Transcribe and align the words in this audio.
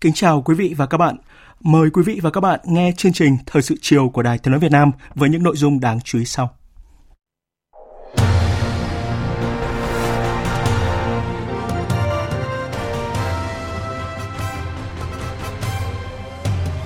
Kính 0.00 0.12
chào 0.12 0.42
quý 0.42 0.54
vị 0.54 0.74
và 0.76 0.86
các 0.86 0.98
bạn. 0.98 1.16
Mời 1.60 1.90
quý 1.90 2.02
vị 2.06 2.20
và 2.22 2.30
các 2.30 2.40
bạn 2.40 2.60
nghe 2.64 2.92
chương 2.96 3.12
trình 3.12 3.36
Thời 3.46 3.62
sự 3.62 3.74
chiều 3.80 4.08
của 4.08 4.22
Đài 4.22 4.38
Tiếng 4.38 4.52
nói 4.52 4.60
Việt 4.60 4.72
Nam 4.72 4.90
với 5.14 5.28
những 5.28 5.42
nội 5.42 5.56
dung 5.56 5.80
đáng 5.80 6.00
chú 6.00 6.18
ý 6.18 6.24
sau. 6.24 6.50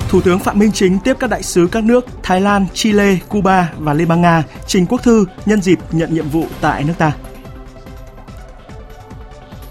Thủ 0.08 0.20
tướng 0.20 0.38
Phạm 0.38 0.58
Minh 0.58 0.72
Chính 0.72 0.98
tiếp 0.98 1.16
các 1.20 1.30
đại 1.30 1.42
sứ 1.42 1.68
các 1.72 1.84
nước 1.84 2.06
Thái 2.22 2.40
Lan, 2.40 2.66
Chile, 2.74 3.18
Cuba 3.28 3.72
và 3.78 3.94
Liên 3.94 4.08
bang 4.08 4.20
Nga 4.20 4.42
trình 4.66 4.86
quốc 4.86 5.02
thư 5.02 5.26
nhân 5.46 5.62
dịp 5.62 5.78
nhận 5.92 6.14
nhiệm 6.14 6.28
vụ 6.28 6.46
tại 6.60 6.84
nước 6.84 6.94
ta. 6.98 7.12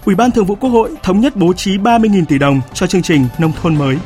Ủy 0.04 0.14
ban 0.14 0.30
Thường 0.30 0.44
vụ 0.44 0.54
Quốc 0.54 0.70
hội 0.70 0.90
thống 1.02 1.20
nhất 1.20 1.36
bố 1.36 1.52
trí 1.52 1.78
30.000 1.78 2.24
tỷ 2.24 2.38
đồng 2.38 2.60
cho 2.74 2.86
chương 2.86 3.02
trình 3.02 3.26
nông 3.38 3.52
thôn 3.62 3.76
mới. 3.76 3.96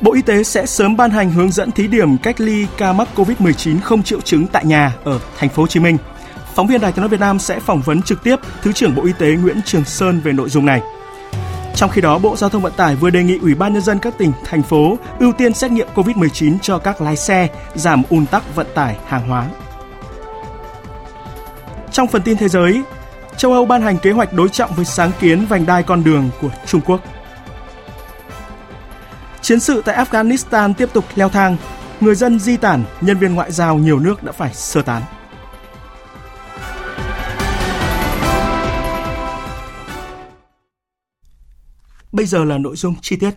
Bộ 0.00 0.12
Y 0.12 0.22
tế 0.22 0.44
sẽ 0.44 0.66
sớm 0.66 0.96
ban 0.96 1.10
hành 1.10 1.30
hướng 1.30 1.50
dẫn 1.50 1.70
thí 1.70 1.88
điểm 1.88 2.18
cách 2.18 2.40
ly 2.40 2.66
ca 2.76 2.92
mắc 2.92 3.08
COVID-19 3.16 3.80
không 3.80 4.02
triệu 4.02 4.20
chứng 4.20 4.46
tại 4.46 4.64
nhà 4.64 4.92
ở 5.04 5.20
thành 5.38 5.48
phố 5.48 5.62
Hồ 5.62 5.66
Chí 5.66 5.80
Minh. 5.80 5.98
Phóng 6.54 6.66
viên 6.66 6.80
Đài 6.80 6.92
Tiếng 6.92 7.00
nói 7.00 7.08
Việt 7.08 7.20
Nam 7.20 7.38
sẽ 7.38 7.60
phỏng 7.60 7.80
vấn 7.80 8.02
trực 8.02 8.22
tiếp 8.22 8.36
Thứ 8.62 8.72
trưởng 8.72 8.94
Bộ 8.94 9.04
Y 9.04 9.12
tế 9.18 9.26
Nguyễn 9.26 9.60
Trường 9.64 9.84
Sơn 9.84 10.20
về 10.20 10.32
nội 10.32 10.48
dung 10.48 10.66
này. 10.66 10.80
Trong 11.74 11.90
khi 11.90 12.00
đó, 12.00 12.18
Bộ 12.18 12.36
Giao 12.36 12.50
thông 12.50 12.62
Vận 12.62 12.72
tải 12.76 12.96
vừa 12.96 13.10
đề 13.10 13.22
nghị 13.22 13.38
Ủy 13.38 13.54
ban 13.54 13.72
nhân 13.72 13.82
dân 13.82 13.98
các 13.98 14.18
tỉnh, 14.18 14.32
thành 14.44 14.62
phố 14.62 14.98
ưu 15.18 15.32
tiên 15.32 15.54
xét 15.54 15.70
nghiệm 15.70 15.88
COVID-19 15.94 16.58
cho 16.62 16.78
các 16.78 17.00
lái 17.00 17.16
xe, 17.16 17.48
giảm 17.74 18.02
ùn 18.10 18.26
tắc 18.26 18.54
vận 18.54 18.66
tải 18.74 18.96
hàng 19.06 19.28
hóa. 19.28 19.46
Trong 21.92 22.06
phần 22.06 22.22
tin 22.22 22.36
thế 22.36 22.48
giới, 22.48 22.82
châu 23.36 23.52
Âu 23.52 23.64
ban 23.64 23.82
hành 23.82 23.98
kế 23.98 24.10
hoạch 24.10 24.32
đối 24.32 24.48
trọng 24.48 24.74
với 24.74 24.84
sáng 24.84 25.10
kiến 25.20 25.46
vành 25.46 25.66
đai 25.66 25.82
con 25.82 26.04
đường 26.04 26.30
của 26.40 26.50
Trung 26.66 26.80
Quốc. 26.86 27.00
Chiến 29.40 29.60
sự 29.60 29.82
tại 29.84 30.04
Afghanistan 30.04 30.74
tiếp 30.74 30.88
tục 30.92 31.04
leo 31.14 31.28
thang, 31.28 31.56
người 32.00 32.14
dân 32.14 32.38
di 32.38 32.56
tản, 32.56 32.84
nhân 33.00 33.18
viên 33.18 33.34
ngoại 33.34 33.52
giao 33.52 33.78
nhiều 33.78 33.98
nước 33.98 34.22
đã 34.22 34.32
phải 34.32 34.54
sơ 34.54 34.82
tán. 34.82 35.02
Bây 42.12 42.26
giờ 42.26 42.44
là 42.44 42.58
nội 42.58 42.76
dung 42.76 42.94
chi 43.00 43.16
tiết. 43.16 43.30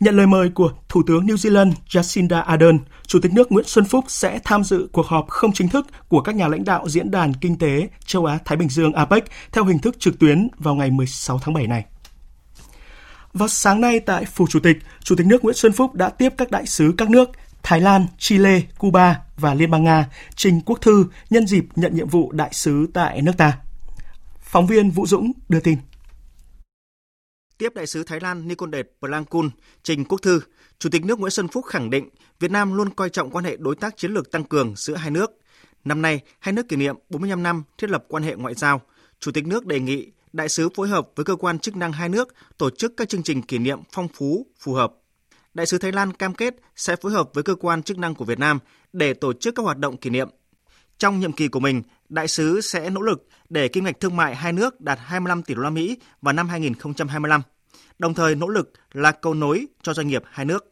Nhận 0.00 0.16
lời 0.16 0.26
mời 0.26 0.48
của 0.48 0.72
Thủ 0.88 1.02
tướng 1.06 1.26
New 1.26 1.34
Zealand 1.34 1.72
Jacinda 1.88 2.42
Ardern, 2.42 2.78
Chủ 3.06 3.18
tịch 3.20 3.32
nước 3.32 3.52
Nguyễn 3.52 3.64
Xuân 3.68 3.84
Phúc 3.84 4.04
sẽ 4.08 4.38
tham 4.44 4.64
dự 4.64 4.88
cuộc 4.92 5.06
họp 5.06 5.28
không 5.28 5.52
chính 5.52 5.68
thức 5.68 5.86
của 6.08 6.20
các 6.20 6.34
nhà 6.34 6.48
lãnh 6.48 6.64
đạo 6.64 6.88
Diễn 6.88 7.10
đàn 7.10 7.34
Kinh 7.34 7.58
tế 7.58 7.88
Châu 8.06 8.24
Á-Thái 8.24 8.56
Bình 8.56 8.68
Dương 8.68 8.92
APEC 8.92 9.24
theo 9.52 9.64
hình 9.64 9.78
thức 9.78 9.96
trực 9.98 10.18
tuyến 10.18 10.48
vào 10.58 10.74
ngày 10.74 10.90
16 10.90 11.38
tháng 11.38 11.54
7 11.54 11.66
này. 11.66 11.84
Vào 13.32 13.48
sáng 13.48 13.80
nay 13.80 14.00
tại 14.00 14.24
Phủ 14.24 14.46
Chủ 14.50 14.60
tịch, 14.60 14.76
Chủ 15.02 15.14
tịch 15.16 15.26
nước 15.26 15.44
Nguyễn 15.44 15.56
Xuân 15.56 15.72
Phúc 15.72 15.94
đã 15.94 16.08
tiếp 16.08 16.32
các 16.38 16.50
đại 16.50 16.66
sứ 16.66 16.94
các 16.98 17.10
nước 17.10 17.30
Thái 17.62 17.80
Lan, 17.80 18.06
Chile, 18.18 18.60
Cuba 18.78 19.20
và 19.36 19.54
Liên 19.54 19.70
bang 19.70 19.84
Nga 19.84 20.08
trình 20.34 20.60
quốc 20.60 20.80
thư 20.80 21.04
nhân 21.30 21.46
dịp 21.46 21.64
nhận 21.76 21.94
nhiệm 21.94 22.08
vụ 22.08 22.32
đại 22.32 22.50
sứ 22.52 22.86
tại 22.94 23.22
nước 23.22 23.36
ta. 23.36 23.58
Phóng 24.40 24.66
viên 24.66 24.90
Vũ 24.90 25.06
Dũng 25.06 25.32
đưa 25.48 25.60
tin. 25.60 25.78
Tiếp 27.58 27.74
đại 27.74 27.86
sứ 27.86 28.02
Thái 28.02 28.20
Lan 28.20 28.48
Nikondet 28.48 28.86
Plankun 29.00 29.50
trình 29.82 30.04
quốc 30.04 30.22
thư, 30.22 30.40
Chủ 30.78 30.90
tịch 30.90 31.04
nước 31.04 31.20
Nguyễn 31.20 31.30
Xuân 31.30 31.48
Phúc 31.48 31.64
khẳng 31.64 31.90
định 31.90 32.08
Việt 32.40 32.50
Nam 32.50 32.74
luôn 32.74 32.90
coi 32.90 33.10
trọng 33.10 33.30
quan 33.30 33.44
hệ 33.44 33.56
đối 33.56 33.76
tác 33.76 33.96
chiến 33.96 34.12
lược 34.12 34.30
tăng 34.30 34.44
cường 34.44 34.74
giữa 34.76 34.94
hai 34.94 35.10
nước. 35.10 35.30
Năm 35.84 36.02
nay, 36.02 36.20
hai 36.38 36.52
nước 36.52 36.68
kỷ 36.68 36.76
niệm 36.76 36.96
45 37.10 37.42
năm 37.42 37.62
thiết 37.78 37.90
lập 37.90 38.04
quan 38.08 38.22
hệ 38.22 38.34
ngoại 38.34 38.54
giao. 38.54 38.80
Chủ 39.20 39.32
tịch 39.32 39.46
nước 39.46 39.66
đề 39.66 39.80
nghị 39.80 40.12
đại 40.32 40.48
sứ 40.48 40.68
phối 40.74 40.88
hợp 40.88 41.08
với 41.16 41.24
cơ 41.24 41.36
quan 41.36 41.58
chức 41.58 41.76
năng 41.76 41.92
hai 41.92 42.08
nước 42.08 42.34
tổ 42.58 42.70
chức 42.70 42.92
các 42.96 43.08
chương 43.08 43.22
trình 43.22 43.42
kỷ 43.42 43.58
niệm 43.58 43.80
phong 43.92 44.08
phú, 44.08 44.46
phù 44.58 44.72
hợp. 44.72 44.92
Đại 45.54 45.66
sứ 45.66 45.78
Thái 45.78 45.92
Lan 45.92 46.12
cam 46.12 46.34
kết 46.34 46.54
sẽ 46.76 46.96
phối 46.96 47.12
hợp 47.12 47.30
với 47.34 47.44
cơ 47.44 47.54
quan 47.54 47.82
chức 47.82 47.98
năng 47.98 48.14
của 48.14 48.24
Việt 48.24 48.38
Nam 48.38 48.58
để 48.92 49.14
tổ 49.14 49.32
chức 49.32 49.54
các 49.54 49.62
hoạt 49.62 49.78
động 49.78 49.96
kỷ 49.96 50.10
niệm. 50.10 50.28
Trong 50.98 51.20
nhiệm 51.20 51.32
kỳ 51.32 51.48
của 51.48 51.60
mình, 51.60 51.82
đại 52.08 52.28
sứ 52.28 52.60
sẽ 52.60 52.90
nỗ 52.90 53.00
lực 53.00 53.28
để 53.48 53.68
kim 53.68 53.84
ngạch 53.84 54.00
thương 54.00 54.16
mại 54.16 54.36
hai 54.36 54.52
nước 54.52 54.80
đạt 54.80 54.98
25 55.02 55.42
tỷ 55.42 55.54
đô 55.54 55.62
la 55.62 55.70
Mỹ 55.70 55.98
vào 56.22 56.32
năm 56.32 56.48
2025, 56.48 57.42
đồng 57.98 58.14
thời 58.14 58.34
nỗ 58.34 58.48
lực 58.48 58.72
là 58.92 59.12
cầu 59.12 59.34
nối 59.34 59.66
cho 59.82 59.94
doanh 59.94 60.08
nghiệp 60.08 60.22
hai 60.26 60.46
nước. 60.46 60.68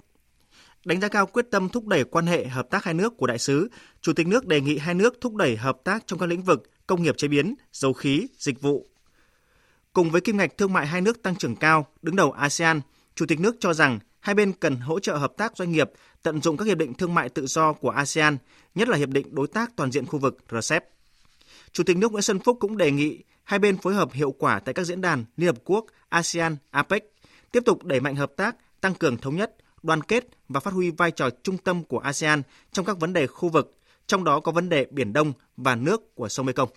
Đánh 0.84 1.00
giá 1.00 1.08
cao 1.08 1.26
quyết 1.26 1.46
tâm 1.50 1.68
thúc 1.68 1.86
đẩy 1.86 2.04
quan 2.04 2.26
hệ 2.26 2.46
hợp 2.46 2.70
tác 2.70 2.84
hai 2.84 2.94
nước 2.94 3.16
của 3.16 3.26
đại 3.26 3.38
sứ, 3.38 3.68
Chủ 4.00 4.12
tịch 4.12 4.26
nước 4.26 4.46
đề 4.46 4.60
nghị 4.60 4.78
hai 4.78 4.94
nước 4.94 5.18
thúc 5.20 5.34
đẩy 5.34 5.56
hợp 5.56 5.76
tác 5.84 6.06
trong 6.06 6.18
các 6.18 6.26
lĩnh 6.26 6.42
vực 6.42 6.70
công 6.86 7.02
nghiệp 7.02 7.16
chế 7.16 7.28
biến, 7.28 7.54
dầu 7.72 7.92
khí, 7.92 8.26
dịch 8.38 8.60
vụ. 8.60 8.86
Cùng 9.92 10.10
với 10.10 10.20
kim 10.20 10.36
ngạch 10.36 10.58
thương 10.58 10.72
mại 10.72 10.86
hai 10.86 11.00
nước 11.00 11.22
tăng 11.22 11.36
trưởng 11.36 11.56
cao, 11.56 11.86
đứng 12.02 12.16
đầu 12.16 12.32
ASEAN, 12.32 12.80
Chủ 13.14 13.26
tịch 13.26 13.40
nước 13.40 13.56
cho 13.60 13.74
rằng 13.74 13.98
hai 14.20 14.34
bên 14.34 14.52
cần 14.52 14.76
hỗ 14.76 15.00
trợ 15.00 15.16
hợp 15.16 15.32
tác 15.36 15.56
doanh 15.56 15.72
nghiệp 15.72 15.90
tận 16.22 16.42
dụng 16.42 16.56
các 16.56 16.64
hiệp 16.64 16.78
định 16.78 16.94
thương 16.94 17.14
mại 17.14 17.28
tự 17.28 17.46
do 17.46 17.72
của 17.72 17.90
ASEAN, 17.90 18.36
nhất 18.74 18.88
là 18.88 18.96
hiệp 18.96 19.08
định 19.08 19.34
đối 19.34 19.46
tác 19.46 19.76
toàn 19.76 19.92
diện 19.92 20.06
khu 20.06 20.18
vực 20.18 20.36
RCEP. 20.50 20.93
Chủ 21.74 21.84
tịch 21.84 21.96
nước 21.96 22.12
Nguyễn 22.12 22.22
Xuân 22.22 22.38
Phúc 22.38 22.56
cũng 22.60 22.76
đề 22.76 22.90
nghị 22.90 23.22
hai 23.44 23.58
bên 23.58 23.76
phối 23.76 23.94
hợp 23.94 24.12
hiệu 24.12 24.32
quả 24.38 24.60
tại 24.60 24.74
các 24.74 24.84
diễn 24.84 25.00
đàn 25.00 25.24
Liên 25.36 25.46
Hợp 25.46 25.56
Quốc, 25.64 25.86
ASEAN, 26.08 26.56
APEC, 26.70 27.04
tiếp 27.52 27.62
tục 27.66 27.84
đẩy 27.84 28.00
mạnh 28.00 28.16
hợp 28.16 28.32
tác, 28.36 28.56
tăng 28.80 28.94
cường 28.94 29.16
thống 29.16 29.36
nhất, 29.36 29.56
đoàn 29.82 30.02
kết 30.02 30.28
và 30.48 30.60
phát 30.60 30.74
huy 30.74 30.90
vai 30.90 31.10
trò 31.10 31.30
trung 31.42 31.58
tâm 31.58 31.84
của 31.84 31.98
ASEAN 31.98 32.42
trong 32.72 32.84
các 32.84 33.00
vấn 33.00 33.12
đề 33.12 33.26
khu 33.26 33.48
vực, 33.48 33.78
trong 34.06 34.24
đó 34.24 34.40
có 34.40 34.52
vấn 34.52 34.68
đề 34.68 34.86
Biển 34.90 35.12
Đông 35.12 35.32
và 35.56 35.76
nước 35.76 36.14
của 36.14 36.28
sông 36.28 36.46
Mekong. 36.46 36.68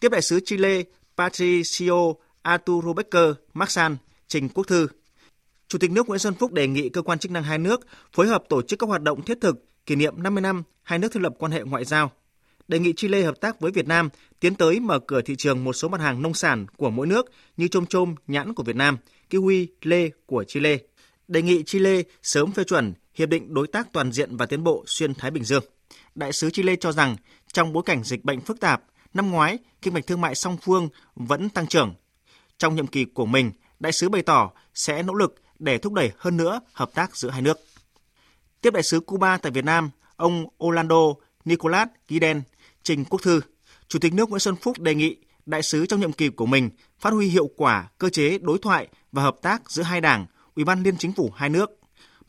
Tiếp 0.00 0.08
đại 0.12 0.22
sứ 0.22 0.40
Chile 0.44 0.82
Patricio 1.16 1.94
Arturo 2.42 2.92
Becker 2.92 3.34
Maxan 3.54 3.96
trình 4.26 4.48
quốc 4.48 4.66
thư. 4.66 4.86
Chủ 5.68 5.78
tịch 5.78 5.90
nước 5.90 6.08
Nguyễn 6.08 6.18
Xuân 6.18 6.34
Phúc 6.34 6.52
đề 6.52 6.66
nghị 6.66 6.88
cơ 6.88 7.02
quan 7.02 7.18
chức 7.18 7.32
năng 7.32 7.42
hai 7.42 7.58
nước 7.58 7.80
phối 8.12 8.26
hợp 8.26 8.44
tổ 8.48 8.62
chức 8.62 8.78
các 8.78 8.88
hoạt 8.88 9.02
động 9.02 9.22
thiết 9.22 9.38
thực 9.40 9.64
kỷ 9.86 9.96
niệm 9.96 10.22
50 10.22 10.40
năm 10.40 10.62
hai 10.82 10.98
nước 10.98 11.12
thiết 11.12 11.22
lập 11.22 11.34
quan 11.38 11.52
hệ 11.52 11.62
ngoại 11.62 11.84
giao. 11.84 12.12
Đề 12.68 12.78
nghị 12.78 12.92
Chile 12.92 13.22
hợp 13.22 13.40
tác 13.40 13.60
với 13.60 13.72
Việt 13.72 13.86
Nam 13.86 14.08
tiến 14.40 14.54
tới 14.54 14.80
mở 14.80 14.98
cửa 14.98 15.22
thị 15.22 15.36
trường 15.36 15.64
một 15.64 15.72
số 15.72 15.88
mặt 15.88 16.00
hàng 16.00 16.22
nông 16.22 16.34
sản 16.34 16.66
của 16.76 16.90
mỗi 16.90 17.06
nước 17.06 17.26
như 17.56 17.68
chôm 17.68 17.86
chôm, 17.86 18.14
nhãn 18.26 18.54
của 18.54 18.62
Việt 18.62 18.76
Nam, 18.76 18.96
kiwi, 19.30 19.66
lê 19.82 20.10
của 20.26 20.44
Chile. 20.44 20.78
Đề 21.28 21.42
nghị 21.42 21.62
Chile 21.62 22.02
sớm 22.22 22.52
phê 22.52 22.64
chuẩn 22.64 22.94
Hiệp 23.14 23.28
định 23.28 23.54
Đối 23.54 23.66
tác 23.66 23.92
Toàn 23.92 24.12
diện 24.12 24.36
và 24.36 24.46
Tiến 24.46 24.64
bộ 24.64 24.84
Xuyên 24.86 25.14
Thái 25.14 25.30
Bình 25.30 25.44
Dương. 25.44 25.64
Đại 26.14 26.32
sứ 26.32 26.50
Chile 26.50 26.76
cho 26.76 26.92
rằng 26.92 27.16
trong 27.52 27.72
bối 27.72 27.82
cảnh 27.86 28.04
dịch 28.04 28.24
bệnh 28.24 28.40
phức 28.40 28.60
tạp, 28.60 28.82
năm 29.14 29.30
ngoái, 29.30 29.58
kinh 29.82 29.94
mạch 29.94 30.06
thương 30.06 30.20
mại 30.20 30.34
song 30.34 30.56
phương 30.62 30.88
vẫn 31.16 31.48
tăng 31.48 31.66
trưởng. 31.66 31.94
Trong 32.58 32.76
nhiệm 32.76 32.86
kỳ 32.86 33.04
của 33.04 33.26
mình, 33.26 33.52
đại 33.80 33.92
sứ 33.92 34.08
bày 34.08 34.22
tỏ 34.22 34.50
sẽ 34.74 35.02
nỗ 35.02 35.14
lực 35.14 35.34
để 35.58 35.78
thúc 35.78 35.92
đẩy 35.92 36.10
hơn 36.18 36.36
nữa 36.36 36.60
hợp 36.72 36.90
tác 36.94 37.16
giữa 37.16 37.30
hai 37.30 37.42
nước. 37.42 37.58
Tiếp 38.60 38.72
đại 38.72 38.82
sứ 38.82 39.00
Cuba 39.00 39.36
tại 39.36 39.52
Việt 39.52 39.64
Nam, 39.64 39.90
ông 40.16 40.46
Orlando 40.64 41.14
Nicolas 41.44 41.88
Guiden 42.08 42.42
trình 42.88 43.04
quốc 43.04 43.22
thư, 43.22 43.40
Chủ 43.88 43.98
tịch 43.98 44.14
nước 44.14 44.30
Nguyễn 44.30 44.40
Xuân 44.40 44.56
Phúc 44.56 44.78
đề 44.78 44.94
nghị 44.94 45.16
đại 45.46 45.62
sứ 45.62 45.86
trong 45.86 46.00
nhiệm 46.00 46.12
kỳ 46.12 46.28
của 46.28 46.46
mình 46.46 46.70
phát 46.98 47.12
huy 47.12 47.28
hiệu 47.28 47.50
quả 47.56 47.88
cơ 47.98 48.10
chế 48.10 48.38
đối 48.38 48.58
thoại 48.58 48.88
và 49.12 49.22
hợp 49.22 49.36
tác 49.42 49.70
giữa 49.70 49.82
hai 49.82 50.00
đảng, 50.00 50.26
Ủy 50.54 50.64
ban 50.64 50.82
Liên 50.82 50.96
chính 50.96 51.12
phủ 51.12 51.30
hai 51.36 51.48
nước. 51.48 51.70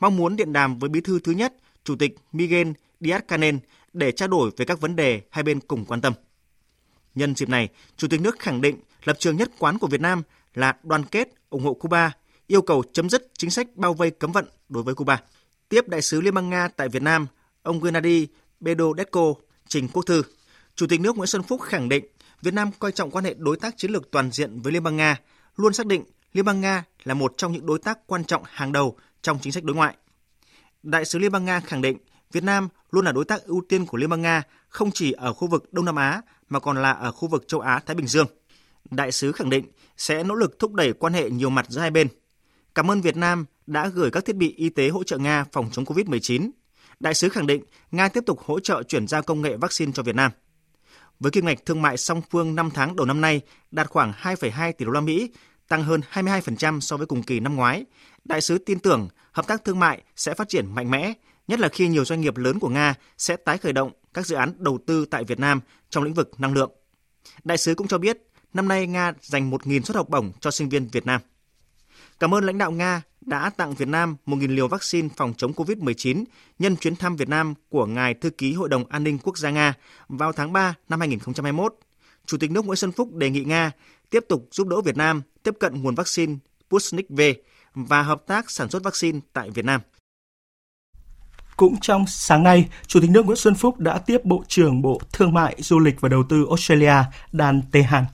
Mong 0.00 0.16
muốn 0.16 0.36
điện 0.36 0.52
đàm 0.52 0.78
với 0.78 0.90
bí 0.90 1.00
thư 1.00 1.20
thứ 1.20 1.32
nhất, 1.32 1.54
Chủ 1.84 1.96
tịch 1.96 2.16
Miguel 2.32 2.68
Díaz-Canel 3.00 3.58
để 3.92 4.12
trao 4.12 4.28
đổi 4.28 4.50
về 4.56 4.64
các 4.64 4.80
vấn 4.80 4.96
đề 4.96 5.20
hai 5.30 5.42
bên 5.42 5.60
cùng 5.60 5.84
quan 5.84 6.00
tâm. 6.00 6.12
Nhân 7.14 7.34
dịp 7.34 7.48
này, 7.48 7.68
Chủ 7.96 8.08
tịch 8.08 8.20
nước 8.20 8.38
khẳng 8.38 8.60
định 8.60 8.76
lập 9.04 9.16
trường 9.18 9.36
nhất 9.36 9.50
quán 9.58 9.78
của 9.78 9.86
Việt 9.86 10.00
Nam 10.00 10.22
là 10.54 10.76
đoàn 10.82 11.04
kết, 11.04 11.28
ủng 11.50 11.64
hộ 11.64 11.74
Cuba, 11.74 12.12
yêu 12.46 12.62
cầu 12.62 12.82
chấm 12.92 13.10
dứt 13.10 13.30
chính 13.38 13.50
sách 13.50 13.76
bao 13.76 13.94
vây 13.94 14.10
cấm 14.10 14.32
vận 14.32 14.44
đối 14.68 14.82
với 14.82 14.94
Cuba. 14.94 15.22
Tiếp 15.68 15.88
đại 15.88 16.02
sứ 16.02 16.20
Liên 16.20 16.34
bang 16.34 16.50
Nga 16.50 16.68
tại 16.68 16.88
Việt 16.88 17.02
Nam, 17.02 17.26
ông 17.62 17.80
Gennady 17.80 18.26
Bedodetko 18.60 19.34
trình 19.68 19.88
quốc 19.92 20.06
thư. 20.06 20.22
Chủ 20.80 20.86
tịch 20.86 21.00
nước 21.00 21.16
Nguyễn 21.16 21.26
Xuân 21.26 21.42
Phúc 21.42 21.60
khẳng 21.62 21.88
định 21.88 22.04
Việt 22.42 22.54
Nam 22.54 22.70
coi 22.78 22.92
trọng 22.92 23.10
quan 23.10 23.24
hệ 23.24 23.34
đối 23.38 23.56
tác 23.56 23.74
chiến 23.76 23.90
lược 23.90 24.10
toàn 24.10 24.30
diện 24.30 24.62
với 24.62 24.72
Liên 24.72 24.82
bang 24.82 24.96
Nga, 24.96 25.20
luôn 25.56 25.72
xác 25.72 25.86
định 25.86 26.04
Liên 26.32 26.44
bang 26.44 26.60
Nga 26.60 26.84
là 27.04 27.14
một 27.14 27.34
trong 27.36 27.52
những 27.52 27.66
đối 27.66 27.78
tác 27.78 27.98
quan 28.06 28.24
trọng 28.24 28.42
hàng 28.46 28.72
đầu 28.72 28.96
trong 29.22 29.38
chính 29.42 29.52
sách 29.52 29.64
đối 29.64 29.76
ngoại. 29.76 29.96
Đại 30.82 31.04
sứ 31.04 31.18
Liên 31.18 31.32
bang 31.32 31.44
Nga 31.44 31.60
khẳng 31.60 31.82
định 31.82 31.98
Việt 32.32 32.44
Nam 32.44 32.68
luôn 32.90 33.04
là 33.04 33.12
đối 33.12 33.24
tác 33.24 33.42
ưu 33.42 33.62
tiên 33.68 33.86
của 33.86 33.98
Liên 33.98 34.10
bang 34.10 34.22
Nga 34.22 34.42
không 34.68 34.90
chỉ 34.90 35.12
ở 35.12 35.32
khu 35.32 35.48
vực 35.48 35.72
Đông 35.72 35.84
Nam 35.84 35.96
Á 35.96 36.22
mà 36.48 36.60
còn 36.60 36.82
là 36.82 36.92
ở 36.92 37.12
khu 37.12 37.28
vực 37.28 37.44
châu 37.48 37.60
Á 37.60 37.80
Thái 37.86 37.96
Bình 37.96 38.06
Dương. 38.06 38.26
Đại 38.90 39.12
sứ 39.12 39.32
khẳng 39.32 39.50
định 39.50 39.64
sẽ 39.96 40.24
nỗ 40.24 40.34
lực 40.34 40.58
thúc 40.58 40.74
đẩy 40.74 40.92
quan 40.92 41.12
hệ 41.12 41.30
nhiều 41.30 41.50
mặt 41.50 41.66
giữa 41.68 41.80
hai 41.80 41.90
bên. 41.90 42.08
Cảm 42.74 42.90
ơn 42.90 43.00
Việt 43.00 43.16
Nam 43.16 43.44
đã 43.66 43.88
gửi 43.88 44.10
các 44.10 44.24
thiết 44.24 44.36
bị 44.36 44.54
y 44.56 44.68
tế 44.68 44.88
hỗ 44.88 45.04
trợ 45.04 45.18
Nga 45.18 45.44
phòng 45.52 45.68
chống 45.72 45.84
COVID-19. 45.84 46.50
Đại 47.00 47.14
sứ 47.14 47.28
khẳng 47.28 47.46
định 47.46 47.64
Nga 47.90 48.08
tiếp 48.08 48.24
tục 48.26 48.40
hỗ 48.40 48.60
trợ 48.60 48.82
chuyển 48.82 49.06
giao 49.06 49.22
công 49.22 49.42
nghệ 49.42 49.56
vaccine 49.56 49.92
cho 49.92 50.02
Việt 50.02 50.14
Nam. 50.14 50.30
Với 51.20 51.32
kim 51.32 51.46
ngạch 51.46 51.66
thương 51.66 51.82
mại 51.82 51.96
song 51.96 52.22
phương 52.30 52.54
5 52.54 52.70
tháng 52.74 52.96
đầu 52.96 53.06
năm 53.06 53.20
nay 53.20 53.40
đạt 53.70 53.86
khoảng 53.86 54.12
2,2 54.22 54.72
tỷ 54.72 54.84
đô 54.84 54.90
la 54.90 55.00
Mỹ, 55.00 55.30
tăng 55.68 55.84
hơn 55.84 56.00
22% 56.12 56.80
so 56.80 56.96
với 56.96 57.06
cùng 57.06 57.22
kỳ 57.22 57.40
năm 57.40 57.56
ngoái. 57.56 57.84
Đại 58.24 58.40
sứ 58.40 58.58
tin 58.58 58.78
tưởng 58.78 59.08
hợp 59.32 59.46
tác 59.46 59.64
thương 59.64 59.78
mại 59.78 60.02
sẽ 60.16 60.34
phát 60.34 60.48
triển 60.48 60.74
mạnh 60.74 60.90
mẽ, 60.90 61.12
nhất 61.48 61.60
là 61.60 61.68
khi 61.68 61.88
nhiều 61.88 62.04
doanh 62.04 62.20
nghiệp 62.20 62.36
lớn 62.36 62.58
của 62.58 62.68
Nga 62.68 62.94
sẽ 63.18 63.36
tái 63.36 63.58
khởi 63.58 63.72
động 63.72 63.92
các 64.14 64.26
dự 64.26 64.36
án 64.36 64.52
đầu 64.58 64.78
tư 64.86 65.06
tại 65.10 65.24
Việt 65.24 65.38
Nam 65.38 65.60
trong 65.90 66.04
lĩnh 66.04 66.14
vực 66.14 66.40
năng 66.40 66.54
lượng. 66.54 66.70
Đại 67.44 67.58
sứ 67.58 67.74
cũng 67.74 67.88
cho 67.88 67.98
biết, 67.98 68.18
năm 68.54 68.68
nay 68.68 68.86
Nga 68.86 69.12
dành 69.20 69.50
1.000 69.50 69.82
suất 69.82 69.96
học 69.96 70.08
bổng 70.08 70.32
cho 70.40 70.50
sinh 70.50 70.68
viên 70.68 70.88
Việt 70.88 71.06
Nam. 71.06 71.20
Cảm 72.20 72.34
ơn 72.34 72.44
lãnh 72.44 72.58
đạo 72.58 72.70
Nga 72.70 73.02
đã 73.20 73.50
tặng 73.50 73.74
Việt 73.74 73.88
Nam 73.88 74.16
1.000 74.26 74.54
liều 74.54 74.68
vaccine 74.68 75.08
phòng 75.16 75.34
chống 75.36 75.52
COVID-19 75.52 76.24
nhân 76.58 76.76
chuyến 76.76 76.96
thăm 76.96 77.16
Việt 77.16 77.28
Nam 77.28 77.54
của 77.68 77.86
Ngài 77.86 78.14
Thư 78.14 78.30
ký 78.30 78.52
Hội 78.52 78.68
đồng 78.68 78.84
An 78.88 79.04
ninh 79.04 79.18
Quốc 79.18 79.38
gia 79.38 79.50
Nga 79.50 79.74
vào 80.08 80.32
tháng 80.32 80.52
3 80.52 80.74
năm 80.88 81.00
2021. 81.00 81.74
Chủ 82.26 82.38
tịch 82.38 82.50
nước 82.50 82.64
Nguyễn 82.64 82.76
Xuân 82.76 82.92
Phúc 82.92 83.14
đề 83.14 83.30
nghị 83.30 83.44
Nga 83.44 83.70
tiếp 84.10 84.24
tục 84.28 84.48
giúp 84.50 84.68
đỡ 84.68 84.80
Việt 84.80 84.96
Nam 84.96 85.22
tiếp 85.42 85.54
cận 85.60 85.82
nguồn 85.82 85.94
vaccine 85.94 86.34
Sputnik 86.68 87.10
V 87.10 87.20
và 87.74 88.02
hợp 88.02 88.22
tác 88.26 88.50
sản 88.50 88.68
xuất 88.68 88.82
vaccine 88.82 89.20
tại 89.32 89.50
Việt 89.50 89.64
Nam. 89.64 89.80
Cũng 91.56 91.80
trong 91.80 92.04
sáng 92.06 92.42
nay, 92.42 92.68
Chủ 92.86 93.00
tịch 93.00 93.10
nước 93.10 93.26
Nguyễn 93.26 93.36
Xuân 93.36 93.54
Phúc 93.54 93.78
đã 93.78 93.98
tiếp 93.98 94.24
Bộ 94.24 94.44
trưởng 94.48 94.82
Bộ 94.82 95.00
Thương 95.12 95.34
mại, 95.34 95.56
Du 95.58 95.78
lịch 95.78 96.00
và 96.00 96.08
Đầu 96.08 96.22
tư 96.28 96.46
Australia 96.50 96.94
Dan 97.32 97.62
Tehan. 97.72 98.04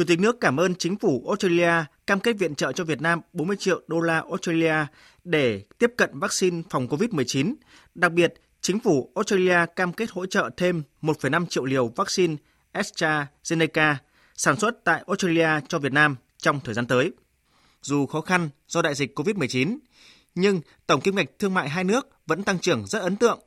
Chủ 0.00 0.04
tịch 0.04 0.20
nước 0.20 0.40
cảm 0.40 0.60
ơn 0.60 0.74
chính 0.74 0.96
phủ 0.96 1.24
Australia 1.28 1.72
cam 2.06 2.20
kết 2.20 2.32
viện 2.32 2.54
trợ 2.54 2.72
cho 2.72 2.84
Việt 2.84 3.00
Nam 3.00 3.20
40 3.32 3.56
triệu 3.56 3.82
đô 3.86 4.00
la 4.00 4.20
Australia 4.30 4.74
để 5.24 5.62
tiếp 5.78 5.92
cận 5.96 6.18
vaccine 6.18 6.62
phòng 6.70 6.86
COVID-19. 6.86 7.54
Đặc 7.94 8.12
biệt, 8.12 8.34
chính 8.60 8.80
phủ 8.80 9.12
Australia 9.14 9.58
cam 9.76 9.92
kết 9.92 10.10
hỗ 10.10 10.26
trợ 10.26 10.50
thêm 10.56 10.82
1,5 11.02 11.46
triệu 11.46 11.64
liều 11.64 11.88
vaccine 11.88 12.36
AstraZeneca 12.72 13.94
sản 14.34 14.56
xuất 14.56 14.84
tại 14.84 15.04
Australia 15.06 15.48
cho 15.68 15.78
Việt 15.78 15.92
Nam 15.92 16.16
trong 16.38 16.60
thời 16.64 16.74
gian 16.74 16.86
tới. 16.86 17.12
Dù 17.82 18.06
khó 18.06 18.20
khăn 18.20 18.48
do 18.68 18.82
đại 18.82 18.94
dịch 18.94 19.18
COVID-19, 19.18 19.78
nhưng 20.34 20.60
tổng 20.86 21.00
kim 21.00 21.16
ngạch 21.16 21.38
thương 21.38 21.54
mại 21.54 21.68
hai 21.68 21.84
nước 21.84 22.08
vẫn 22.26 22.42
tăng 22.42 22.58
trưởng 22.58 22.86
rất 22.86 22.98
ấn 22.98 23.16
tượng. 23.16 23.40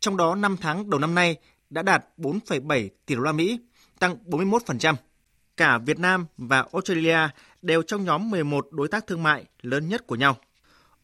Trong 0.00 0.16
đó 0.16 0.34
5 0.34 0.56
tháng 0.60 0.90
đầu 0.90 1.00
năm 1.00 1.14
nay 1.14 1.36
đã 1.70 1.82
đạt 1.82 2.04
4,7 2.16 2.88
tỷ 3.06 3.14
đô 3.14 3.20
la 3.20 3.32
Mỹ, 3.32 3.58
tăng 3.98 4.16
41%. 4.26 4.94
Cả 5.56 5.78
Việt 5.78 5.98
Nam 5.98 6.26
và 6.38 6.64
Australia 6.72 7.18
đều 7.62 7.82
trong 7.82 8.04
nhóm 8.04 8.30
11 8.30 8.66
đối 8.70 8.88
tác 8.88 9.06
thương 9.06 9.22
mại 9.22 9.44
lớn 9.62 9.88
nhất 9.88 10.06
của 10.06 10.16
nhau. 10.16 10.36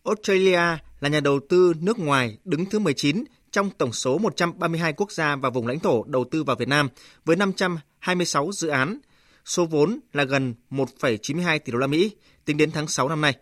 Australia 0.04 0.60
là 1.00 1.08
nhà 1.08 1.20
đầu 1.20 1.40
tư 1.48 1.72
nước 1.80 1.98
ngoài 1.98 2.38
đứng 2.44 2.66
thứ 2.66 2.78
19 2.78 3.24
trong 3.50 3.70
tổng 3.70 3.92
số 3.92 4.18
132 4.18 4.92
quốc 4.92 5.12
gia 5.12 5.36
và 5.36 5.50
vùng 5.50 5.66
lãnh 5.66 5.80
thổ 5.80 6.04
đầu 6.04 6.24
tư 6.30 6.44
vào 6.44 6.56
Việt 6.56 6.68
Nam 6.68 6.88
với 7.24 7.36
526 7.36 8.52
dự 8.52 8.68
án, 8.68 8.98
số 9.44 9.64
vốn 9.64 10.00
là 10.12 10.24
gần 10.24 10.54
1,92 10.70 11.58
tỷ 11.58 11.72
đô 11.72 11.78
la 11.78 11.86
Mỹ 11.86 12.10
tính 12.44 12.56
đến 12.56 12.70
tháng 12.70 12.88
6 12.88 13.08
năm 13.08 13.20
nay. 13.20 13.34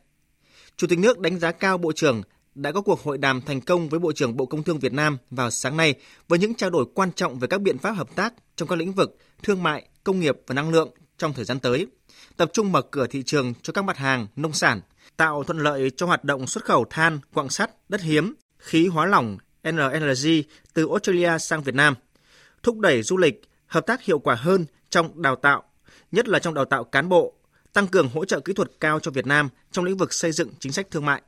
Chủ 0.76 0.86
tịch 0.86 0.98
nước 0.98 1.18
đánh 1.18 1.38
giá 1.38 1.52
cao 1.52 1.78
Bộ 1.78 1.92
trưởng 1.92 2.22
đã 2.54 2.72
có 2.72 2.80
cuộc 2.80 3.02
hội 3.02 3.18
đàm 3.18 3.40
thành 3.40 3.60
công 3.60 3.88
với 3.88 4.00
Bộ 4.00 4.12
trưởng 4.12 4.36
Bộ 4.36 4.46
Công 4.46 4.62
Thương 4.62 4.78
Việt 4.78 4.92
Nam 4.92 5.18
vào 5.30 5.50
sáng 5.50 5.76
nay 5.76 5.94
với 6.28 6.38
những 6.38 6.54
trao 6.54 6.70
đổi 6.70 6.84
quan 6.94 7.12
trọng 7.12 7.38
về 7.38 7.48
các 7.48 7.60
biện 7.60 7.78
pháp 7.78 7.90
hợp 7.90 8.16
tác 8.16 8.34
trong 8.56 8.68
các 8.68 8.76
lĩnh 8.76 8.92
vực 8.92 9.16
thương 9.42 9.62
mại, 9.62 9.88
công 10.04 10.20
nghiệp 10.20 10.36
và 10.46 10.54
năng 10.54 10.70
lượng 10.70 10.90
trong 11.20 11.32
thời 11.32 11.44
gian 11.44 11.58
tới, 11.58 11.86
tập 12.36 12.50
trung 12.52 12.72
mở 12.72 12.82
cửa 12.82 13.06
thị 13.06 13.22
trường 13.22 13.54
cho 13.62 13.72
các 13.72 13.84
mặt 13.84 13.96
hàng 13.96 14.26
nông 14.36 14.52
sản, 14.52 14.80
tạo 15.16 15.44
thuận 15.44 15.58
lợi 15.58 15.90
cho 15.90 16.06
hoạt 16.06 16.24
động 16.24 16.46
xuất 16.46 16.64
khẩu 16.64 16.84
than, 16.90 17.20
quặng 17.34 17.48
sắt, 17.48 17.70
đất 17.88 18.00
hiếm, 18.00 18.34
khí 18.58 18.86
hóa 18.86 19.06
lỏng 19.06 19.38
NLG 19.70 20.28
từ 20.74 20.88
Australia 20.88 21.38
sang 21.38 21.62
Việt 21.62 21.74
Nam, 21.74 21.94
thúc 22.62 22.78
đẩy 22.78 23.02
du 23.02 23.16
lịch, 23.16 23.42
hợp 23.66 23.86
tác 23.86 24.04
hiệu 24.04 24.18
quả 24.18 24.34
hơn 24.34 24.66
trong 24.90 25.22
đào 25.22 25.36
tạo, 25.36 25.64
nhất 26.12 26.28
là 26.28 26.38
trong 26.38 26.54
đào 26.54 26.64
tạo 26.64 26.84
cán 26.84 27.08
bộ, 27.08 27.34
tăng 27.72 27.86
cường 27.86 28.08
hỗ 28.08 28.24
trợ 28.24 28.40
kỹ 28.40 28.52
thuật 28.52 28.70
cao 28.80 29.00
cho 29.00 29.10
Việt 29.10 29.26
Nam 29.26 29.48
trong 29.72 29.84
lĩnh 29.84 29.96
vực 29.96 30.12
xây 30.12 30.32
dựng 30.32 30.48
chính 30.58 30.72
sách 30.72 30.90
thương 30.90 31.04
mại. 31.06 31.22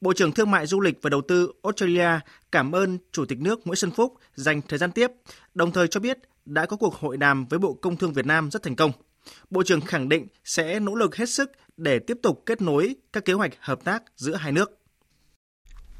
Bộ 0.00 0.12
trưởng 0.12 0.32
Thương 0.32 0.50
mại 0.50 0.66
Du 0.66 0.80
lịch 0.80 1.02
và 1.02 1.10
Đầu 1.10 1.22
tư 1.28 1.52
Australia 1.62 2.08
cảm 2.52 2.72
ơn 2.72 2.98
Chủ 3.12 3.24
tịch 3.24 3.38
nước 3.40 3.66
Nguyễn 3.66 3.76
Xuân 3.76 3.90
Phúc 3.90 4.14
dành 4.34 4.62
thời 4.62 4.78
gian 4.78 4.92
tiếp, 4.92 5.10
đồng 5.54 5.72
thời 5.72 5.88
cho 5.88 6.00
biết 6.00 6.18
đã 6.46 6.66
có 6.66 6.76
cuộc 6.76 6.94
hội 6.94 7.16
đàm 7.16 7.46
với 7.46 7.58
Bộ 7.58 7.72
Công 7.72 7.96
Thương 7.96 8.12
Việt 8.12 8.26
Nam 8.26 8.50
rất 8.50 8.62
thành 8.62 8.76
công. 8.76 8.92
Bộ 9.50 9.62
trưởng 9.62 9.80
khẳng 9.80 10.08
định 10.08 10.26
sẽ 10.44 10.80
nỗ 10.80 10.94
lực 10.94 11.16
hết 11.16 11.28
sức 11.28 11.52
để 11.76 11.98
tiếp 11.98 12.18
tục 12.22 12.42
kết 12.46 12.62
nối 12.62 12.94
các 13.12 13.24
kế 13.24 13.32
hoạch 13.32 13.52
hợp 13.60 13.84
tác 13.84 14.02
giữa 14.16 14.34
hai 14.34 14.52
nước. 14.52 14.80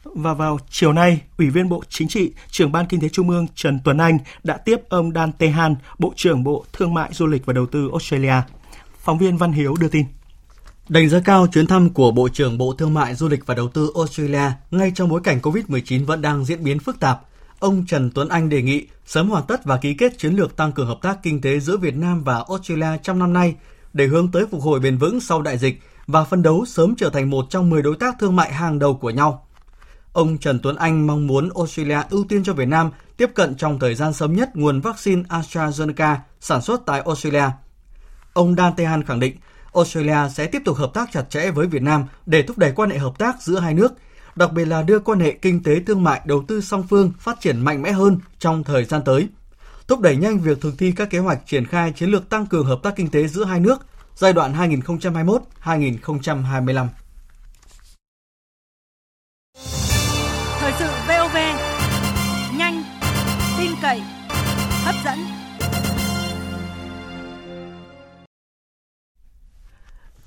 Và 0.04 0.34
vào 0.34 0.58
chiều 0.70 0.92
nay, 0.92 1.20
Ủy 1.38 1.50
viên 1.50 1.68
Bộ 1.68 1.82
Chính 1.88 2.08
trị, 2.08 2.32
trưởng 2.50 2.72
Ban 2.72 2.86
Kinh 2.86 3.00
tế 3.00 3.08
Trung 3.08 3.30
ương 3.30 3.46
Trần 3.54 3.80
Tuấn 3.84 3.98
Anh 3.98 4.18
đã 4.44 4.56
tiếp 4.56 4.80
ông 4.88 5.12
Dan 5.12 5.32
Tehan, 5.32 5.74
Bộ 5.98 6.12
trưởng 6.16 6.44
Bộ 6.44 6.64
Thương 6.72 6.94
mại 6.94 7.12
Du 7.12 7.26
lịch 7.26 7.46
và 7.46 7.52
Đầu 7.52 7.66
tư 7.66 7.88
Australia. 7.92 8.34
Phóng 8.98 9.18
viên 9.18 9.36
Văn 9.36 9.52
Hiếu 9.52 9.74
đưa 9.80 9.88
tin. 9.88 10.06
Đánh 10.88 11.08
giá 11.08 11.20
cao 11.24 11.46
chuyến 11.46 11.66
thăm 11.66 11.90
của 11.90 12.10
Bộ 12.10 12.28
trưởng 12.28 12.58
Bộ 12.58 12.74
Thương 12.78 12.94
mại 12.94 13.14
Du 13.14 13.28
lịch 13.28 13.46
và 13.46 13.54
Đầu 13.54 13.68
tư 13.68 13.92
Australia 13.94 14.52
ngay 14.70 14.92
trong 14.94 15.08
bối 15.08 15.20
cảnh 15.24 15.40
COVID-19 15.42 16.06
vẫn 16.06 16.22
đang 16.22 16.44
diễn 16.44 16.64
biến 16.64 16.78
phức 16.78 17.00
tạp, 17.00 17.20
ông 17.64 17.86
Trần 17.86 18.10
Tuấn 18.14 18.28
Anh 18.28 18.48
đề 18.48 18.62
nghị 18.62 18.86
sớm 19.06 19.30
hoàn 19.30 19.44
tất 19.46 19.64
và 19.64 19.76
ký 19.76 19.94
kết 19.94 20.18
chiến 20.18 20.34
lược 20.34 20.56
tăng 20.56 20.72
cường 20.72 20.86
hợp 20.86 20.98
tác 21.02 21.22
kinh 21.22 21.40
tế 21.40 21.60
giữa 21.60 21.76
Việt 21.76 21.96
Nam 21.96 22.24
và 22.24 22.44
Australia 22.48 22.98
trong 23.02 23.18
năm 23.18 23.32
nay 23.32 23.54
để 23.92 24.06
hướng 24.06 24.30
tới 24.32 24.46
phục 24.50 24.62
hồi 24.62 24.80
bền 24.80 24.98
vững 24.98 25.20
sau 25.20 25.42
đại 25.42 25.58
dịch 25.58 25.80
và 26.06 26.24
phân 26.24 26.42
đấu 26.42 26.64
sớm 26.64 26.94
trở 26.96 27.10
thành 27.10 27.30
một 27.30 27.46
trong 27.50 27.70
10 27.70 27.82
đối 27.82 27.96
tác 27.96 28.14
thương 28.20 28.36
mại 28.36 28.52
hàng 28.52 28.78
đầu 28.78 28.94
của 28.94 29.10
nhau. 29.10 29.46
Ông 30.12 30.38
Trần 30.38 30.58
Tuấn 30.62 30.76
Anh 30.76 31.06
mong 31.06 31.26
muốn 31.26 31.48
Australia 31.56 31.98
ưu 32.10 32.24
tiên 32.28 32.44
cho 32.44 32.52
Việt 32.52 32.68
Nam 32.68 32.90
tiếp 33.16 33.30
cận 33.34 33.54
trong 33.56 33.78
thời 33.78 33.94
gian 33.94 34.12
sớm 34.12 34.32
nhất 34.36 34.56
nguồn 34.56 34.80
vaccine 34.80 35.22
AstraZeneca 35.28 36.16
sản 36.40 36.62
xuất 36.62 36.80
tại 36.86 37.00
Australia. 37.00 37.46
Ông 38.32 38.54
Dan 38.54 38.72
Tehan 38.76 39.02
khẳng 39.02 39.20
định 39.20 39.36
Australia 39.74 40.18
sẽ 40.34 40.46
tiếp 40.46 40.62
tục 40.64 40.76
hợp 40.76 40.90
tác 40.94 41.12
chặt 41.12 41.30
chẽ 41.30 41.50
với 41.50 41.66
Việt 41.66 41.82
Nam 41.82 42.04
để 42.26 42.42
thúc 42.42 42.58
đẩy 42.58 42.72
quan 42.72 42.90
hệ 42.90 42.98
hợp 42.98 43.18
tác 43.18 43.42
giữa 43.42 43.58
hai 43.58 43.74
nước, 43.74 43.92
đặc 44.36 44.52
biệt 44.52 44.64
là 44.64 44.82
đưa 44.82 44.98
quan 44.98 45.20
hệ 45.20 45.32
kinh 45.32 45.62
tế 45.62 45.80
thương 45.86 46.04
mại 46.04 46.20
đầu 46.24 46.44
tư 46.48 46.60
song 46.60 46.84
phương 46.90 47.12
phát 47.18 47.40
triển 47.40 47.60
mạnh 47.60 47.82
mẽ 47.82 47.92
hơn 47.92 48.18
trong 48.38 48.64
thời 48.64 48.84
gian 48.84 49.02
tới, 49.04 49.28
thúc 49.88 50.00
đẩy 50.00 50.16
nhanh 50.16 50.38
việc 50.38 50.60
thực 50.60 50.78
thi 50.78 50.92
các 50.96 51.10
kế 51.10 51.18
hoạch 51.18 51.38
triển 51.46 51.66
khai 51.66 51.92
chiến 51.92 52.10
lược 52.10 52.28
tăng 52.28 52.46
cường 52.46 52.66
hợp 52.66 52.78
tác 52.82 52.96
kinh 52.96 53.10
tế 53.10 53.28
giữa 53.28 53.44
hai 53.44 53.60
nước 53.60 53.86
giai 54.16 54.32
đoạn 54.32 54.54
2021-2025. 55.64 56.86
Thời 60.58 60.72
sự 60.78 60.86
VOV, 61.08 61.36
nhanh, 62.58 62.82
tin 63.58 63.70
cậy, 63.82 64.02
hấp 64.84 64.94
dẫn. 65.04 65.43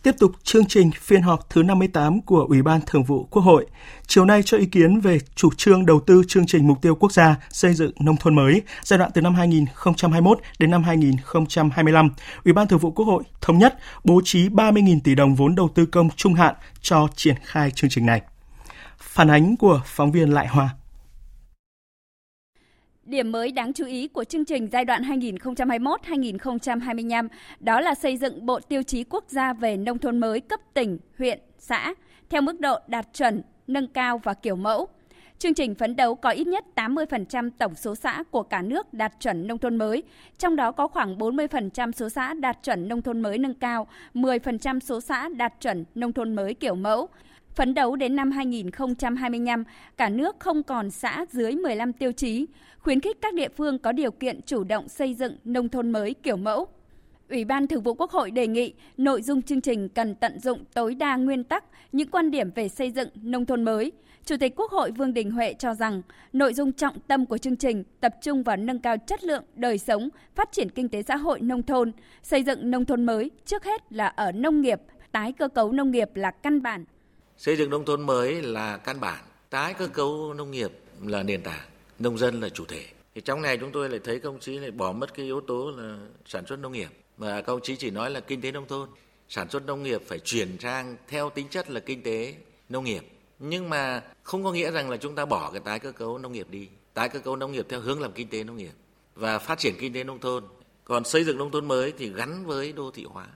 Tiếp 0.08 0.16
tục 0.20 0.32
chương 0.44 0.66
trình 0.66 0.92
phiên 0.92 1.22
họp 1.22 1.50
thứ 1.50 1.64
58 1.64 2.22
của 2.22 2.46
Ủy 2.50 2.62
ban 2.62 2.80
Thường 2.86 3.04
vụ 3.04 3.28
Quốc 3.32 3.42
hội. 3.42 3.66
Chiều 4.08 4.26
nay 4.26 4.44
cho 4.44 4.58
ý 4.58 4.66
kiến 4.66 5.00
về 5.00 5.18
chủ 5.36 5.50
trương 5.58 5.86
đầu 5.86 6.00
tư 6.00 6.22
chương 6.28 6.46
trình 6.46 6.68
mục 6.68 6.82
tiêu 6.82 6.96
quốc 6.96 7.12
gia 7.12 7.36
xây 7.50 7.74
dựng 7.74 7.92
nông 8.00 8.18
thôn 8.18 8.36
mới 8.36 8.62
giai 8.84 9.00
đoạn 9.00 9.12
từ 9.14 9.22
năm 9.22 9.36
2021 9.36 10.40
đến 10.60 10.72
năm 10.72 10.84
2025. 10.84 12.10
Ủy 12.46 12.54
ban 12.54 12.68
Thường 12.68 12.80
vụ 12.80 12.92
Quốc 12.92 13.06
hội 13.06 13.24
thống 13.42 13.58
nhất 13.58 13.78
bố 14.04 14.22
trí 14.24 14.50
30.000 14.50 15.00
tỷ 15.04 15.16
đồng 15.16 15.36
vốn 15.36 15.56
đầu 15.56 15.70
tư 15.76 15.86
công 15.86 16.10
trung 16.16 16.34
hạn 16.34 16.56
cho 16.82 17.08
triển 17.16 17.36
khai 17.44 17.72
chương 17.72 17.90
trình 17.90 18.06
này. 18.06 18.22
Phản 18.98 19.28
ánh 19.28 19.58
của 19.58 19.82
phóng 19.86 20.12
viên 20.12 20.34
Lại 20.34 20.48
Hoa. 20.48 20.70
Điểm 23.08 23.32
mới 23.32 23.52
đáng 23.52 23.74
chú 23.74 23.86
ý 23.86 24.08
của 24.08 24.24
chương 24.24 24.46
trình 24.46 24.68
giai 24.72 24.86
đoạn 24.86 25.04
2021-2025 25.04 27.28
đó 27.60 27.82
là 27.82 27.96
xây 27.96 28.18
dựng 28.18 28.46
bộ 28.46 28.60
tiêu 28.60 28.84
chí 28.84 29.04
quốc 29.04 29.24
gia 29.28 29.54
về 29.54 29.78
nông 29.78 29.98
thôn 29.98 30.18
mới 30.18 30.40
cấp 30.40 30.60
tỉnh, 30.74 31.00
huyện, 31.18 31.40
xã 31.58 31.94
theo 32.30 32.42
mức 32.42 32.60
độ 32.60 32.80
đạt 32.88 33.14
chuẩn, 33.14 33.42
nâng 33.68 33.88
cao 33.88 34.22
và 34.24 34.34
kiểu 34.34 34.56
mẫu. 34.56 34.88
Chương 35.40 35.54
trình 35.54 35.76
phấn 35.76 35.96
đấu 35.96 36.16
có 36.16 36.30
ít 36.30 36.48
nhất 36.48 36.66
80% 36.76 37.50
tổng 37.58 37.76
số 37.76 37.96
xã 37.96 38.24
của 38.32 38.44
cả 38.44 38.62
nước 38.62 38.94
đạt 38.94 39.14
chuẩn 39.20 39.48
nông 39.48 39.58
thôn 39.58 39.76
mới, 39.76 40.04
trong 40.38 40.56
đó 40.56 40.72
có 40.72 40.88
khoảng 40.88 41.18
40% 41.18 41.92
số 41.92 42.10
xã 42.10 42.34
đạt 42.34 42.58
chuẩn 42.64 42.88
nông 42.88 43.02
thôn 43.02 43.22
mới 43.22 43.38
nâng 43.38 43.54
cao, 43.54 43.88
10% 44.14 44.80
số 44.80 45.02
xã 45.02 45.30
đạt 45.30 45.54
chuẩn 45.62 45.86
nông 45.96 46.14
thôn 46.14 46.36
mới 46.36 46.54
kiểu 46.54 46.76
mẫu, 46.76 47.10
Phấn 47.58 47.74
đấu 47.74 47.96
đến 47.96 48.16
năm 48.16 48.32
2025, 48.32 49.64
cả 49.98 50.10
nước 50.10 50.36
không 50.40 50.64
còn 50.64 50.92
xã 50.92 51.26
dưới 51.32 51.52
15 51.52 51.94
tiêu 51.94 52.12
chí, 52.12 52.46
khuyến 52.80 53.00
khích 53.00 53.18
các 53.22 53.34
địa 53.34 53.50
phương 53.50 53.80
có 53.80 53.92
điều 53.92 54.12
kiện 54.12 54.42
chủ 54.42 54.64
động 54.64 54.90
xây 54.90 55.14
dựng 55.14 55.38
nông 55.44 55.70
thôn 55.70 55.92
mới 55.92 56.14
kiểu 56.14 56.38
mẫu. 56.38 56.68
Ủy 57.30 57.46
ban 57.46 57.68
Thường 57.68 57.84
vụ 57.84 57.94
Quốc 57.94 58.12
hội 58.12 58.32
đề 58.32 58.48
nghị 58.48 58.74
nội 58.98 59.22
dung 59.22 59.42
chương 59.42 59.62
trình 59.62 59.90
cần 59.90 60.16
tận 60.16 60.40
dụng 60.40 60.66
tối 60.74 60.96
đa 60.96 61.16
nguyên 61.16 61.44
tắc, 61.44 61.64
những 61.92 62.10
quan 62.10 62.32
điểm 62.32 62.52
về 62.56 62.70
xây 62.70 62.92
dựng 62.92 63.10
nông 63.16 63.46
thôn 63.46 63.64
mới. 63.64 63.92
Chủ 64.26 64.36
tịch 64.40 64.54
Quốc 64.56 64.72
hội 64.72 64.92
Vương 64.92 65.14
Đình 65.14 65.32
Huệ 65.32 65.54
cho 65.54 65.74
rằng, 65.74 66.02
nội 66.34 66.54
dung 66.54 66.72
trọng 66.72 67.00
tâm 67.08 67.26
của 67.26 67.38
chương 67.38 67.56
trình 67.56 67.84
tập 68.00 68.16
trung 68.22 68.44
vào 68.44 68.58
nâng 68.58 68.80
cao 68.80 68.98
chất 68.98 69.24
lượng 69.24 69.44
đời 69.56 69.78
sống, 69.78 70.10
phát 70.36 70.52
triển 70.52 70.70
kinh 70.70 70.90
tế 70.90 71.02
xã 71.04 71.18
hội 71.18 71.40
nông 71.40 71.64
thôn, 71.64 71.92
xây 72.24 72.44
dựng 72.44 72.72
nông 72.72 72.86
thôn 72.86 73.06
mới 73.06 73.32
trước 73.46 73.64
hết 73.64 73.94
là 73.94 74.08
ở 74.08 74.32
nông 74.32 74.62
nghiệp, 74.62 74.82
tái 75.12 75.32
cơ 75.32 75.48
cấu 75.48 75.72
nông 75.72 75.92
nghiệp 75.92 76.10
là 76.16 76.32
căn 76.32 76.62
bản. 76.62 76.86
Xây 77.38 77.58
dựng 77.58 77.70
nông 77.70 77.86
thôn 77.86 78.02
mới 78.02 78.42
là 78.42 78.78
căn 78.78 79.00
bản, 79.00 79.24
tái 79.50 79.74
cơ 79.74 79.88
cấu 79.88 80.34
nông 80.34 80.52
nghiệp 80.52 80.72
là 81.06 81.24
nền 81.24 81.42
tảng, 81.44 81.68
nông 82.00 82.18
dân 82.18 82.42
là 82.42 82.50
chủ 82.50 82.66
thể. 82.66 82.86
Thì 83.16 83.22
trong 83.22 83.42
này 83.42 83.58
chúng 83.58 83.72
tôi 83.72 83.90
lại 83.90 84.00
thấy 84.04 84.20
công 84.20 84.40
chí 84.40 84.60
lại 84.60 84.72
bỏ 84.72 84.92
mất 84.92 85.14
cái 85.14 85.26
yếu 85.26 85.42
tố 85.42 85.72
là 85.78 85.98
sản 86.26 86.46
xuất 86.46 86.60
nông 86.60 86.72
nghiệp. 86.72 86.90
Mà 87.18 87.42
công 87.42 87.60
chí 87.64 87.76
chỉ 87.76 87.90
nói 87.90 88.12
là 88.12 88.20
kinh 88.20 88.42
tế 88.42 88.52
nông 88.52 88.68
thôn. 88.68 88.90
Sản 89.30 89.50
xuất 89.50 89.66
nông 89.66 89.84
nghiệp 89.84 90.02
phải 90.08 90.20
chuyển 90.20 90.58
sang 90.60 90.98
theo 91.08 91.30
tính 91.30 91.48
chất 91.50 91.70
là 91.70 91.80
kinh 91.80 92.04
tế 92.04 92.36
nông 92.70 92.84
nghiệp. 92.84 93.04
Nhưng 93.40 93.70
mà 93.70 94.04
không 94.24 94.44
có 94.44 94.52
nghĩa 94.52 94.72
rằng 94.72 94.90
là 94.90 94.98
chúng 94.98 95.16
ta 95.16 95.26
bỏ 95.26 95.52
cái 95.52 95.62
tái 95.66 95.80
cơ 95.80 95.92
cấu 95.92 96.18
nông 96.18 96.32
nghiệp 96.32 96.48
đi. 96.50 96.68
Tái 96.94 97.10
cơ 97.10 97.20
cấu 97.20 97.36
nông 97.36 97.52
nghiệp 97.52 97.66
theo 97.70 97.80
hướng 97.80 98.02
làm 98.02 98.12
kinh 98.12 98.28
tế 98.30 98.44
nông 98.44 98.58
nghiệp 98.58 98.74
và 99.16 99.40
phát 99.40 99.60
triển 99.60 99.76
kinh 99.80 99.94
tế 99.94 100.04
nông 100.04 100.20
thôn. 100.20 100.44
Còn 100.84 101.04
xây 101.04 101.24
dựng 101.24 101.38
nông 101.38 101.52
thôn 101.52 101.68
mới 101.68 101.94
thì 101.98 102.10
gắn 102.10 102.46
với 102.46 102.72
đô 102.72 102.92
thị 102.92 103.06
hóa 103.10 103.28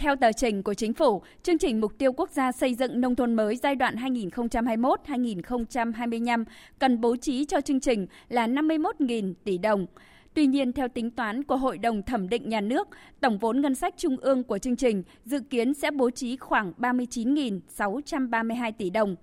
theo 0.00 0.16
tờ 0.16 0.32
trình 0.32 0.62
của 0.62 0.74
chính 0.74 0.92
phủ, 0.92 1.22
chương 1.42 1.58
trình 1.58 1.80
mục 1.80 1.98
tiêu 1.98 2.12
quốc 2.12 2.30
gia 2.30 2.52
xây 2.52 2.74
dựng 2.74 3.00
nông 3.00 3.16
thôn 3.16 3.34
mới 3.34 3.56
giai 3.56 3.74
đoạn 3.74 3.96
2021-2025 3.96 6.44
cần 6.78 7.00
bố 7.00 7.16
trí 7.16 7.44
cho 7.44 7.60
chương 7.60 7.80
trình 7.80 8.06
là 8.28 8.46
51.000 8.46 9.34
tỷ 9.44 9.58
đồng. 9.58 9.86
Tuy 10.34 10.46
nhiên, 10.46 10.72
theo 10.72 10.88
tính 10.88 11.10
toán 11.10 11.44
của 11.44 11.56
Hội 11.56 11.78
đồng 11.78 12.02
Thẩm 12.02 12.28
định 12.28 12.48
Nhà 12.48 12.60
nước, 12.60 12.88
tổng 13.20 13.38
vốn 13.38 13.60
ngân 13.60 13.74
sách 13.74 13.94
trung 13.96 14.16
ương 14.16 14.44
của 14.44 14.58
chương 14.58 14.76
trình 14.76 15.02
dự 15.24 15.40
kiến 15.40 15.74
sẽ 15.74 15.90
bố 15.90 16.10
trí 16.10 16.36
khoảng 16.36 16.72
39.632 16.78 18.72
tỷ 18.78 18.90
đồng. 18.90 19.16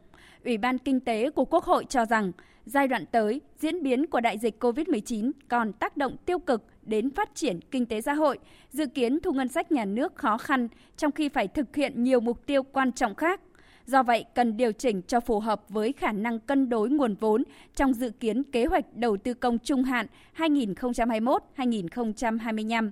Ủy 0.46 0.58
ban 0.58 0.78
Kinh 0.78 1.00
tế 1.00 1.30
của 1.30 1.46
Quốc 1.46 1.64
hội 1.64 1.86
cho 1.90 2.06
rằng, 2.06 2.32
giai 2.66 2.88
đoạn 2.88 3.06
tới, 3.12 3.42
diễn 3.60 3.84
biến 3.84 4.06
của 4.06 4.20
đại 4.20 4.38
dịch 4.38 4.64
COVID-19 4.64 5.32
còn 5.48 5.74
tác 5.74 5.98
động 5.98 6.16
tiêu 6.26 6.40
cực 6.40 6.64
đến 6.88 7.10
phát 7.10 7.36
triển 7.36 7.60
kinh 7.72 7.86
tế 7.86 8.02
xã 8.02 8.14
hội, 8.14 8.40
dự 8.70 8.86
kiến 8.86 9.20
thu 9.20 9.32
ngân 9.32 9.48
sách 9.48 9.72
nhà 9.72 9.86
nước 9.86 10.16
khó 10.16 10.38
khăn 10.38 10.68
trong 10.98 11.12
khi 11.12 11.30
phải 11.30 11.48
thực 11.48 11.76
hiện 11.76 12.04
nhiều 12.04 12.20
mục 12.20 12.46
tiêu 12.46 12.64
quan 12.64 12.92
trọng 12.92 13.16
khác. 13.16 13.42
Do 13.86 14.04
vậy, 14.04 14.26
cần 14.36 14.58
điều 14.58 14.72
chỉnh 14.72 15.02
cho 15.02 15.20
phù 15.20 15.40
hợp 15.40 15.62
với 15.70 15.94
khả 15.94 16.12
năng 16.12 16.40
cân 16.40 16.70
đối 16.70 16.90
nguồn 16.90 17.16
vốn 17.16 17.44
trong 17.76 17.94
dự 17.94 18.10
kiến 18.10 18.44
kế 18.44 18.66
hoạch 18.66 18.96
đầu 18.96 19.18
tư 19.18 19.34
công 19.34 19.60
trung 19.60 19.84
hạn 19.84 20.08
2021-2025. 20.38 22.92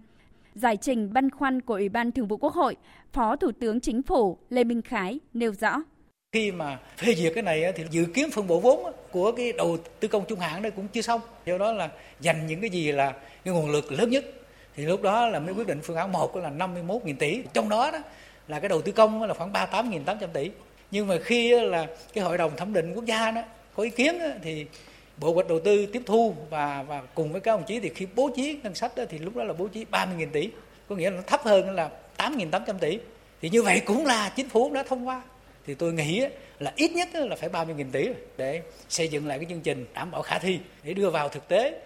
Giải 0.54 0.78
trình 0.78 1.14
băn 1.14 1.30
khoăn 1.30 1.62
của 1.62 1.74
Ủy 1.74 1.90
ban 1.90 2.12
Thường 2.12 2.28
vụ 2.28 2.38
Quốc 2.38 2.54
hội, 2.54 2.76
Phó 3.14 3.36
Thủ 3.36 3.52
tướng 3.52 3.80
Chính 3.80 4.02
phủ 4.02 4.38
Lê 4.50 4.64
Minh 4.64 4.82
Khái 4.82 5.20
nêu 5.34 5.54
rõ 5.54 5.82
khi 6.36 6.52
mà 6.52 6.78
phê 6.98 7.16
duyệt 7.16 7.32
cái 7.36 7.44
này 7.44 7.74
thì 7.76 7.84
dự 7.90 8.06
kiến 8.06 8.32
phân 8.32 8.48
bổ 8.48 8.60
vốn 8.60 8.94
của 9.12 9.32
cái 9.32 9.54
đầu 9.54 9.78
tư 10.00 10.08
công 10.08 10.26
trung 10.26 10.40
hạn 10.40 10.62
đây 10.62 10.72
cũng 10.72 10.88
chưa 10.88 11.02
xong. 11.02 11.22
Do 11.46 11.58
đó 11.58 11.72
là 11.72 11.90
dành 12.20 12.48
những 12.48 12.62
cái 12.62 12.70
gì 12.70 12.92
là 12.92 13.14
cái 13.46 13.54
nguồn 13.54 13.70
lực 13.70 13.92
lớn 13.92 14.10
nhất. 14.10 14.26
Thì 14.76 14.84
lúc 14.86 15.02
đó 15.02 15.28
là 15.28 15.40
mới 15.40 15.54
quyết 15.54 15.68
định 15.68 15.80
phương 15.84 15.96
án 15.96 16.12
một 16.12 16.36
là 16.36 16.50
51.000 16.50 17.16
tỷ. 17.20 17.42
Trong 17.54 17.70
đó 17.70 17.92
đó 17.92 18.00
là 18.48 18.60
cái 18.60 18.70
đầu 18.70 18.82
tư 18.82 18.92
công 18.92 19.24
là 19.24 19.34
khoảng 19.34 19.54
38.800 19.54 20.28
tỷ. 20.34 20.52
Nhưng 20.92 21.08
mà 21.08 21.18
khi 21.24 21.60
là 21.60 21.88
cái 22.14 22.24
hội 22.24 22.38
đồng 22.38 22.56
thẩm 22.56 22.74
định 22.74 22.94
quốc 22.94 23.06
gia 23.06 23.32
đó 23.32 23.42
có 23.76 23.84
ý 23.84 23.90
kiến 23.90 24.20
đó, 24.20 24.28
thì 24.44 24.66
bộ 25.18 25.34
hoạch 25.34 25.48
đầu 25.48 25.60
tư 25.60 25.86
tiếp 25.86 26.02
thu 26.06 26.36
và 26.50 26.84
và 26.88 27.02
cùng 27.14 27.32
với 27.32 27.42
các 27.42 27.52
đồng 27.52 27.64
chí 27.68 27.80
thì 27.80 27.90
khi 27.96 28.08
bố 28.16 28.30
trí 28.36 28.60
ngân 28.64 28.76
sách 28.76 28.96
đó, 28.96 29.04
thì 29.10 29.18
lúc 29.20 29.36
đó 29.36 29.44
là 29.44 29.54
bố 29.54 29.68
trí 29.68 29.86
30.000 29.92 30.28
tỷ. 30.32 30.50
Có 30.90 30.96
nghĩa 30.96 31.10
là 31.10 31.16
nó 31.16 31.24
thấp 31.28 31.42
hơn 31.44 31.70
là 31.70 31.90
8.800 32.18 32.78
tỷ. 32.80 33.00
Thì 33.42 33.50
như 33.50 33.64
vậy 33.64 33.82
cũng 33.86 34.06
là 34.06 34.34
chính 34.36 34.50
phủ 34.50 34.74
đã 34.74 34.84
thông 34.84 35.08
qua 35.08 35.22
thì 35.66 35.74
tôi 35.74 35.94
nghĩ 35.94 36.24
là 36.60 36.74
ít 36.76 36.92
nhất 36.92 37.10
là 37.14 37.36
phải 37.36 37.50
30.000 37.50 37.86
tỷ 37.92 38.10
để 38.38 38.62
xây 38.90 39.08
dựng 39.08 39.28
lại 39.28 39.40
cái 39.40 39.48
chương 39.50 39.62
trình 39.62 39.86
đảm 39.94 40.12
bảo 40.12 40.22
khả 40.22 40.40
thi 40.40 40.60
để 40.84 40.94
đưa 40.94 41.10
vào 41.10 41.30
thực 41.30 41.48
tế 41.48 41.82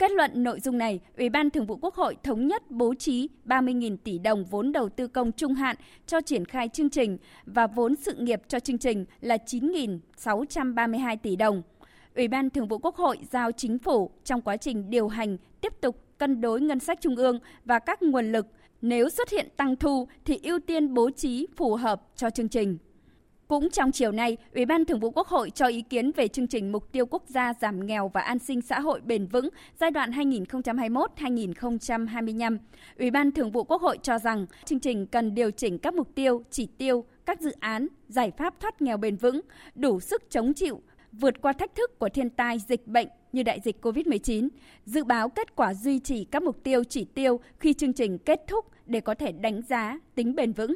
Kết 0.00 0.10
luận 0.10 0.30
nội 0.34 0.60
dung 0.60 0.78
này, 0.78 1.00
Ủy 1.18 1.28
ban 1.28 1.50
Thường 1.50 1.66
vụ 1.66 1.78
Quốc 1.82 1.94
hội 1.94 2.16
thống 2.22 2.46
nhất 2.46 2.70
bố 2.70 2.94
trí 2.94 3.28
30.000 3.46 3.96
tỷ 4.04 4.18
đồng 4.18 4.44
vốn 4.44 4.72
đầu 4.72 4.88
tư 4.88 5.06
công 5.06 5.32
trung 5.32 5.54
hạn 5.54 5.76
cho 6.06 6.20
triển 6.20 6.44
khai 6.44 6.68
chương 6.68 6.90
trình 6.90 7.18
và 7.46 7.66
vốn 7.66 7.96
sự 7.96 8.14
nghiệp 8.14 8.42
cho 8.48 8.60
chương 8.60 8.78
trình 8.78 9.04
là 9.20 9.36
9.632 9.46 11.16
tỷ 11.22 11.36
đồng. 11.36 11.62
Ủy 12.16 12.28
ban 12.28 12.50
Thường 12.50 12.68
vụ 12.68 12.78
Quốc 12.78 12.96
hội 12.96 13.18
giao 13.30 13.52
chính 13.52 13.78
phủ 13.78 14.10
trong 14.24 14.42
quá 14.42 14.56
trình 14.56 14.90
điều 14.90 15.08
hành 15.08 15.36
tiếp 15.60 15.72
tục 15.80 15.96
cân 16.18 16.40
đối 16.40 16.60
ngân 16.60 16.80
sách 16.80 16.98
trung 17.00 17.16
ương 17.16 17.38
và 17.64 17.78
các 17.78 18.02
nguồn 18.02 18.32
lực. 18.32 18.46
Nếu 18.82 19.08
xuất 19.08 19.30
hiện 19.30 19.48
tăng 19.56 19.76
thu 19.76 20.08
thì 20.24 20.40
ưu 20.42 20.58
tiên 20.58 20.94
bố 20.94 21.10
trí 21.10 21.46
phù 21.56 21.74
hợp 21.74 22.02
cho 22.16 22.30
chương 22.30 22.48
trình. 22.48 22.78
Cũng 23.50 23.70
trong 23.70 23.92
chiều 23.92 24.12
nay, 24.12 24.36
Ủy 24.54 24.66
ban 24.66 24.84
Thường 24.84 25.00
vụ 25.00 25.10
Quốc 25.10 25.26
hội 25.26 25.50
cho 25.50 25.66
ý 25.66 25.82
kiến 25.82 26.10
về 26.16 26.28
chương 26.28 26.46
trình 26.46 26.72
mục 26.72 26.92
tiêu 26.92 27.06
quốc 27.06 27.22
gia 27.26 27.52
giảm 27.60 27.86
nghèo 27.86 28.10
và 28.14 28.20
an 28.20 28.38
sinh 28.38 28.60
xã 28.60 28.80
hội 28.80 29.00
bền 29.00 29.26
vững 29.26 29.48
giai 29.80 29.90
đoạn 29.90 30.10
2021-2025. 30.10 32.58
Ủy 32.98 33.10
ban 33.10 33.32
Thường 33.32 33.50
vụ 33.50 33.64
Quốc 33.64 33.82
hội 33.82 33.98
cho 34.02 34.18
rằng 34.18 34.46
chương 34.64 34.80
trình 34.80 35.06
cần 35.06 35.34
điều 35.34 35.50
chỉnh 35.50 35.78
các 35.78 35.94
mục 35.94 36.14
tiêu, 36.14 36.42
chỉ 36.50 36.68
tiêu, 36.78 37.04
các 37.26 37.40
dự 37.40 37.50
án, 37.60 37.86
giải 38.08 38.30
pháp 38.30 38.60
thoát 38.60 38.82
nghèo 38.82 38.96
bền 38.96 39.16
vững, 39.16 39.40
đủ 39.74 40.00
sức 40.00 40.22
chống 40.30 40.54
chịu, 40.54 40.82
vượt 41.12 41.42
qua 41.42 41.52
thách 41.52 41.74
thức 41.74 41.98
của 41.98 42.08
thiên 42.08 42.30
tai 42.30 42.58
dịch 42.58 42.86
bệnh 42.86 43.08
như 43.32 43.42
đại 43.42 43.60
dịch 43.64 43.84
COVID-19, 43.84 44.48
dự 44.84 45.04
báo 45.04 45.28
kết 45.28 45.56
quả 45.56 45.74
duy 45.74 45.98
trì 45.98 46.24
các 46.24 46.42
mục 46.42 46.62
tiêu 46.62 46.84
chỉ 46.84 47.04
tiêu 47.04 47.40
khi 47.58 47.72
chương 47.72 47.92
trình 47.92 48.18
kết 48.18 48.40
thúc 48.46 48.66
để 48.86 49.00
có 49.00 49.14
thể 49.14 49.32
đánh 49.32 49.62
giá 49.68 49.98
tính 50.14 50.34
bền 50.34 50.52
vững. 50.52 50.74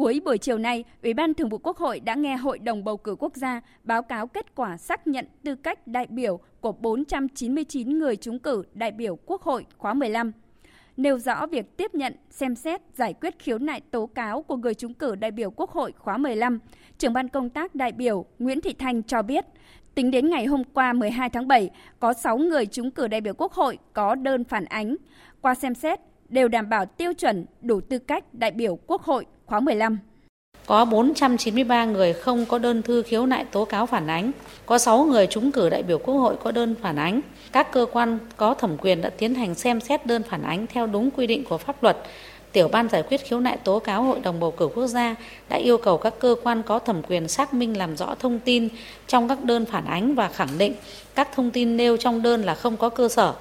Cuối 0.00 0.20
buổi 0.24 0.38
chiều 0.38 0.58
nay, 0.58 0.84
Ủy 1.02 1.14
ban 1.14 1.34
Thường 1.34 1.48
vụ 1.48 1.58
Quốc 1.58 1.76
hội 1.76 2.00
đã 2.00 2.14
nghe 2.14 2.36
Hội 2.36 2.58
đồng 2.58 2.84
Bầu 2.84 2.96
cử 2.96 3.16
Quốc 3.18 3.36
gia 3.36 3.60
báo 3.84 4.02
cáo 4.02 4.26
kết 4.26 4.54
quả 4.54 4.76
xác 4.76 5.06
nhận 5.06 5.26
tư 5.44 5.54
cách 5.54 5.86
đại 5.86 6.06
biểu 6.10 6.40
của 6.60 6.72
499 6.72 7.98
người 7.98 8.16
trúng 8.16 8.38
cử 8.38 8.64
đại 8.74 8.90
biểu 8.90 9.16
Quốc 9.16 9.42
hội 9.42 9.66
khóa 9.78 9.94
15 9.94 10.32
nêu 10.96 11.18
rõ 11.18 11.46
việc 11.46 11.76
tiếp 11.76 11.94
nhận, 11.94 12.14
xem 12.30 12.54
xét, 12.54 12.80
giải 12.94 13.14
quyết 13.20 13.38
khiếu 13.38 13.58
nại 13.58 13.80
tố 13.80 14.06
cáo 14.06 14.42
của 14.42 14.56
người 14.56 14.74
trúng 14.74 14.94
cử 14.94 15.14
đại 15.14 15.30
biểu 15.30 15.50
Quốc 15.50 15.70
hội 15.70 15.92
khóa 15.98 16.16
15. 16.16 16.58
Trưởng 16.98 17.12
ban 17.12 17.28
công 17.28 17.50
tác 17.50 17.74
đại 17.74 17.92
biểu 17.92 18.24
Nguyễn 18.38 18.60
Thị 18.60 18.72
Thanh 18.72 19.02
cho 19.02 19.22
biết, 19.22 19.44
tính 19.94 20.10
đến 20.10 20.30
ngày 20.30 20.46
hôm 20.46 20.64
qua 20.64 20.92
12 20.92 21.30
tháng 21.30 21.48
7, 21.48 21.70
có 22.00 22.12
6 22.12 22.38
người 22.38 22.66
trúng 22.66 22.90
cử 22.90 23.08
đại 23.08 23.20
biểu 23.20 23.34
Quốc 23.34 23.52
hội 23.52 23.78
có 23.92 24.14
đơn 24.14 24.44
phản 24.44 24.64
ánh. 24.64 24.96
Qua 25.40 25.54
xem 25.54 25.74
xét, 25.74 26.00
đều 26.30 26.48
đảm 26.48 26.68
bảo 26.68 26.86
tiêu 26.86 27.12
chuẩn 27.14 27.46
đủ 27.62 27.80
tư 27.80 27.98
cách 27.98 28.24
đại 28.32 28.50
biểu 28.50 28.78
Quốc 28.86 29.02
hội 29.02 29.26
khóa 29.46 29.60
15. 29.60 29.98
Có 30.66 30.84
493 30.84 31.84
người 31.84 32.12
không 32.12 32.46
có 32.46 32.58
đơn 32.58 32.82
thư 32.82 33.02
khiếu 33.02 33.26
nại 33.26 33.44
tố 33.44 33.64
cáo 33.64 33.86
phản 33.86 34.06
ánh, 34.06 34.32
có 34.66 34.78
6 34.78 35.04
người 35.04 35.26
trúng 35.26 35.52
cử 35.52 35.68
đại 35.68 35.82
biểu 35.82 35.98
Quốc 35.98 36.14
hội 36.14 36.36
có 36.44 36.52
đơn 36.52 36.74
phản 36.82 36.96
ánh. 36.96 37.20
Các 37.52 37.72
cơ 37.72 37.86
quan 37.92 38.18
có 38.36 38.54
thẩm 38.54 38.76
quyền 38.78 39.00
đã 39.00 39.10
tiến 39.10 39.34
hành 39.34 39.54
xem 39.54 39.80
xét 39.80 40.06
đơn 40.06 40.22
phản 40.22 40.42
ánh 40.42 40.66
theo 40.66 40.86
đúng 40.86 41.10
quy 41.10 41.26
định 41.26 41.44
của 41.44 41.58
pháp 41.58 41.82
luật. 41.82 41.96
Tiểu 42.52 42.68
ban 42.68 42.88
giải 42.88 43.02
quyết 43.02 43.20
khiếu 43.24 43.40
nại 43.40 43.56
tố 43.56 43.78
cáo 43.78 44.02
Hội 44.02 44.20
đồng 44.20 44.40
bầu 44.40 44.50
cử 44.50 44.68
quốc 44.74 44.86
gia 44.86 45.14
đã 45.48 45.56
yêu 45.56 45.78
cầu 45.78 45.98
các 45.98 46.14
cơ 46.18 46.34
quan 46.42 46.62
có 46.62 46.78
thẩm 46.78 47.02
quyền 47.02 47.28
xác 47.28 47.54
minh 47.54 47.78
làm 47.78 47.96
rõ 47.96 48.14
thông 48.18 48.38
tin 48.38 48.68
trong 49.06 49.28
các 49.28 49.44
đơn 49.44 49.64
phản 49.66 49.84
ánh 49.84 50.14
và 50.14 50.28
khẳng 50.28 50.58
định 50.58 50.74
các 51.14 51.28
thông 51.34 51.50
tin 51.50 51.76
nêu 51.76 51.96
trong 51.96 52.22
đơn 52.22 52.42
là 52.42 52.54
không 52.54 52.76
có 52.76 52.88
cơ 52.88 53.08
sở 53.08 53.34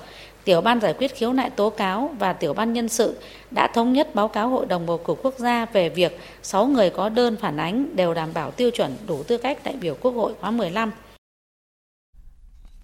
Tiểu 0.49 0.61
ban 0.61 0.81
giải 0.81 0.93
quyết 0.93 1.15
khiếu 1.15 1.33
nại 1.33 1.49
tố 1.49 1.69
cáo 1.69 2.15
và 2.19 2.33
tiểu 2.33 2.53
ban 2.53 2.73
nhân 2.73 2.89
sự 2.89 3.21
đã 3.51 3.67
thống 3.73 3.93
nhất 3.93 4.15
báo 4.15 4.27
cáo 4.27 4.49
Hội 4.49 4.65
đồng 4.65 4.85
bầu 4.85 5.01
cử 5.05 5.15
quốc 5.23 5.33
gia 5.37 5.65
về 5.65 5.89
việc 5.89 6.19
6 6.43 6.65
người 6.65 6.89
có 6.89 7.09
đơn 7.09 7.37
phản 7.41 7.57
ánh 7.57 7.95
đều 7.95 8.13
đảm 8.13 8.29
bảo 8.33 8.51
tiêu 8.51 8.71
chuẩn 8.71 8.97
đủ 9.07 9.23
tư 9.23 9.37
cách 9.37 9.57
đại 9.63 9.75
biểu 9.81 9.95
Quốc 10.01 10.11
hội 10.11 10.33
khóa 10.41 10.51
15. 10.51 10.91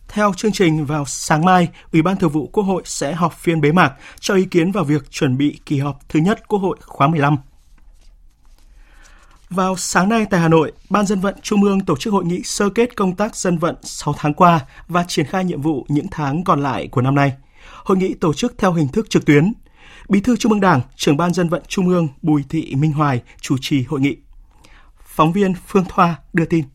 Theo 0.08 0.34
chương 0.38 0.52
trình 0.52 0.86
vào 0.86 1.06
sáng 1.06 1.46
mai, 1.46 1.68
Ủy 1.92 2.02
ban 2.02 2.18
Thường 2.18 2.30
vụ 2.30 2.50
Quốc 2.52 2.64
hội 2.64 2.82
sẽ 2.86 3.14
họp 3.14 3.34
phiên 3.34 3.62
bế 3.62 3.72
mạc 3.72 3.94
cho 4.20 4.36
ý 4.36 4.46
kiến 4.46 4.72
vào 4.72 4.84
việc 4.84 5.12
chuẩn 5.12 5.38
bị 5.38 5.60
kỳ 5.66 5.80
họp 5.80 6.10
thứ 6.10 6.20
nhất 6.20 6.48
Quốc 6.48 6.60
hội 6.60 6.78
khóa 6.82 7.08
15. 7.08 7.38
Vào 9.50 9.76
sáng 9.78 10.10
nay 10.10 10.26
tại 10.30 10.40
Hà 10.40 10.48
Nội, 10.48 10.72
Ban 10.90 11.06
dân 11.06 11.20
vận 11.20 11.36
Trung 11.42 11.64
ương 11.64 11.80
tổ 11.80 11.98
chức 11.98 12.14
hội 12.14 12.26
nghị 12.26 12.44
sơ 12.44 12.70
kết 12.70 12.96
công 12.96 13.16
tác 13.16 13.36
dân 13.36 13.58
vận 13.58 13.76
6 13.82 14.14
tháng 14.18 14.34
qua 14.34 14.60
và 14.88 15.06
triển 15.08 15.26
khai 15.26 15.46
nhiệm 15.46 15.62
vụ 15.62 15.86
những 15.90 16.08
tháng 16.12 16.44
còn 16.44 16.64
lại 16.64 16.88
của 16.88 17.02
năm 17.02 17.16
nay. 17.16 17.34
Hội 17.84 17.98
nghị 17.98 18.14
tổ 18.14 18.34
chức 18.34 18.58
theo 18.58 18.74
hình 18.74 18.88
thức 18.88 19.10
trực 19.10 19.26
tuyến. 19.26 19.54
Bí 20.10 20.22
thư 20.22 20.38
Trung 20.38 20.52
ương 20.52 20.62
Đảng, 20.62 20.82
trưởng 20.96 21.18
ban 21.18 21.34
dân 21.34 21.50
vận 21.50 21.62
Trung 21.68 21.90
ương 21.90 22.08
Bùi 22.22 22.44
Thị 22.50 22.76
Minh 22.76 22.92
Hoài 22.92 23.22
chủ 23.42 23.58
trì 23.62 23.84
hội 23.84 24.00
nghị. 24.00 24.18
Phóng 25.06 25.34
viên 25.34 25.54
Phương 25.68 25.86
Thoa 25.90 26.16
đưa 26.34 26.46
tin. 26.46 26.66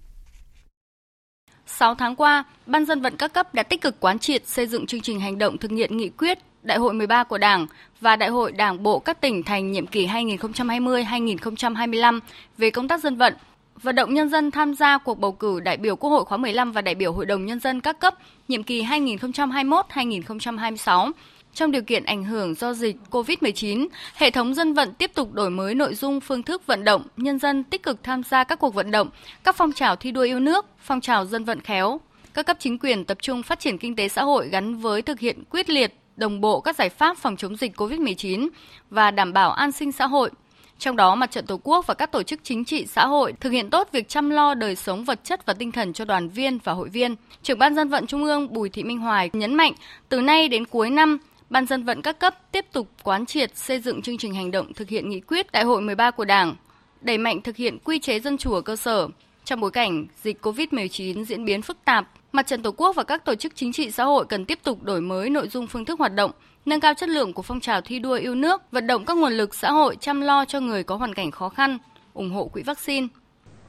6 1.67 1.95
tháng 1.95 2.17
qua, 2.17 2.45
Ban 2.67 2.87
dân 2.87 3.01
vận 3.01 3.17
các 3.17 3.33
cấp 3.33 3.55
đã 3.55 3.63
tích 3.63 3.81
cực 3.81 4.01
quán 4.01 4.19
triệt 4.19 4.49
xây 4.49 4.67
dựng 4.67 4.87
chương 4.87 5.01
trình 5.01 5.21
hành 5.21 5.39
động 5.39 5.59
thực 5.59 5.71
hiện 5.71 5.97
nghị 5.97 6.09
quyết 6.09 6.39
Đại 6.63 6.79
hội 6.79 6.95
13 6.95 7.25
của 7.25 7.39
Đảng 7.39 7.67
và 8.01 8.17
Đại 8.17 8.29
hội 8.29 8.53
Đảng 8.53 8.83
bộ 8.83 8.99
các 8.99 9.21
tỉnh 9.21 9.43
thành 9.43 9.73
nhiệm 9.73 9.87
kỳ 9.87 10.07
2020-2025 10.07 12.21
về 12.59 12.71
công 12.71 12.89
tác 12.89 13.03
dân 13.03 13.17
vận, 13.17 13.35
vận 13.75 13.95
động 13.95 14.15
nhân 14.15 14.29
dân 14.29 14.51
tham 14.51 14.75
gia 14.75 14.99
cuộc 14.99 15.19
bầu 15.19 15.33
cử 15.33 15.61
đại 15.61 15.77
biểu 15.77 15.97
Quốc 15.97 16.11
hội 16.11 16.25
khóa 16.25 16.39
15 16.39 16.73
và 16.73 16.83
đại 16.83 16.95
biểu 16.95 17.13
Hội 17.13 17.27
đồng 17.27 17.47
Nhân 17.47 17.61
dân 17.61 17.81
các 17.81 18.01
cấp 18.01 18.15
nhiệm 18.49 18.63
kỳ 18.63 18.83
2021-2026. 18.83 21.13
Trong 21.55 21.71
điều 21.71 21.83
kiện 21.83 22.05
ảnh 22.05 22.25
hưởng 22.25 22.55
do 22.55 22.73
dịch 22.73 22.97
COVID-19, 23.11 23.89
hệ 24.15 24.31
thống 24.31 24.55
dân 24.55 24.75
vận 24.75 24.95
tiếp 24.95 25.11
tục 25.15 25.33
đổi 25.33 25.51
mới 25.51 25.75
nội 25.75 25.95
dung 25.95 26.21
phương 26.21 26.43
thức 26.43 26.67
vận 26.67 26.85
động, 26.85 27.03
nhân 27.17 27.39
dân 27.39 27.65
tích 27.65 27.83
cực 27.83 28.03
tham 28.03 28.23
gia 28.23 28.45
các 28.45 28.59
cuộc 28.59 28.75
vận 28.75 28.91
động, 28.91 29.09
các 29.45 29.57
phong 29.57 29.73
trào 29.73 29.97
thi 29.97 30.11
đua 30.11 30.23
yêu 30.23 30.41
nước, 30.41 30.67
phong 30.79 31.01
trào 31.01 31.27
dân 31.27 31.45
vận 31.45 31.61
khéo. 31.61 32.01
Các 32.35 32.47
cấp 32.47 32.57
chính 32.61 32.79
quyền 32.79 33.05
tập 33.05 33.19
trung 33.21 33.43
phát 33.43 33.61
triển 33.61 33.79
kinh 33.79 33.97
tế 33.97 34.09
xã 34.09 34.23
hội 34.23 34.49
gắn 34.49 34.77
với 34.77 35.03
thực 35.03 35.21
hiện 35.21 35.45
quyết 35.51 35.71
liệt, 35.71 35.95
đồng 36.17 36.41
bộ 36.41 36.61
các 36.61 36.77
giải 36.77 36.89
pháp 36.89 37.19
phòng 37.19 37.37
chống 37.37 37.57
dịch 37.57 37.77
COVID-19 37.77 38.49
và 38.91 39.11
đảm 39.11 39.33
bảo 39.33 39.53
an 39.53 39.73
sinh 39.73 39.93
xã 39.93 40.07
hội, 40.07 40.31
trong 40.81 40.97
đó, 40.97 41.15
Mặt 41.15 41.31
trận 41.31 41.47
Tổ 41.47 41.61
quốc 41.63 41.87
và 41.87 41.95
các 41.95 42.13
tổ 42.13 42.23
chức 42.23 42.41
chính 42.43 42.65
trị 42.65 42.87
xã 42.87 43.07
hội 43.07 43.33
thực 43.41 43.51
hiện 43.51 43.71
tốt 43.71 43.89
việc 43.93 44.09
chăm 44.09 44.31
lo 44.31 44.55
đời 44.55 44.77
sống 44.77 45.05
vật 45.05 45.25
chất 45.25 45.47
và 45.47 45.55
tinh 45.55 45.73
thần 45.73 45.93
cho 45.93 46.05
đoàn 46.05 46.29
viên 46.29 46.59
và 46.65 46.73
hội 46.73 46.89
viên. 46.89 47.17
Trưởng 47.43 47.59
ban 47.59 47.75
dân 47.75 47.89
vận 47.89 48.07
Trung 48.07 48.25
ương 48.25 48.53
Bùi 48.53 48.69
Thị 48.69 48.83
Minh 48.83 48.99
Hoài 48.99 49.31
nhấn 49.33 49.55
mạnh, 49.55 49.73
từ 50.09 50.21
nay 50.21 50.49
đến 50.49 50.65
cuối 50.65 50.91
năm, 50.91 51.19
Ban 51.51 51.67
dân 51.67 51.85
vận 51.85 52.03
các 52.03 52.19
cấp 52.19 52.53
tiếp 52.53 52.67
tục 52.73 52.89
quán 53.03 53.27
triệt 53.27 53.57
xây 53.57 53.81
dựng 53.81 54.03
chương 54.03 54.19
trình 54.19 54.35
hành 54.35 54.51
động 54.51 54.73
thực 54.73 54.89
hiện 54.89 55.11
nghị 55.11 55.21
quyết 55.21 55.53
Đại 55.53 55.65
hội 55.65 55.83
13 55.83 56.11
của 56.11 56.25
Đảng, 56.25 56.55
đẩy 57.01 57.19
mạnh 57.19 57.41
thực 57.41 57.57
hiện 57.57 57.79
quy 57.85 57.99
chế 57.99 58.21
dân 58.21 58.39
chủ 58.39 58.53
ở 58.53 58.61
cơ 58.61 58.77
sở. 58.77 59.09
Trong 59.45 59.61
bối 59.61 59.71
cảnh 59.71 60.07
dịch 60.23 60.47
COVID-19 60.47 61.25
diễn 61.25 61.45
biến 61.45 61.63
phức 61.63 61.77
tạp, 61.85 62.09
Mặt 62.33 62.47
trận 62.47 62.63
Tổ 62.63 62.73
quốc 62.77 62.97
và 62.97 63.03
các 63.03 63.25
tổ 63.25 63.35
chức 63.35 63.57
chính 63.57 63.73
trị 63.73 63.91
xã 63.91 64.05
hội 64.05 64.25
cần 64.29 64.45
tiếp 64.45 64.59
tục 64.63 64.83
đổi 64.83 65.01
mới 65.01 65.31
nội 65.31 65.49
dung 65.49 65.67
phương 65.67 65.85
thức 65.85 65.99
hoạt 65.99 66.15
động, 66.15 66.31
nâng 66.67 66.81
cao 66.81 66.95
chất 66.95 67.09
lượng 67.09 67.33
của 67.33 67.43
phong 67.43 67.61
trào 67.61 67.81
thi 67.81 67.99
đua 67.99 68.15
yêu 68.15 68.35
nước, 68.35 68.63
vận 68.73 68.87
động 68.87 69.05
các 69.05 69.17
nguồn 69.17 69.33
lực 69.33 69.55
xã 69.55 69.73
hội 69.73 69.97
chăm 70.01 70.21
lo 70.21 70.45
cho 70.45 70.61
người 70.61 70.83
có 70.83 70.97
hoàn 70.97 71.15
cảnh 71.15 71.31
khó 71.31 71.49
khăn, 71.49 71.79
ủng 72.15 72.31
hộ 72.31 72.45
quỹ 72.45 72.63
vaccine. 72.63 73.07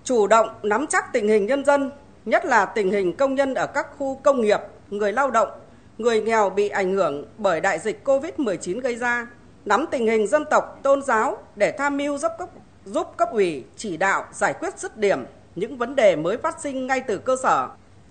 Chủ 0.03 0.27
động 0.27 0.48
nắm 0.63 0.86
chắc 0.88 1.13
tình 1.13 1.27
hình 1.27 1.45
nhân 1.45 1.65
dân, 1.65 1.91
nhất 2.25 2.45
là 2.45 2.65
tình 2.65 2.91
hình 2.91 3.13
công 3.13 3.36
nhân 3.36 3.53
ở 3.53 3.67
các 3.67 3.88
khu 3.98 4.15
công 4.24 4.41
nghiệp, 4.41 4.60
người 4.89 5.13
lao 5.13 5.31
động, 5.31 5.50
người 5.98 6.21
nghèo 6.21 6.50
bị 6.50 6.69
ảnh 6.69 6.93
hưởng 6.93 7.25
bởi 7.38 7.62
đại 7.62 7.79
dịch 7.79 8.01
COVID-19 8.03 8.79
gây 8.81 8.95
ra, 8.95 9.27
nắm 9.65 9.86
tình 9.91 10.07
hình 10.07 10.27
dân 10.27 10.43
tộc, 10.51 10.79
tôn 10.83 11.01
giáo 11.01 11.38
để 11.55 11.71
tham 11.77 11.98
mưu 11.98 12.17
giúp 12.17 12.31
cấp, 12.39 12.50
giúp 12.86 13.07
cấp 13.17 13.29
ủy 13.31 13.63
chỉ 13.77 13.98
đạo 13.98 14.25
giải 14.31 14.53
quyết 14.60 14.79
dứt 14.79 14.98
điểm 14.98 15.19
những 15.55 15.77
vấn 15.77 15.95
đề 15.95 16.15
mới 16.15 16.38
phát 16.38 16.62
sinh 16.62 16.88
ngay 16.88 17.00
từ 17.00 17.17
cơ 17.17 17.36
sở, 17.43 17.67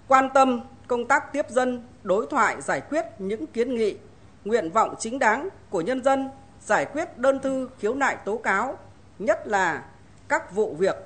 quan 0.09 0.29
tâm 0.35 0.61
công 0.87 1.07
tác 1.07 1.33
tiếp 1.33 1.47
dân, 1.49 1.83
đối 2.03 2.27
thoại 2.31 2.61
giải 2.61 2.81
quyết 2.91 3.05
những 3.19 3.47
kiến 3.47 3.77
nghị, 3.77 3.97
nguyện 4.45 4.71
vọng 4.71 4.95
chính 4.99 5.19
đáng 5.19 5.49
của 5.71 5.81
nhân 5.81 6.05
dân, 6.05 6.31
giải 6.61 6.85
quyết 6.85 7.19
đơn 7.19 7.39
thư 7.43 7.69
khiếu 7.79 7.95
nại 7.95 8.17
tố 8.25 8.37
cáo, 8.37 8.79
nhất 9.19 9.47
là 9.47 9.85
các 10.29 10.55
vụ 10.55 10.75
việc 10.75 10.97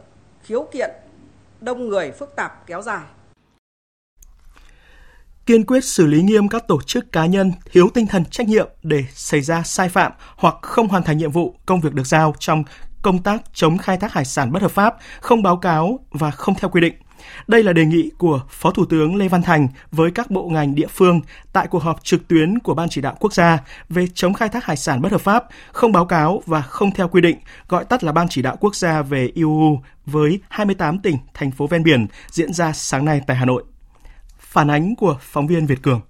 khiếu 0.42 0.68
kiện 0.72 0.90
đông 1.60 1.88
người 1.88 2.12
phức 2.12 2.36
tạp 2.36 2.66
kéo 2.66 2.82
dài 2.82 3.04
kiên 5.46 5.66
quyết 5.66 5.84
xử 5.84 6.06
lý 6.06 6.22
nghiêm 6.22 6.48
các 6.48 6.68
tổ 6.68 6.82
chức 6.82 7.12
cá 7.12 7.26
nhân 7.26 7.52
thiếu 7.72 7.88
tinh 7.94 8.06
thần 8.06 8.24
trách 8.24 8.48
nhiệm 8.48 8.68
để 8.82 9.04
xảy 9.12 9.40
ra 9.40 9.62
sai 9.62 9.88
phạm 9.88 10.12
hoặc 10.36 10.54
không 10.62 10.88
hoàn 10.88 11.02
thành 11.02 11.18
nhiệm 11.18 11.30
vụ 11.30 11.54
công 11.66 11.80
việc 11.80 11.92
được 11.92 12.06
giao 12.06 12.34
trong 12.38 12.64
công 13.02 13.22
tác 13.22 13.42
chống 13.52 13.78
khai 13.78 13.96
thác 13.96 14.12
hải 14.12 14.24
sản 14.24 14.52
bất 14.52 14.62
hợp 14.62 14.70
pháp, 14.70 14.96
không 15.20 15.42
báo 15.42 15.56
cáo 15.56 15.98
và 16.10 16.30
không 16.30 16.54
theo 16.54 16.70
quy 16.70 16.80
định. 16.80 16.94
Đây 17.46 17.62
là 17.62 17.72
đề 17.72 17.84
nghị 17.84 18.10
của 18.18 18.40
Phó 18.48 18.70
Thủ 18.70 18.84
tướng 18.84 19.16
Lê 19.16 19.28
Văn 19.28 19.42
Thành 19.42 19.68
với 19.90 20.10
các 20.10 20.30
bộ 20.30 20.48
ngành 20.48 20.74
địa 20.74 20.86
phương 20.86 21.20
tại 21.52 21.66
cuộc 21.66 21.82
họp 21.82 22.04
trực 22.04 22.28
tuyến 22.28 22.58
của 22.58 22.74
Ban 22.74 22.88
chỉ 22.88 23.00
đạo 23.00 23.16
quốc 23.20 23.32
gia 23.32 23.58
về 23.88 24.06
chống 24.14 24.34
khai 24.34 24.48
thác 24.48 24.64
hải 24.64 24.76
sản 24.76 25.02
bất 25.02 25.12
hợp 25.12 25.20
pháp, 25.20 25.44
không 25.72 25.92
báo 25.92 26.06
cáo 26.06 26.42
và 26.46 26.62
không 26.62 26.92
theo 26.92 27.08
quy 27.08 27.20
định, 27.20 27.36
gọi 27.68 27.84
tắt 27.84 28.04
là 28.04 28.12
Ban 28.12 28.28
chỉ 28.28 28.42
đạo 28.42 28.56
quốc 28.60 28.76
gia 28.76 29.02
về 29.02 29.30
IUU 29.34 29.80
với 30.06 30.40
28 30.48 30.98
tỉnh, 30.98 31.16
thành 31.34 31.50
phố 31.50 31.66
ven 31.66 31.82
biển 31.82 32.06
diễn 32.30 32.52
ra 32.52 32.72
sáng 32.72 33.04
nay 33.04 33.20
tại 33.26 33.36
Hà 33.36 33.44
Nội. 33.44 33.64
Phản 34.38 34.70
ánh 34.70 34.94
của 34.96 35.18
phóng 35.20 35.46
viên 35.46 35.66
Việt 35.66 35.82
Cường. 35.82 36.00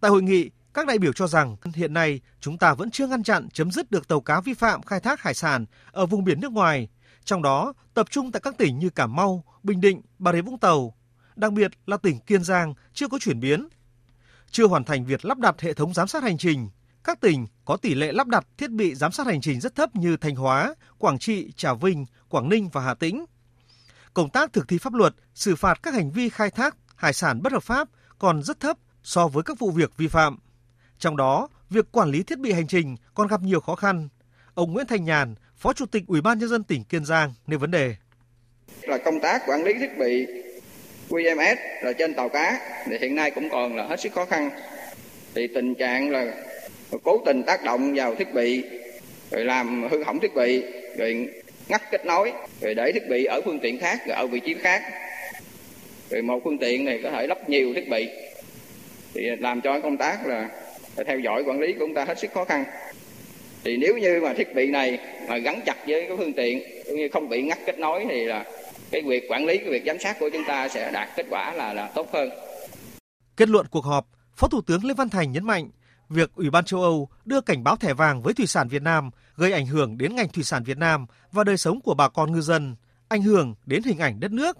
Tại 0.00 0.10
hội 0.10 0.22
nghị, 0.22 0.50
các 0.74 0.86
đại 0.86 0.98
biểu 0.98 1.12
cho 1.12 1.26
rằng 1.26 1.56
hiện 1.74 1.94
nay 1.94 2.20
chúng 2.40 2.58
ta 2.58 2.74
vẫn 2.74 2.90
chưa 2.90 3.06
ngăn 3.06 3.22
chặn 3.22 3.48
chấm 3.52 3.70
dứt 3.70 3.90
được 3.90 4.08
tàu 4.08 4.20
cá 4.20 4.40
vi 4.40 4.54
phạm 4.54 4.82
khai 4.82 5.00
thác 5.00 5.22
hải 5.22 5.34
sản 5.34 5.66
ở 5.92 6.06
vùng 6.06 6.24
biển 6.24 6.40
nước 6.40 6.52
ngoài, 6.52 6.88
trong 7.24 7.42
đó 7.42 7.72
tập 7.94 8.06
trung 8.10 8.32
tại 8.32 8.40
các 8.40 8.58
tỉnh 8.58 8.78
như 8.78 8.90
Cà 8.90 9.06
Mau, 9.06 9.44
Bình 9.62 9.80
Định, 9.80 10.00
Bà 10.18 10.32
Rịa 10.32 10.42
Vũng 10.42 10.58
Tàu, 10.58 10.94
đặc 11.36 11.52
biệt 11.52 11.70
là 11.86 11.96
tỉnh 11.96 12.20
Kiên 12.20 12.44
Giang 12.44 12.74
chưa 12.92 13.08
có 13.08 13.18
chuyển 13.18 13.40
biến. 13.40 13.68
Chưa 14.50 14.66
hoàn 14.66 14.84
thành 14.84 15.04
việc 15.04 15.24
lắp 15.24 15.38
đặt 15.38 15.60
hệ 15.60 15.74
thống 15.74 15.94
giám 15.94 16.08
sát 16.08 16.22
hành 16.22 16.38
trình, 16.38 16.68
các 17.04 17.20
tỉnh 17.20 17.46
có 17.64 17.76
tỷ 17.76 17.94
lệ 17.94 18.12
lắp 18.12 18.26
đặt 18.26 18.46
thiết 18.58 18.70
bị 18.70 18.94
giám 18.94 19.12
sát 19.12 19.26
hành 19.26 19.40
trình 19.40 19.60
rất 19.60 19.74
thấp 19.74 19.96
như 19.96 20.16
Thanh 20.16 20.36
Hóa, 20.36 20.74
Quảng 20.98 21.18
Trị, 21.18 21.52
Trà 21.56 21.74
Vinh, 21.74 22.06
Quảng 22.28 22.48
Ninh 22.48 22.68
và 22.72 22.80
Hà 22.80 22.94
Tĩnh 22.94 23.24
công 24.14 24.30
tác 24.30 24.52
thực 24.52 24.68
thi 24.68 24.78
pháp 24.78 24.94
luật, 24.94 25.14
xử 25.34 25.56
phạt 25.56 25.82
các 25.82 25.94
hành 25.94 26.10
vi 26.10 26.28
khai 26.28 26.50
thác 26.50 26.76
hải 26.96 27.12
sản 27.12 27.42
bất 27.42 27.52
hợp 27.52 27.62
pháp 27.62 27.88
còn 28.18 28.42
rất 28.42 28.60
thấp 28.60 28.78
so 29.02 29.28
với 29.28 29.42
các 29.42 29.58
vụ 29.58 29.70
việc 29.70 29.96
vi 29.96 30.08
phạm. 30.08 30.38
Trong 30.98 31.16
đó, 31.16 31.48
việc 31.70 31.92
quản 31.92 32.10
lý 32.10 32.22
thiết 32.22 32.38
bị 32.38 32.52
hành 32.52 32.66
trình 32.66 32.96
còn 33.14 33.28
gặp 33.28 33.42
nhiều 33.42 33.60
khó 33.60 33.74
khăn. 33.74 34.08
Ông 34.54 34.72
Nguyễn 34.72 34.86
Thành 34.86 35.04
Nhàn, 35.04 35.34
Phó 35.56 35.72
Chủ 35.72 35.86
tịch 35.86 36.02
Ủy 36.06 36.20
ban 36.20 36.38
nhân 36.38 36.48
dân 36.48 36.64
tỉnh 36.64 36.84
Kiên 36.84 37.04
Giang 37.04 37.32
nêu 37.46 37.58
vấn 37.58 37.70
đề. 37.70 37.94
Là 38.82 38.98
công 38.98 39.20
tác 39.20 39.42
quản 39.46 39.64
lý 39.64 39.74
thiết 39.74 39.98
bị 39.98 40.26
QMS 41.08 41.56
là 41.82 41.92
trên 41.92 42.14
tàu 42.14 42.28
cá 42.28 42.60
thì 42.86 42.98
hiện 43.00 43.14
nay 43.14 43.30
cũng 43.30 43.50
còn 43.50 43.76
là 43.76 43.86
hết 43.86 44.00
sức 44.00 44.12
khó 44.12 44.24
khăn. 44.24 44.50
Thì 45.34 45.46
tình 45.54 45.74
trạng 45.74 46.10
là 46.10 46.34
cố 47.02 47.22
tình 47.26 47.42
tác 47.42 47.64
động 47.64 47.94
vào 47.94 48.14
thiết 48.14 48.34
bị 48.34 48.64
rồi 49.30 49.44
làm 49.44 49.88
hư 49.90 50.02
hỏng 50.04 50.20
thiết 50.20 50.34
bị 50.34 50.62
rồi 50.96 51.28
ngắt 51.68 51.90
kết 51.90 52.06
nối 52.06 52.32
rồi 52.60 52.74
để 52.74 52.92
thiết 52.92 53.08
bị 53.08 53.24
ở 53.24 53.40
phương 53.44 53.60
tiện 53.60 53.78
khác 53.78 54.00
rồi 54.06 54.16
ở 54.16 54.26
vị 54.26 54.40
trí 54.40 54.54
khác 54.54 54.82
rồi 56.10 56.22
một 56.22 56.40
phương 56.44 56.58
tiện 56.58 56.84
này 56.84 57.00
có 57.02 57.10
thể 57.10 57.26
lắp 57.26 57.48
nhiều 57.48 57.74
thiết 57.74 57.88
bị 57.88 58.08
thì 59.14 59.22
làm 59.38 59.60
cho 59.60 59.80
công 59.80 59.96
tác 59.96 60.26
là, 60.26 60.48
là 60.96 61.04
theo 61.06 61.18
dõi 61.18 61.42
quản 61.46 61.60
lý 61.60 61.72
của 61.72 61.78
chúng 61.78 61.94
ta 61.94 62.04
hết 62.04 62.18
sức 62.18 62.32
khó 62.34 62.44
khăn 62.44 62.64
thì 63.64 63.76
nếu 63.76 63.98
như 63.98 64.20
mà 64.22 64.34
thiết 64.36 64.54
bị 64.54 64.70
này 64.70 64.98
mà 65.28 65.38
gắn 65.38 65.60
chặt 65.66 65.76
với 65.86 66.04
cái 66.08 66.16
phương 66.16 66.32
tiện 66.32 66.62
cũng 66.86 66.96
như 66.96 67.08
không 67.12 67.28
bị 67.28 67.42
ngắt 67.42 67.58
kết 67.66 67.78
nối 67.78 68.06
thì 68.08 68.24
là 68.24 68.44
cái 68.90 69.02
việc 69.02 69.24
quản 69.28 69.46
lý 69.46 69.58
cái 69.58 69.68
việc 69.70 69.82
giám 69.86 69.96
sát 69.98 70.16
của 70.20 70.30
chúng 70.32 70.44
ta 70.46 70.68
sẽ 70.68 70.90
đạt 70.92 71.08
kết 71.16 71.26
quả 71.30 71.52
là 71.52 71.74
là 71.74 71.90
tốt 71.94 72.08
hơn. 72.12 72.30
Kết 73.36 73.48
luận 73.48 73.66
cuộc 73.70 73.84
họp, 73.84 74.06
Phó 74.36 74.48
Thủ 74.48 74.60
tướng 74.66 74.84
Lê 74.84 74.94
Văn 74.94 75.08
Thành 75.08 75.32
nhấn 75.32 75.44
mạnh 75.44 75.70
việc 76.08 76.30
Ủy 76.34 76.50
ban 76.50 76.64
châu 76.64 76.82
Âu 76.82 77.08
đưa 77.24 77.40
cảnh 77.40 77.64
báo 77.64 77.76
thẻ 77.76 77.94
vàng 77.94 78.22
với 78.22 78.34
thủy 78.34 78.46
sản 78.46 78.68
Việt 78.68 78.82
Nam 78.82 79.10
gây 79.36 79.52
ảnh 79.52 79.66
hưởng 79.66 79.98
đến 79.98 80.14
ngành 80.16 80.28
thủy 80.28 80.44
sản 80.44 80.64
Việt 80.64 80.78
Nam 80.78 81.06
và 81.32 81.44
đời 81.44 81.56
sống 81.56 81.80
của 81.80 81.94
bà 81.94 82.08
con 82.08 82.32
ngư 82.32 82.40
dân, 82.40 82.76
ảnh 83.08 83.22
hưởng 83.22 83.54
đến 83.66 83.82
hình 83.82 83.98
ảnh 83.98 84.20
đất 84.20 84.32
nước. 84.32 84.58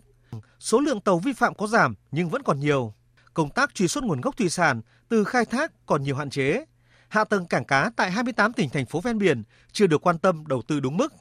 Số 0.58 0.80
lượng 0.80 1.00
tàu 1.00 1.18
vi 1.18 1.32
phạm 1.32 1.54
có 1.54 1.66
giảm 1.66 1.94
nhưng 2.10 2.28
vẫn 2.28 2.42
còn 2.42 2.60
nhiều. 2.60 2.94
Công 3.34 3.50
tác 3.50 3.74
truy 3.74 3.88
xuất 3.88 4.04
nguồn 4.04 4.20
gốc 4.20 4.36
thủy 4.36 4.48
sản 4.48 4.80
từ 5.08 5.24
khai 5.24 5.44
thác 5.44 5.72
còn 5.86 6.02
nhiều 6.02 6.16
hạn 6.16 6.30
chế. 6.30 6.64
Hạ 7.14 7.24
tầng 7.24 7.46
cảng 7.46 7.64
cá 7.64 7.90
tại 7.96 8.10
28 8.10 8.52
tỉnh 8.52 8.70
thành 8.70 8.86
phố 8.86 9.00
ven 9.00 9.18
biển 9.18 9.42
chưa 9.72 9.86
được 9.86 10.06
quan 10.06 10.18
tâm 10.18 10.46
đầu 10.46 10.62
tư 10.62 10.80
đúng 10.80 10.96
mức. 10.96 11.12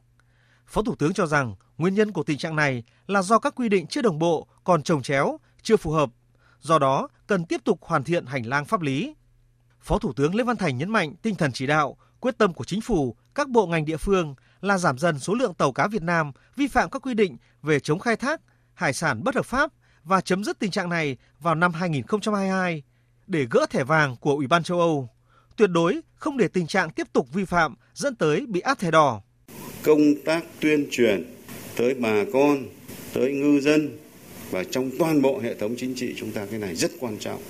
Phó 0.68 0.82
Thủ 0.82 0.96
tướng 0.96 1.14
cho 1.14 1.26
rằng 1.26 1.56
nguyên 1.78 1.94
nhân 1.94 2.12
của 2.12 2.24
tình 2.24 2.38
trạng 2.38 2.56
này 2.56 2.84
là 3.08 3.22
do 3.22 3.40
các 3.40 3.56
quy 3.56 3.70
định 3.70 3.88
chưa 3.88 4.02
đồng 4.02 4.20
bộ, 4.20 4.48
còn 4.64 4.84
trồng 4.84 5.02
chéo, 5.02 5.38
chưa 5.62 5.78
phù 5.78 5.92
hợp. 5.92 6.10
Do 6.60 6.80
đó, 6.80 7.08
cần 7.28 7.46
tiếp 7.46 7.62
tục 7.64 7.80
hoàn 7.82 8.04
thiện 8.04 8.26
hành 8.26 8.46
lang 8.46 8.66
pháp 8.66 8.82
lý. 8.82 9.14
Phó 9.82 10.00
Thủ 10.00 10.14
tướng 10.14 10.36
Lê 10.36 10.44
Văn 10.44 10.58
Thành 10.58 10.78
nhấn 10.78 10.90
mạnh 10.90 11.16
tinh 11.22 11.36
thần 11.36 11.52
chỉ 11.52 11.68
đạo, 11.68 11.98
quyết 12.20 12.38
tâm 12.38 12.54
của 12.54 12.64
chính 12.64 12.82
phủ, 12.82 13.16
các 13.36 13.50
bộ 13.50 13.68
ngành 13.68 13.86
địa 13.86 13.98
phương 13.98 14.36
là 14.62 14.78
giảm 14.78 14.98
dần 14.98 15.20
số 15.20 15.34
lượng 15.34 15.54
tàu 15.54 15.72
cá 15.72 15.88
Việt 15.88 16.04
Nam 16.04 16.32
vi 16.56 16.68
phạm 16.68 16.90
các 16.90 17.02
quy 17.02 17.14
định 17.14 17.38
về 17.62 17.80
chống 17.80 18.00
khai 18.00 18.16
thác 18.16 18.42
hải 18.74 18.94
sản 18.94 19.24
bất 19.24 19.36
hợp 19.36 19.46
pháp 19.46 19.72
và 20.04 20.22
chấm 20.22 20.44
dứt 20.44 20.60
tình 20.60 20.72
trạng 20.72 20.90
này 20.90 21.18
vào 21.40 21.56
năm 21.56 21.74
2022 21.74 22.84
để 23.28 23.48
gỡ 23.52 23.66
thẻ 23.70 23.84
vàng 23.84 24.16
của 24.16 24.32
Ủy 24.32 24.48
ban 24.48 24.64
châu 24.64 24.80
Âu. 24.80 25.13
Tuyệt 25.56 25.70
đối 25.70 26.02
không 26.16 26.38
để 26.38 26.48
tình 26.48 26.68
trạng 26.68 26.90
tiếp 26.90 27.08
tục 27.14 27.34
vi 27.34 27.46
phạm 27.46 27.76
dẫn 27.94 28.16
tới 28.16 28.46
bị 28.46 28.60
áp 28.60 28.80
thẻ 28.80 28.92
đỏ. 28.92 29.22
Công 29.84 30.16
tác 30.26 30.44
tuyên 30.60 30.88
truyền 30.92 31.24
tới 31.76 31.94
bà 31.94 32.26
con, 32.34 32.64
tới 33.14 33.32
ngư 33.32 33.60
dân 33.60 33.98
và 34.52 34.64
trong 34.64 34.92
toàn 35.00 35.22
bộ 35.22 35.40
hệ 35.40 35.56
thống 35.56 35.76
chính 35.78 35.96
trị 35.96 36.14
chúng 36.18 36.32
ta 36.32 36.46
cái 36.46 36.60
này 36.60 36.76
rất 36.76 36.92
quan 37.00 37.18
trọng. 37.18 37.42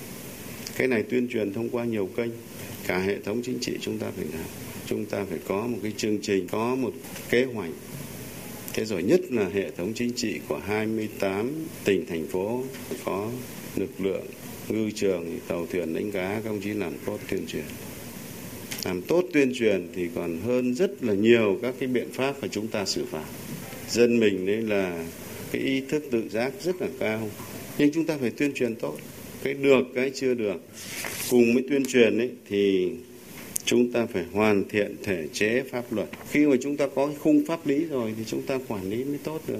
Cái 0.78 0.88
này 0.88 1.04
tuyên 1.04 1.28
truyền 1.28 1.54
thông 1.54 1.70
qua 1.70 1.86
nhiều 1.86 2.10
kênh 2.18 2.32
cả 2.88 3.00
hệ 3.00 3.22
thống 3.22 3.42
chính 3.44 3.60
trị 3.62 3.78
chúng 3.82 4.00
ta 4.00 4.08
phải 4.16 4.26
làm. 4.26 4.46
Chúng 4.86 5.06
ta 5.06 5.26
phải 5.30 5.40
có 5.48 5.68
một 5.68 5.78
cái 5.84 5.94
chương 5.98 6.18
trình 6.22 6.48
có 6.48 6.76
một 6.76 6.94
kế 7.30 7.46
hoạch. 7.46 7.72
Thế 8.74 8.86
rồi 8.86 9.04
nhất 9.04 9.22
là 9.30 9.50
hệ 9.54 9.72
thống 9.72 9.94
chính 9.96 10.14
trị 10.16 10.40
của 10.48 10.60
28 10.68 11.52
tỉnh 11.84 12.06
thành 12.06 12.28
phố 12.28 12.64
có 13.06 13.30
lực 13.76 13.90
lượng 14.00 14.26
ngư 14.70 14.92
trường 14.96 15.40
tàu 15.48 15.68
thuyền 15.72 15.94
đánh 15.94 16.12
cá 16.12 16.30
các 16.44 16.50
ông 16.50 16.62
chí 16.62 16.74
làm 16.74 16.94
tốt 17.06 17.20
tuyên 17.30 17.48
truyền 17.48 17.66
làm 18.86 19.02
tốt 19.02 19.24
tuyên 19.34 19.54
truyền 19.56 19.88
thì 19.96 20.10
còn 20.16 20.38
hơn 20.46 20.76
rất 20.76 21.04
là 21.04 21.14
nhiều 21.14 21.60
các 21.62 21.76
cái 21.80 21.88
biện 21.90 22.08
pháp 22.14 22.36
mà 22.42 22.48
chúng 22.52 22.68
ta 22.68 22.86
xử 22.86 23.06
phạt 23.06 23.26
dân 23.90 24.20
mình 24.20 24.46
đấy 24.46 24.62
là 24.62 25.06
cái 25.52 25.62
ý 25.62 25.82
thức 25.90 26.04
tự 26.12 26.30
giác 26.30 26.54
rất 26.62 26.82
là 26.82 26.88
cao 27.00 27.30
nhưng 27.78 27.92
chúng 27.94 28.06
ta 28.06 28.18
phải 28.22 28.30
tuyên 28.30 28.54
truyền 28.54 28.76
tốt 28.76 28.98
cái 29.44 29.54
được 29.54 29.84
cái 29.96 30.12
chưa 30.16 30.34
được 30.34 30.62
cùng 31.30 31.54
với 31.54 31.66
tuyên 31.70 31.86
truyền 31.86 32.18
ấy 32.18 32.32
thì 32.48 32.92
chúng 33.66 33.92
ta 33.92 34.06
phải 34.14 34.26
hoàn 34.34 34.64
thiện 34.70 34.96
thể 35.04 35.28
chế 35.34 35.64
pháp 35.72 35.84
luật. 35.92 36.10
Khi 36.30 36.48
mà 36.48 36.56
chúng 36.62 36.78
ta 36.78 36.86
có 36.96 37.10
khung 37.20 37.44
pháp 37.48 37.68
lý 37.68 37.86
rồi 37.86 38.14
thì 38.18 38.24
chúng 38.26 38.46
ta 38.46 38.60
quản 38.68 38.90
lý 38.90 39.04
mới 39.04 39.20
tốt 39.24 39.42
được. 39.48 39.60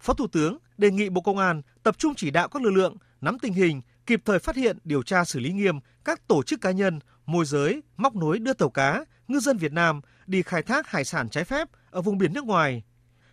Phó 0.00 0.14
Thủ 0.14 0.26
tướng 0.26 0.58
đề 0.78 0.90
nghị 0.90 1.08
Bộ 1.08 1.20
Công 1.20 1.38
an 1.38 1.62
tập 1.82 1.98
trung 1.98 2.14
chỉ 2.16 2.30
đạo 2.30 2.48
các 2.48 2.62
lực 2.62 2.70
lượng 2.70 2.96
nắm 3.20 3.38
tình 3.42 3.52
hình, 3.52 3.80
kịp 4.06 4.20
thời 4.24 4.38
phát 4.38 4.56
hiện, 4.56 4.78
điều 4.84 5.02
tra 5.02 5.24
xử 5.24 5.40
lý 5.40 5.52
nghiêm 5.52 5.80
các 6.04 6.28
tổ 6.28 6.42
chức 6.42 6.60
cá 6.60 6.70
nhân 6.70 6.98
môi 7.30 7.44
giới, 7.44 7.82
móc 7.96 8.16
nối 8.16 8.38
đưa 8.38 8.52
tàu 8.52 8.70
cá, 8.70 9.04
ngư 9.28 9.40
dân 9.40 9.56
Việt 9.56 9.72
Nam 9.72 10.00
đi 10.26 10.42
khai 10.42 10.62
thác 10.62 10.88
hải 10.88 11.04
sản 11.04 11.28
trái 11.28 11.44
phép 11.44 11.68
ở 11.90 12.02
vùng 12.02 12.18
biển 12.18 12.32
nước 12.32 12.44
ngoài. 12.44 12.82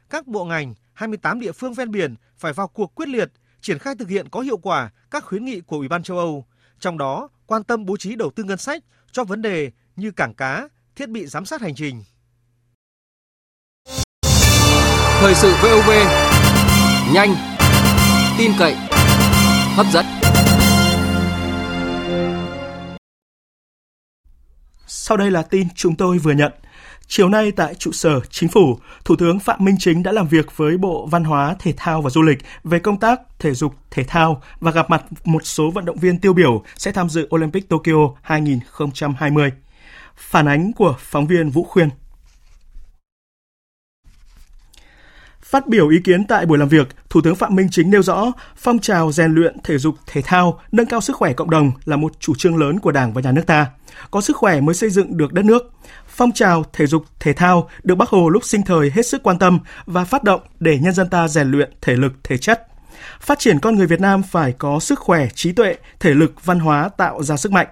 Các 0.09 0.27
bộ 0.27 0.45
ngành, 0.45 0.73
28 0.93 1.39
địa 1.39 1.51
phương 1.51 1.73
ven 1.73 1.91
biển 1.91 2.15
phải 2.37 2.53
vào 2.53 2.67
cuộc 2.67 2.95
quyết 2.95 3.09
liệt, 3.09 3.31
triển 3.61 3.79
khai 3.79 3.95
thực 3.99 4.09
hiện 4.09 4.29
có 4.29 4.39
hiệu 4.39 4.57
quả 4.57 4.89
các 5.11 5.23
khuyến 5.23 5.45
nghị 5.45 5.61
của 5.61 5.77
Ủy 5.77 5.87
ban 5.87 6.03
châu 6.03 6.17
Âu, 6.17 6.45
trong 6.79 6.97
đó 6.97 7.29
quan 7.45 7.63
tâm 7.63 7.85
bố 7.85 7.97
trí 7.97 8.15
đầu 8.15 8.31
tư 8.35 8.43
ngân 8.43 8.57
sách 8.57 8.83
cho 9.11 9.23
vấn 9.23 9.41
đề 9.41 9.71
như 9.95 10.11
cảng 10.11 10.33
cá, 10.33 10.67
thiết 10.95 11.09
bị 11.09 11.25
giám 11.25 11.45
sát 11.45 11.61
hành 11.61 11.75
trình. 11.75 12.03
Thời 15.19 15.35
sự 15.35 15.53
VOV, 15.63 15.89
nhanh, 17.13 17.35
tin 18.37 18.51
cậy, 18.59 18.75
hấp 19.75 19.85
dẫn. 19.93 20.16
Sau 24.87 25.17
đây 25.17 25.31
là 25.31 25.41
tin 25.41 25.67
chúng 25.75 25.95
tôi 25.95 26.17
vừa 26.17 26.31
nhận. 26.31 26.51
Chiều 27.07 27.29
nay 27.29 27.51
tại 27.51 27.75
trụ 27.75 27.91
sở 27.91 28.19
Chính 28.29 28.49
phủ, 28.49 28.79
Thủ 29.05 29.15
tướng 29.15 29.39
Phạm 29.39 29.65
Minh 29.65 29.75
Chính 29.79 30.03
đã 30.03 30.11
làm 30.11 30.27
việc 30.27 30.57
với 30.57 30.77
Bộ 30.77 31.07
Văn 31.11 31.23
hóa, 31.23 31.55
Thể 31.59 31.73
thao 31.77 32.01
và 32.01 32.09
Du 32.09 32.21
lịch 32.21 32.37
về 32.63 32.79
công 32.79 32.99
tác 32.99 33.21
thể 33.39 33.53
dục 33.53 33.73
thể 33.91 34.03
thao 34.03 34.41
và 34.59 34.71
gặp 34.71 34.89
mặt 34.89 35.03
một 35.25 35.45
số 35.45 35.71
vận 35.71 35.85
động 35.85 35.97
viên 35.97 36.19
tiêu 36.19 36.33
biểu 36.33 36.63
sẽ 36.75 36.91
tham 36.91 37.09
dự 37.09 37.27
Olympic 37.35 37.69
Tokyo 37.69 38.09
2020. 38.21 39.51
Phản 40.15 40.47
ánh 40.47 40.73
của 40.73 40.95
phóng 40.99 41.27
viên 41.27 41.49
Vũ 41.49 41.63
Khuyên. 41.63 41.89
Phát 45.49 45.67
biểu 45.67 45.89
ý 45.89 45.99
kiến 45.99 46.27
tại 46.27 46.45
buổi 46.45 46.57
làm 46.57 46.69
việc, 46.69 46.87
Thủ 47.09 47.21
tướng 47.21 47.35
Phạm 47.35 47.55
Minh 47.55 47.67
Chính 47.71 47.91
nêu 47.91 48.03
rõ, 48.03 48.31
phong 48.55 48.79
trào 48.79 49.11
rèn 49.11 49.31
luyện 49.31 49.57
thể 49.63 49.77
dục 49.77 49.95
thể 50.07 50.21
thao, 50.21 50.59
nâng 50.71 50.85
cao 50.85 51.01
sức 51.01 51.15
khỏe 51.15 51.33
cộng 51.33 51.49
đồng 51.49 51.71
là 51.85 51.95
một 51.95 52.11
chủ 52.19 52.35
trương 52.35 52.57
lớn 52.57 52.79
của 52.79 52.91
Đảng 52.91 53.13
và 53.13 53.21
Nhà 53.21 53.31
nước 53.31 53.41
ta. 53.47 53.67
Có 54.11 54.21
sức 54.21 54.37
khỏe 54.37 54.61
mới 54.61 54.75
xây 54.75 54.89
dựng 54.89 55.17
được 55.17 55.33
đất 55.33 55.45
nước. 55.45 55.71
Phong 56.07 56.31
trào 56.31 56.63
thể 56.73 56.87
dục 56.87 57.05
thể 57.19 57.33
thao 57.33 57.69
được 57.83 57.95
Bác 57.95 58.09
Hồ 58.09 58.29
lúc 58.29 58.45
sinh 58.45 58.61
thời 58.61 58.91
hết 58.95 59.07
sức 59.07 59.23
quan 59.23 59.39
tâm 59.39 59.59
và 59.85 60.03
phát 60.03 60.23
động 60.23 60.41
để 60.59 60.79
nhân 60.79 60.93
dân 60.93 61.09
ta 61.09 61.27
rèn 61.27 61.51
luyện 61.51 61.71
thể 61.81 61.95
lực, 61.95 62.13
thể 62.23 62.37
chất. 62.37 62.67
Phát 63.21 63.39
triển 63.39 63.59
con 63.59 63.75
người 63.75 63.87
Việt 63.87 64.01
Nam 64.01 64.23
phải 64.23 64.51
có 64.51 64.79
sức 64.79 64.99
khỏe, 64.99 65.27
trí 65.35 65.51
tuệ, 65.51 65.75
thể 65.99 66.13
lực, 66.13 66.45
văn 66.45 66.59
hóa 66.59 66.89
tạo 66.97 67.23
ra 67.23 67.37
sức 67.37 67.51
mạnh. 67.51 67.67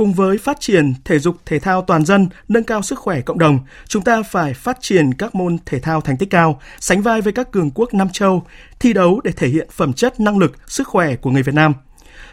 Cùng 0.00 0.12
với 0.12 0.38
phát 0.38 0.60
triển 0.60 0.94
thể 1.04 1.18
dục 1.18 1.36
thể 1.46 1.58
thao 1.58 1.82
toàn 1.82 2.04
dân, 2.04 2.28
nâng 2.48 2.64
cao 2.64 2.82
sức 2.82 2.98
khỏe 2.98 3.20
cộng 3.20 3.38
đồng, 3.38 3.58
chúng 3.88 4.02
ta 4.02 4.22
phải 4.22 4.54
phát 4.54 4.78
triển 4.80 5.14
các 5.14 5.34
môn 5.34 5.56
thể 5.66 5.80
thao 5.80 6.00
thành 6.00 6.16
tích 6.16 6.30
cao, 6.30 6.60
sánh 6.78 7.02
vai 7.02 7.20
với 7.20 7.32
các 7.32 7.50
cường 7.50 7.70
quốc 7.70 7.94
Nam 7.94 8.08
châu, 8.12 8.46
thi 8.78 8.92
đấu 8.92 9.20
để 9.24 9.32
thể 9.32 9.48
hiện 9.48 9.68
phẩm 9.70 9.92
chất, 9.92 10.20
năng 10.20 10.38
lực, 10.38 10.52
sức 10.66 10.88
khỏe 10.88 11.16
của 11.16 11.30
người 11.30 11.42
Việt 11.42 11.54
Nam. 11.54 11.74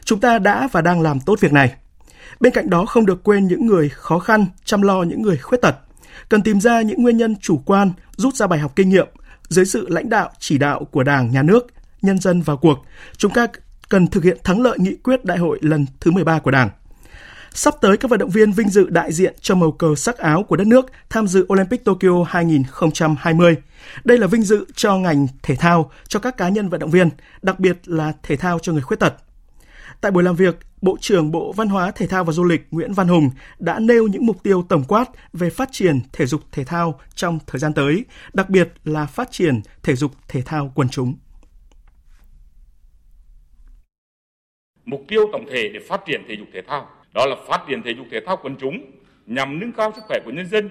Chúng 0.03 0.19
ta 0.19 0.39
đã 0.39 0.67
và 0.71 0.82
đang 0.82 1.01
làm 1.01 1.19
tốt 1.19 1.39
việc 1.39 1.53
này. 1.53 1.73
Bên 2.39 2.53
cạnh 2.53 2.69
đó 2.69 2.86
không 2.86 3.06
được 3.06 3.23
quên 3.23 3.47
những 3.47 3.65
người 3.65 3.89
khó 3.89 4.19
khăn, 4.19 4.45
chăm 4.65 4.82
lo 4.82 5.03
những 5.03 5.21
người 5.21 5.38
khuyết 5.38 5.62
tật. 5.62 5.75
Cần 6.30 6.41
tìm 6.41 6.62
ra 6.62 6.82
những 6.82 7.03
nguyên 7.03 7.17
nhân 7.17 7.36
chủ 7.41 7.62
quan, 7.65 7.91
rút 8.17 8.36
ra 8.36 8.47
bài 8.47 8.60
học 8.60 8.71
kinh 8.75 8.89
nghiệm. 8.89 9.08
Dưới 9.49 9.65
sự 9.65 9.88
lãnh 9.89 10.10
đạo, 10.10 10.30
chỉ 10.39 10.58
đạo 10.58 10.86
của 10.91 11.03
Đảng, 11.03 11.32
Nhà 11.32 11.43
nước, 11.43 11.67
nhân 12.01 12.19
dân 12.19 12.41
vào 12.41 12.58
cuộc, 12.58 12.86
chúng 13.17 13.34
ta 13.34 13.47
cần 13.89 14.08
thực 14.08 14.23
hiện 14.23 14.38
thắng 14.43 14.62
lợi 14.62 14.77
nghị 14.80 14.95
quyết 14.95 15.25
đại 15.25 15.38
hội 15.38 15.60
lần 15.62 15.86
thứ 15.99 16.12
13 16.12 16.39
của 16.39 16.51
Đảng. 16.51 16.69
Sắp 17.58 17.76
tới 17.82 17.98
các 17.98 18.12
vận 18.12 18.20
động 18.20 18.30
viên 18.30 18.52
vinh 18.52 18.70
dự 18.70 18.89
đại 18.89 19.12
diện 19.12 19.36
cho 19.41 19.56
màu 19.56 19.72
cờ 19.72 19.96
sắc 19.96 20.17
áo 20.17 20.43
của 20.43 20.56
đất 20.56 20.67
nước 20.67 20.86
tham 21.10 21.28
dự 21.28 21.48
Olympic 21.54 21.86
Tokyo 21.86 22.24
2020. 22.28 23.56
Đây 24.04 24.17
là 24.17 24.28
vinh 24.28 24.41
dự 24.41 24.65
cho 24.76 24.98
ngành 24.98 25.28
thể 25.43 25.56
thao, 25.56 25.91
cho 26.08 26.20
các 26.20 26.38
cá 26.38 26.50
nhân 26.50 26.70
vận 26.70 26.80
động 26.80 26.89
viên, 26.89 27.10
đặc 27.41 27.60
biệt 27.60 27.78
là 27.86 28.13
thể 28.24 28.38
thao 28.38 28.60
cho 28.60 28.74
người 28.74 28.82
khuyết 28.82 29.00
tật. 29.00 29.13
Tại 30.02 30.12
buổi 30.12 30.24
làm 30.24 30.36
việc, 30.36 30.58
Bộ 30.82 30.98
trưởng 31.02 31.32
Bộ 31.32 31.54
Văn 31.54 31.70
hóa 31.70 31.91
Thể 31.91 32.08
thao 32.08 32.24
và 32.24 32.34
Du 32.34 32.43
lịch 32.43 32.67
Nguyễn 32.72 32.93
Văn 32.93 33.08
Hùng 33.08 33.30
đã 33.60 33.80
nêu 33.80 34.08
những 34.08 34.26
mục 34.26 34.43
tiêu 34.43 34.65
tổng 34.70 34.84
quát 34.84 35.06
về 35.34 35.50
phát 35.50 35.70
triển 35.72 36.00
thể 36.13 36.26
dục 36.26 36.41
thể 36.52 36.63
thao 36.63 37.00
trong 37.15 37.39
thời 37.48 37.60
gian 37.60 37.74
tới, 37.74 38.06
đặc 38.34 38.50
biệt 38.50 38.74
là 38.84 39.06
phát 39.06 39.32
triển 39.32 39.62
thể 39.84 39.96
dục 39.96 40.12
thể 40.28 40.41
thao 40.41 40.72
quần 40.76 40.89
chúng. 40.89 41.15
Mục 44.86 45.02
tiêu 45.08 45.22
tổng 45.32 45.46
thể 45.52 45.70
để 45.74 45.80
phát 45.89 46.02
triển 46.06 46.22
thể 46.28 46.36
dục 46.39 46.48
thể 46.54 46.62
thao 46.67 46.97
đó 47.17 47.25
là 47.25 47.36
phát 47.47 47.63
triển 47.67 47.84
thể 47.84 47.91
dục 47.91 48.08
thể 48.12 48.19
thao 48.25 48.38
quần 48.38 48.56
chúng 48.56 48.82
nhằm 49.25 49.60
nâng 49.60 49.71
cao 49.71 49.91
sức 49.95 50.01
khỏe 50.08 50.19
của 50.25 50.32
nhân 50.32 50.45
dân, 50.45 50.69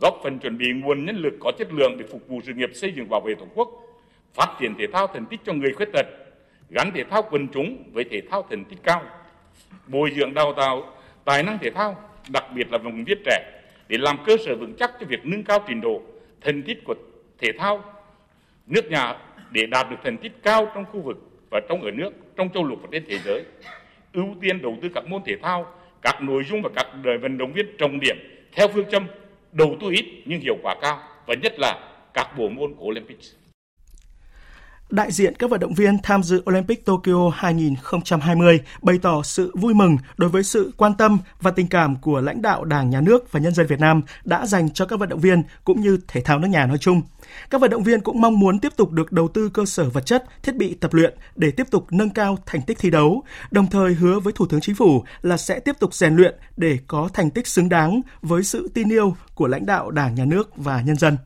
góp 0.00 0.14
phần 0.22 0.38
chuẩn 0.38 0.58
bị 0.58 0.66
nguồn 0.72 1.04
nhân 1.06 1.16
lực 1.16 1.34
có 1.40 1.52
chất 1.58 1.72
lượng 1.72 1.96
để 1.98 2.04
phục 2.10 2.28
vụ 2.28 2.40
sự 2.46 2.52
nghiệp 2.52 2.70
xây 2.74 2.92
dựng 2.96 3.08
bảo 3.08 3.20
vệ 3.20 3.34
Tổ 3.34 3.46
quốc, 3.54 3.68
phát 4.34 4.56
triển 4.60 4.74
thể 4.78 4.86
thao 4.92 5.06
thành 5.06 5.26
tích 5.26 5.40
cho 5.44 5.52
người 5.52 5.72
khuyết 5.72 5.88
tật, 5.92 6.06
gắn 6.70 6.90
thể 6.94 7.04
thao 7.10 7.22
quần 7.30 7.48
chúng 7.48 7.90
với 7.92 8.04
thể 8.04 8.20
thao 8.30 8.46
thành 8.50 8.64
tích 8.64 8.78
cao, 8.82 9.02
bồi 9.86 10.12
dưỡng 10.16 10.34
đào 10.34 10.52
tạo 10.56 10.96
tài 11.24 11.42
năng 11.42 11.58
thể 11.58 11.70
thao, 11.70 12.10
đặc 12.28 12.44
biệt 12.54 12.72
là 12.72 12.78
vùng 12.78 13.04
viết 13.04 13.18
trẻ 13.24 13.62
để 13.88 13.98
làm 13.98 14.16
cơ 14.26 14.36
sở 14.46 14.56
vững 14.56 14.74
chắc 14.78 14.92
cho 15.00 15.06
việc 15.06 15.20
nâng 15.26 15.44
cao 15.44 15.64
trình 15.68 15.80
độ 15.80 16.02
thành 16.40 16.62
tích 16.62 16.84
của 16.84 16.94
thể 17.38 17.48
thao 17.58 17.84
nước 18.66 18.90
nhà 18.90 19.16
để 19.50 19.66
đạt 19.66 19.90
được 19.90 19.96
thành 20.04 20.18
tích 20.18 20.32
cao 20.42 20.68
trong 20.74 20.84
khu 20.84 21.00
vực 21.00 21.16
và 21.50 21.60
trong 21.68 21.82
ở 21.82 21.90
nước, 21.90 22.10
trong 22.36 22.48
châu 22.54 22.64
lục 22.64 22.78
và 22.82 22.88
trên 22.92 23.04
thế 23.08 23.18
giới. 23.18 23.44
Ưu 24.12 24.34
tiên 24.40 24.62
đầu 24.62 24.76
tư 24.82 24.88
các 24.94 25.06
môn 25.06 25.22
thể 25.26 25.36
thao, 25.42 25.66
các 26.06 26.22
nội 26.22 26.44
dung 26.44 26.62
và 26.62 26.70
các 26.76 26.86
đời 27.02 27.18
vận 27.18 27.38
động 27.38 27.52
viên 27.52 27.66
trọng 27.78 28.00
điểm 28.00 28.16
theo 28.52 28.68
phương 28.68 28.90
châm 28.90 29.06
đầu 29.52 29.76
tư 29.80 29.90
ít 29.90 30.04
nhưng 30.24 30.40
hiệu 30.40 30.56
quả 30.62 30.74
cao, 30.82 30.98
và 31.26 31.34
nhất 31.42 31.52
là 31.58 31.78
các 32.14 32.38
bộ 32.38 32.48
môn 32.48 32.74
của 32.74 32.84
Olympics. 32.84 33.34
Đại 34.90 35.12
diện 35.12 35.34
các 35.34 35.50
vận 35.50 35.60
động 35.60 35.74
viên 35.74 35.98
tham 36.02 36.22
dự 36.22 36.42
Olympic 36.50 36.84
Tokyo 36.84 37.30
2020 37.34 38.60
bày 38.82 38.98
tỏ 39.02 39.22
sự 39.22 39.52
vui 39.54 39.74
mừng 39.74 39.96
đối 40.16 40.30
với 40.30 40.42
sự 40.42 40.72
quan 40.76 40.94
tâm 40.94 41.18
và 41.40 41.50
tình 41.50 41.66
cảm 41.68 41.96
của 41.96 42.20
lãnh 42.20 42.42
đạo 42.42 42.64
Đảng, 42.64 42.90
Nhà 42.90 43.00
nước 43.00 43.32
và 43.32 43.40
nhân 43.40 43.54
dân 43.54 43.66
Việt 43.66 43.80
Nam 43.80 44.02
đã 44.24 44.46
dành 44.46 44.70
cho 44.70 44.86
các 44.86 44.98
vận 44.98 45.08
động 45.08 45.20
viên 45.20 45.42
cũng 45.64 45.80
như 45.80 45.98
thể 46.08 46.20
thao 46.20 46.38
nước 46.38 46.48
nhà 46.48 46.66
nói 46.66 46.78
chung. 46.78 47.02
Các 47.50 47.60
vận 47.60 47.70
động 47.70 47.82
viên 47.82 48.00
cũng 48.00 48.20
mong 48.20 48.38
muốn 48.38 48.58
tiếp 48.58 48.72
tục 48.76 48.90
được 48.90 49.12
đầu 49.12 49.28
tư 49.28 49.48
cơ 49.48 49.64
sở 49.64 49.90
vật 49.90 50.06
chất, 50.06 50.24
thiết 50.42 50.56
bị 50.56 50.74
tập 50.74 50.94
luyện 50.94 51.14
để 51.36 51.50
tiếp 51.50 51.66
tục 51.70 51.86
nâng 51.90 52.10
cao 52.10 52.38
thành 52.46 52.62
tích 52.62 52.78
thi 52.80 52.90
đấu, 52.90 53.22
đồng 53.50 53.66
thời 53.66 53.94
hứa 53.94 54.20
với 54.20 54.32
Thủ 54.32 54.46
tướng 54.46 54.60
Chính 54.60 54.74
phủ 54.74 55.04
là 55.22 55.36
sẽ 55.36 55.60
tiếp 55.60 55.76
tục 55.80 55.94
rèn 55.94 56.16
luyện 56.16 56.34
để 56.56 56.78
có 56.86 57.08
thành 57.14 57.30
tích 57.30 57.46
xứng 57.46 57.68
đáng 57.68 58.00
với 58.22 58.42
sự 58.42 58.70
tin 58.74 58.92
yêu 58.92 59.16
của 59.34 59.46
lãnh 59.46 59.66
đạo 59.66 59.90
Đảng, 59.90 60.14
Nhà 60.14 60.24
nước 60.24 60.56
và 60.56 60.80
nhân 60.80 60.96
dân. 60.96 61.16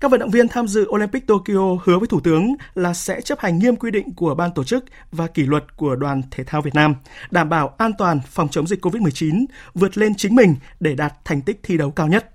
Các 0.00 0.10
vận 0.10 0.20
động 0.20 0.30
viên 0.30 0.48
tham 0.48 0.68
dự 0.68 0.86
Olympic 0.88 1.26
Tokyo 1.26 1.76
hứa 1.84 1.98
với 1.98 2.08
Thủ 2.08 2.20
tướng 2.20 2.54
là 2.74 2.94
sẽ 2.94 3.20
chấp 3.20 3.38
hành 3.40 3.58
nghiêm 3.58 3.76
quy 3.76 3.90
định 3.90 4.14
của 4.14 4.34
ban 4.34 4.50
tổ 4.54 4.64
chức 4.64 4.84
và 5.12 5.26
kỷ 5.26 5.42
luật 5.42 5.76
của 5.76 5.96
Đoàn 5.96 6.22
Thể 6.30 6.44
thao 6.44 6.62
Việt 6.62 6.74
Nam, 6.74 6.94
đảm 7.30 7.48
bảo 7.48 7.74
an 7.78 7.92
toàn 7.98 8.20
phòng 8.26 8.48
chống 8.48 8.66
dịch 8.66 8.84
COVID-19, 8.84 9.44
vượt 9.74 9.98
lên 9.98 10.14
chính 10.14 10.34
mình 10.34 10.54
để 10.80 10.94
đạt 10.94 11.12
thành 11.24 11.42
tích 11.42 11.60
thi 11.62 11.76
đấu 11.76 11.90
cao 11.90 12.08
nhất. 12.08 12.30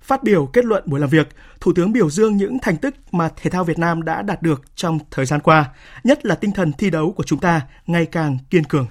Phát 0.00 0.22
biểu 0.22 0.46
kết 0.46 0.64
luận 0.64 0.82
buổi 0.86 1.00
làm 1.00 1.10
việc, 1.10 1.28
Thủ 1.60 1.72
tướng 1.76 1.92
biểu 1.92 2.10
dương 2.10 2.36
những 2.36 2.58
thành 2.58 2.76
tích 2.76 2.94
mà 3.12 3.30
thể 3.36 3.50
thao 3.50 3.64
Việt 3.64 3.78
Nam 3.78 4.02
đã 4.02 4.22
đạt 4.22 4.42
được 4.42 4.62
trong 4.74 4.98
thời 5.10 5.26
gian 5.26 5.40
qua, 5.40 5.70
nhất 6.04 6.26
là 6.26 6.34
tinh 6.34 6.52
thần 6.52 6.72
thi 6.72 6.90
đấu 6.90 7.14
của 7.16 7.24
chúng 7.24 7.38
ta 7.38 7.60
ngày 7.86 8.06
càng 8.06 8.38
kiên 8.50 8.64
cường. 8.64 8.86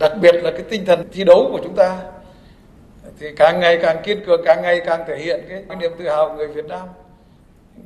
Đặc 0.00 0.12
biệt 0.22 0.34
là 0.34 0.50
cái 0.50 0.64
tinh 0.70 0.84
thần 0.86 1.08
thi 1.12 1.24
đấu 1.24 1.48
của 1.52 1.60
chúng 1.64 1.76
ta 1.76 2.02
thì 3.18 3.26
càng 3.36 3.60
ngày 3.60 3.78
càng 3.82 4.02
kiên 4.02 4.24
cường 4.26 4.40
càng 4.44 4.62
ngày 4.62 4.80
càng 4.86 5.04
thể 5.08 5.18
hiện 5.18 5.44
cái, 5.48 5.64
cái 5.68 5.76
niềm 5.76 5.92
tự 5.98 6.08
hào 6.08 6.28
của 6.28 6.34
người 6.34 6.48
Việt 6.48 6.66
Nam 6.66 6.88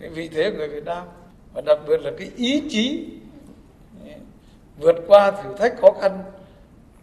cái 0.01 0.11
vị 0.11 0.29
thế 0.29 0.51
của 0.51 0.57
người 0.57 0.68
Việt 0.68 0.85
Nam. 0.85 1.07
Và 1.55 1.61
đặc 1.61 1.79
biệt 1.87 2.01
là 2.01 2.11
cái 2.18 2.31
ý 2.37 2.62
chí 2.71 3.09
vượt 4.79 4.97
qua 5.07 5.31
thử 5.31 5.55
thách 5.59 5.81
khó 5.81 5.92
khăn 6.01 6.23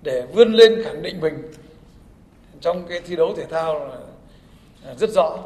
để 0.02 0.26
vươn 0.34 0.54
lên 0.54 0.84
khẳng 0.84 1.02
định 1.02 1.22
mình. 1.22 1.52
Trong 2.62 2.88
cái 2.88 3.02
thi 3.06 3.15
đấu 3.15 3.34
thể 3.38 3.46
thao 3.46 3.88
là 3.88 4.94
rất 4.96 5.10
rõ 5.10 5.38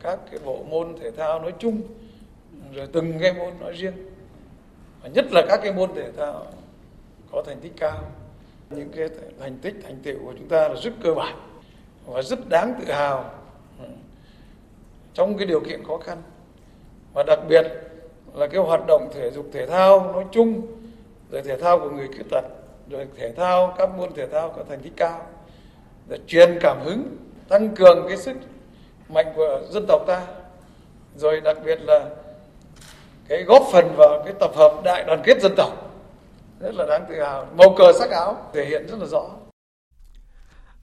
các 0.00 0.18
cái 0.30 0.40
bộ 0.44 0.64
môn 0.68 0.94
thể 1.00 1.10
thao 1.10 1.40
nói 1.40 1.52
chung 1.58 1.80
rồi 2.74 2.88
từng 2.92 3.18
cái 3.20 3.32
môn 3.32 3.52
nói 3.60 3.72
riêng. 3.72 3.94
Và 5.02 5.08
nhất 5.08 5.32
là 5.32 5.42
các 5.48 5.60
cái 5.62 5.72
môn 5.72 5.94
thể 5.94 6.12
thao 6.16 6.46
có 7.32 7.42
thành 7.46 7.60
tích 7.60 7.72
cao. 7.76 8.04
Những 8.70 8.88
cái 8.96 9.08
thành 9.40 9.58
tích 9.62 9.74
thành 9.82 9.96
tựu 10.02 10.18
của 10.24 10.32
chúng 10.38 10.48
ta 10.48 10.68
là 10.68 10.74
rất 10.82 10.92
cơ 11.02 11.14
bản 11.14 11.49
và 12.06 12.22
rất 12.22 12.48
đáng 12.48 12.74
tự 12.80 12.92
hào. 12.92 13.30
Trong 15.14 15.38
cái 15.38 15.46
điều 15.46 15.60
kiện 15.60 15.84
khó 15.84 15.98
khăn. 15.98 16.22
Và 17.14 17.22
đặc 17.22 17.38
biệt 17.48 17.66
là 18.34 18.46
cái 18.46 18.60
hoạt 18.60 18.86
động 18.86 19.10
thể 19.14 19.30
dục, 19.30 19.46
thể 19.52 19.66
thao 19.66 20.12
nói 20.12 20.24
chung, 20.32 20.62
rồi 21.30 21.42
thể 21.42 21.56
thao 21.56 21.78
của 21.78 21.90
người 21.90 22.08
khuyết 22.08 22.24
tật, 22.30 22.44
rồi 22.88 23.06
thể 23.16 23.32
thao, 23.32 23.74
các 23.78 23.90
môn 23.96 24.14
thể 24.14 24.26
thao 24.26 24.48
có 24.56 24.64
thành 24.68 24.80
tích 24.80 24.92
cao, 24.96 25.26
để 26.08 26.18
truyền 26.26 26.58
cảm 26.60 26.80
hứng, 26.84 27.16
tăng 27.48 27.74
cường 27.74 28.08
cái 28.08 28.16
sức 28.16 28.36
mạnh 29.08 29.32
của 29.36 29.62
dân 29.70 29.84
tộc 29.88 30.02
ta. 30.06 30.26
Rồi 31.16 31.40
đặc 31.40 31.56
biệt 31.64 31.78
là 31.82 32.06
cái 33.28 33.42
góp 33.42 33.62
phần 33.72 33.94
vào 33.96 34.22
cái 34.24 34.34
tập 34.40 34.50
hợp 34.54 34.80
đại 34.84 35.04
đoàn 35.04 35.22
kết 35.24 35.40
dân 35.40 35.52
tộc. 35.56 35.72
Rất 36.60 36.74
là 36.74 36.86
đáng 36.86 37.04
tự 37.08 37.22
hào. 37.22 37.46
Màu 37.56 37.74
cờ 37.78 37.92
sắc 37.98 38.10
áo 38.10 38.36
thể 38.52 38.64
hiện 38.64 38.86
rất 38.86 38.96
là 38.98 39.06
rõ 39.06 39.26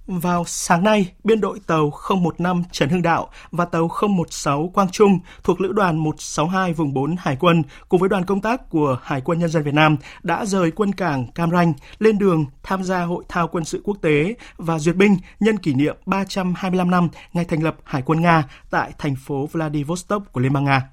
vào 0.08 0.43
sáng 0.48 0.84
nay, 0.84 1.12
biên 1.24 1.41
đội 1.41 1.60
tàu 1.67 1.93
015 2.10 2.63
Trần 2.72 2.89
Hưng 2.89 3.02
Đạo 3.02 3.30
và 3.52 3.65
tàu 3.65 3.89
016 4.10 4.72
Quang 4.74 4.89
Trung 4.89 5.20
thuộc 5.43 5.62
Lữ 5.62 5.72
đoàn 5.72 5.98
162 5.98 6.74
vùng 6.74 6.93
4 6.93 7.15
Hải 7.20 7.36
quân 7.39 7.63
cùng 7.89 8.00
với 8.00 8.10
đoàn 8.10 8.26
công 8.26 8.41
tác 8.41 8.70
của 8.70 9.00
Hải 9.04 9.22
quân 9.22 9.39
Nhân 9.39 9.50
dân 9.50 9.63
Việt 9.63 9.74
Nam 9.74 9.98
đã 10.24 10.46
rời 10.46 10.72
quân 10.72 10.93
cảng 10.93 11.28
Cam 11.28 11.52
Ranh 11.52 11.74
lên 12.00 12.17
đường 12.17 12.46
tham 12.63 12.84
gia 12.84 13.04
hội 13.04 13.24
thao 13.30 13.48
quân 13.48 13.65
sự 13.65 13.82
quốc 13.84 13.98
tế 14.02 14.36
và 14.58 14.80
duyệt 14.80 14.96
binh 14.96 15.17
nhân 15.39 15.58
kỷ 15.58 15.74
niệm 15.74 15.98
325 16.06 16.91
năm 16.91 17.10
ngày 17.34 17.46
thành 17.46 17.63
lập 17.63 17.76
Hải 17.84 18.02
quân 18.02 18.22
Nga 18.22 18.43
tại 18.70 18.91
thành 18.98 19.15
phố 19.15 19.50
Vladivostok 19.52 20.34
của 20.34 20.41
Liên 20.41 20.54
bang 20.54 20.65
Nga. 20.65 20.89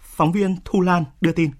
Phóng 0.00 0.32
viên 0.32 0.56
Thu 0.64 0.80
Lan 0.80 1.04
đưa 1.20 1.32
tin. 1.32 1.50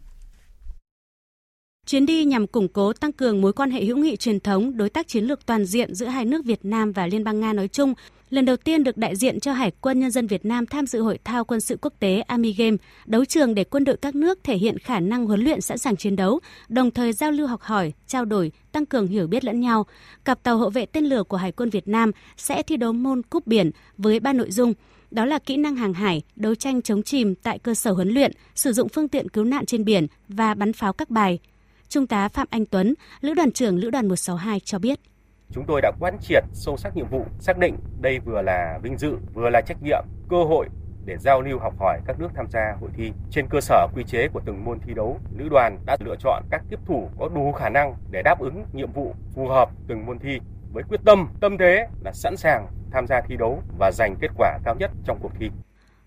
Chuyến 1.91 2.07
đi 2.07 2.25
nhằm 2.25 2.47
củng 2.47 2.69
cố 2.69 2.93
tăng 2.93 3.13
cường 3.13 3.41
mối 3.41 3.53
quan 3.53 3.71
hệ 3.71 3.85
hữu 3.85 3.97
nghị 3.97 4.17
truyền 4.17 4.41
thống, 4.41 4.77
đối 4.77 4.91
tác 4.91 5.09
chiến 5.09 5.25
lược 5.25 5.47
toàn 5.47 5.65
diện 5.65 5.95
giữa 5.95 6.07
hai 6.07 6.25
nước 6.25 6.45
Việt 6.45 6.65
Nam 6.65 6.93
và 6.93 7.07
Liên 7.07 7.25
bang 7.25 7.41
Nga 7.41 7.53
nói 7.53 7.69
chung, 7.69 7.95
lần 8.31 8.45
đầu 8.45 8.57
tiên 8.57 8.85
được 8.85 8.97
đại 8.97 9.17
diện 9.17 9.41
cho 9.41 9.53
Hải 9.53 9.71
quân 9.81 10.01
Nhân 10.01 10.11
dân 10.11 10.27
Việt 10.27 10.45
Nam 10.45 10.67
tham 10.67 10.87
dự 10.87 11.01
hội 11.01 11.19
thao 11.25 11.45
quân 11.45 11.61
sự 11.61 11.79
quốc 11.83 11.93
tế 12.01 12.21
Army 12.21 12.53
Game, 12.53 12.77
đấu 13.07 13.25
trường 13.25 13.55
để 13.55 13.65
quân 13.65 13.85
đội 13.85 13.97
các 13.97 14.15
nước 14.15 14.39
thể 14.45 14.57
hiện 14.57 14.79
khả 14.79 15.01
năng 15.01 15.27
huấn 15.27 15.41
luyện 15.41 15.61
sẵn 15.61 15.79
sàng 15.79 15.97
chiến 15.97 16.17
đấu, 16.17 16.41
đồng 16.69 16.91
thời 16.91 17.13
giao 17.13 17.31
lưu 17.31 17.47
học 17.47 17.63
hỏi, 17.63 17.93
trao 18.07 18.25
đổi, 18.25 18.53
tăng 18.73 18.87
cường 18.87 19.07
hiểu 19.07 19.27
biết 19.27 19.45
lẫn 19.45 19.61
nhau. 19.61 19.87
Cặp 20.25 20.43
tàu 20.43 20.59
hộ 20.59 20.71
vệ 20.71 20.87
tên 20.87 21.05
lửa 21.05 21.23
của 21.23 21.37
Hải 21.37 21.53
quân 21.53 21.71
Việt 21.71 21.89
Nam 21.89 22.11
sẽ 22.37 22.63
thi 22.63 22.77
đấu 22.77 22.93
môn 22.93 23.23
cúp 23.23 23.47
biển 23.47 23.71
với 23.99 24.21
ba 24.21 24.33
nội 24.33 24.51
dung 24.51 24.75
đó 25.11 25.25
là 25.25 25.39
kỹ 25.39 25.57
năng 25.57 25.77
hàng 25.77 25.95
hải, 25.95 26.23
đấu 26.37 26.55
tranh 26.55 26.83
chống 26.83 27.03
chìm 27.03 27.35
tại 27.35 27.59
cơ 27.59 27.75
sở 27.75 27.93
huấn 27.93 28.09
luyện, 28.09 28.33
sử 28.55 28.73
dụng 28.73 28.89
phương 28.89 29.09
tiện 29.09 29.29
cứu 29.29 29.45
nạn 29.45 29.67
trên 29.67 29.85
biển 29.85 30.07
và 30.29 30.55
bắn 30.55 30.73
pháo 30.73 30.93
các 30.93 31.11
bài. 31.11 31.39
Trung 31.91 32.07
tá 32.07 32.29
Phạm 32.29 32.47
Anh 32.51 32.67
Tuấn, 32.67 32.95
Lữ 33.21 33.35
đoàn 33.35 33.53
trưởng 33.53 33.77
Lữ 33.77 33.91
đoàn 33.91 34.09
162 34.09 34.61
cho 34.61 34.79
biết. 34.79 35.01
Chúng 35.53 35.65
tôi 35.67 35.81
đã 35.81 35.93
quán 36.01 36.19
triệt 36.21 36.45
sâu 36.53 36.77
sắc 36.77 36.97
nhiệm 36.97 37.09
vụ, 37.09 37.25
xác 37.39 37.59
định 37.59 37.77
đây 38.01 38.19
vừa 38.19 38.43
là 38.43 38.79
vinh 38.83 38.99
dự, 38.99 39.17
vừa 39.35 39.51
là 39.51 39.61
trách 39.61 39.83
nhiệm, 39.83 40.05
cơ 40.29 40.45
hội 40.45 40.69
để 41.05 41.17
giao 41.19 41.43
lưu 41.43 41.59
học 41.59 41.75
hỏi 41.81 42.01
các 42.07 42.21
nước 42.21 42.29
tham 42.35 42.47
gia 42.51 42.77
hội 42.81 42.91
thi. 42.97 43.13
Trên 43.31 43.47
cơ 43.51 43.61
sở 43.61 43.87
quy 43.95 44.05
chế 44.05 44.29
của 44.29 44.41
từng 44.45 44.65
môn 44.65 44.79
thi 44.81 44.95
đấu, 44.95 45.19
lữ 45.39 45.49
đoàn 45.49 45.79
đã 45.87 45.97
lựa 46.05 46.17
chọn 46.19 46.43
các 46.51 46.63
tiếp 46.71 46.79
thủ 46.87 47.11
có 47.19 47.29
đủ 47.29 47.53
khả 47.53 47.69
năng 47.69 47.95
để 48.11 48.23
đáp 48.23 48.41
ứng 48.41 48.65
nhiệm 48.73 48.93
vụ 48.93 49.15
phù 49.35 49.49
hợp 49.49 49.71
từng 49.89 50.07
môn 50.07 50.19
thi 50.19 50.41
với 50.73 50.83
quyết 50.89 51.01
tâm, 51.05 51.29
tâm 51.41 51.59
thế 51.59 51.87
là 52.05 52.13
sẵn 52.13 52.37
sàng 52.37 52.67
tham 52.93 53.07
gia 53.07 53.21
thi 53.21 53.37
đấu 53.37 53.63
và 53.79 53.91
giành 53.93 54.15
kết 54.21 54.31
quả 54.37 54.59
cao 54.65 54.75
nhất 54.79 54.91
trong 55.05 55.19
cuộc 55.23 55.33
thi. 55.39 55.51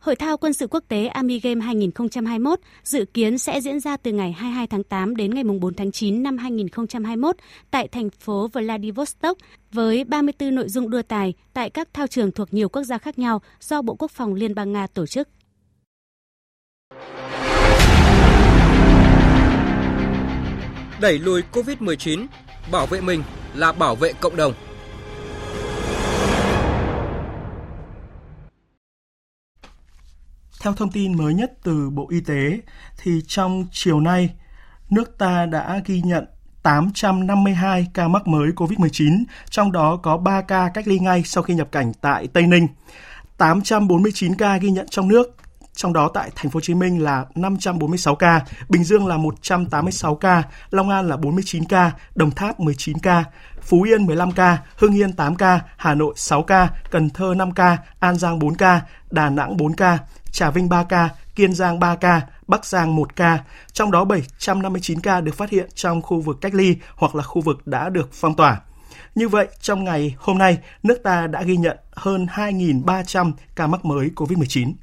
Hội 0.04 0.16
thao 0.16 0.38
quân 0.38 0.54
sự 0.54 0.68
quốc 0.68 0.84
tế 0.88 1.06
Army 1.06 1.40
Game 1.40 1.66
2021 1.66 2.60
dự 2.84 3.06
kiến 3.14 3.38
sẽ 3.38 3.62
diễn 3.62 3.80
ra 3.80 3.98
từ 3.98 4.12
ngày 4.12 4.32
22 4.32 4.68
tháng 4.68 4.84
8 4.84 5.16
đến 5.16 5.36
ngày 5.36 5.44
4 5.44 5.74
tháng 5.74 5.92
9 5.92 6.24
năm 6.24 6.38
2021 6.38 7.36
tại 7.72 7.88
thành 7.88 8.10
phố 8.10 8.48
Vladivostok 8.48 9.38
với 9.72 10.04
34 10.04 10.56
nội 10.56 10.70
dung 10.70 10.90
đua 10.90 11.02
tài 11.02 11.34
tại 11.54 11.70
các 11.70 11.94
thao 11.94 12.08
trường 12.08 12.32
thuộc 12.32 12.54
nhiều 12.54 12.70
quốc 12.70 12.84
gia 12.84 12.98
khác 12.98 13.20
nhau 13.20 13.42
do 13.62 13.82
Bộ 13.82 13.96
Quốc 13.96 14.12
phòng 14.12 14.34
Liên 14.34 14.56
bang 14.56 14.72
Nga 14.74 14.88
tổ 14.88 15.06
chức. 15.06 15.28
Đẩy 21.02 21.20
lùi 21.20 21.42
COVID-19, 21.52 22.26
bảo 22.72 22.86
vệ 22.86 23.02
mình 23.02 23.24
là 23.56 23.72
bảo 23.72 23.96
vệ 23.96 24.14
cộng 24.14 24.36
đồng. 24.36 24.54
Theo 30.64 30.74
thông 30.74 30.92
tin 30.92 31.18
mới 31.18 31.34
nhất 31.34 31.52
từ 31.64 31.90
Bộ 31.90 32.08
Y 32.10 32.20
tế, 32.20 32.60
thì 32.98 33.22
trong 33.28 33.66
chiều 33.72 34.00
nay, 34.00 34.30
nước 34.90 35.18
ta 35.18 35.46
đã 35.46 35.82
ghi 35.86 36.02
nhận 36.02 36.26
852 36.64 37.88
ca 37.94 38.08
mắc 38.08 38.28
mới 38.28 38.52
COVID-19, 38.52 39.24
trong 39.50 39.72
đó 39.72 39.96
có 40.04 40.18
3 40.18 40.42
ca 40.42 40.70
cách 40.74 40.88
ly 40.88 41.00
ngay 41.00 41.24
sau 41.26 41.44
khi 41.44 41.54
nhập 41.54 41.68
cảnh 41.72 41.92
tại 42.02 42.28
Tây 42.28 42.48
Ninh. 42.48 42.68
849 43.38 44.36
ca 44.36 44.58
ghi 44.58 44.70
nhận 44.70 44.88
trong 44.90 45.08
nước, 45.08 45.36
trong 45.74 45.94
đó 45.94 46.10
tại 46.14 46.32
thành 46.36 46.52
phố 46.52 46.58
Hồ 46.58 46.62
Chí 46.62 46.74
Minh 46.74 47.04
là 47.04 47.26
546 47.36 48.16
ca, 48.16 48.42
Bình 48.70 48.84
Dương 48.84 49.08
là 49.08 49.18
186 49.18 50.16
ca, 50.16 50.44
Long 50.70 50.90
An 50.90 51.08
là 51.08 51.18
49 51.18 51.66
ca, 51.66 51.92
Đồng 52.16 52.32
Tháp 52.32 52.60
19 52.60 52.98
ca, 52.98 53.24
Phú 53.62 53.82
Yên 53.82 54.06
15 54.06 54.32
ca, 54.32 54.58
Hưng 54.78 54.94
Yên 54.94 55.14
8 55.14 55.36
ca, 55.36 55.60
Hà 55.78 55.94
Nội 55.96 56.14
6 56.18 56.44
ca, 56.44 56.70
Cần 56.92 57.10
Thơ 57.10 57.34
5 57.38 57.52
ca, 57.52 57.78
An 58.00 58.16
Giang 58.16 58.40
4 58.40 58.56
ca, 58.56 58.82
Đà 59.12 59.30
Nẵng 59.30 59.58
4 59.58 59.76
ca, 59.76 60.00
Trà 60.34 60.50
Vinh 60.50 60.70
3 60.70 60.84
ca, 60.84 61.10
Kiên 61.36 61.54
Giang 61.54 61.80
3 61.80 61.96
ca, 61.96 62.22
Bắc 62.48 62.66
Giang 62.66 62.96
1 62.96 63.16
ca, 63.16 63.44
trong 63.74 63.92
đó 63.92 64.06
759 64.06 65.00
ca 65.00 65.22
được 65.22 65.36
phát 65.36 65.50
hiện 65.50 65.70
trong 65.76 66.02
khu 66.02 66.22
vực 66.22 66.38
cách 66.42 66.54
ly 66.54 66.76
hoặc 66.96 67.16
là 67.16 67.24
khu 67.24 67.42
vực 67.42 67.68
đã 67.68 67.90
được 67.90 68.10
phong 68.14 68.36
tỏa. 68.36 68.62
Như 69.16 69.28
vậy, 69.28 69.48
trong 69.62 69.84
ngày 69.84 70.16
hôm 70.18 70.38
nay, 70.38 70.58
nước 70.84 71.00
ta 71.04 71.28
đã 71.28 71.44
ghi 71.44 71.58
nhận 71.58 71.78
hơn 71.92 72.26
2.300 72.26 73.32
ca 73.56 73.68
mắc 73.68 73.86
mới 73.86 74.12
COVID-19. 74.16 74.74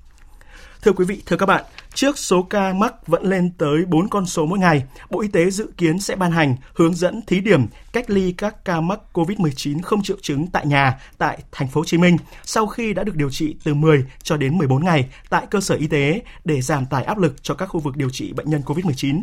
Thưa 0.82 0.92
quý 0.92 1.04
vị, 1.04 1.22
thưa 1.26 1.36
các 1.36 1.46
bạn, 1.46 1.64
trước 1.94 2.18
số 2.18 2.42
ca 2.42 2.72
mắc 2.72 3.07
vẫn 3.07 3.22
lên 3.24 3.50
tới 3.59 3.85
4 3.87 4.09
con 4.09 4.26
số 4.26 4.46
mỗi 4.46 4.59
ngày, 4.59 4.83
Bộ 5.11 5.20
Y 5.20 5.29
tế 5.29 5.50
dự 5.50 5.70
kiến 5.76 5.98
sẽ 5.98 6.16
ban 6.16 6.33
hành 6.33 6.57
hướng 6.74 6.94
dẫn 6.94 7.20
thí 7.26 7.40
điểm 7.40 7.66
cách 7.92 8.11
ly 8.11 8.33
các 8.33 8.64
ca 8.64 8.81
mắc 8.81 9.00
COVID-19 9.12 9.83
không 9.83 10.03
triệu 10.03 10.16
chứng 10.22 10.46
tại 10.46 10.66
nhà 10.66 11.00
tại 11.18 11.38
thành 11.53 11.68
phố 11.68 11.81
Hồ 11.81 11.85
Chí 11.85 11.98
Minh 11.98 12.16
sau 12.44 12.66
khi 12.66 12.92
đã 12.92 13.05
được 13.05 13.16
điều 13.16 13.31
trị 13.31 13.57
từ 13.64 13.74
10 13.74 14.05
cho 14.22 14.37
đến 14.37 14.59
14 14.59 14.85
ngày 14.85 15.09
tại 15.31 15.46
cơ 15.50 15.61
sở 15.61 15.74
y 15.74 15.87
tế 15.87 16.22
để 16.44 16.61
giảm 16.61 16.87
tải 16.87 17.05
áp 17.05 17.18
lực 17.18 17.42
cho 17.42 17.55
các 17.55 17.66
khu 17.66 17.81
vực 17.81 17.96
điều 17.96 18.11
trị 18.11 18.33
bệnh 18.33 18.50
nhân 18.50 18.62
COVID-19 18.66 19.22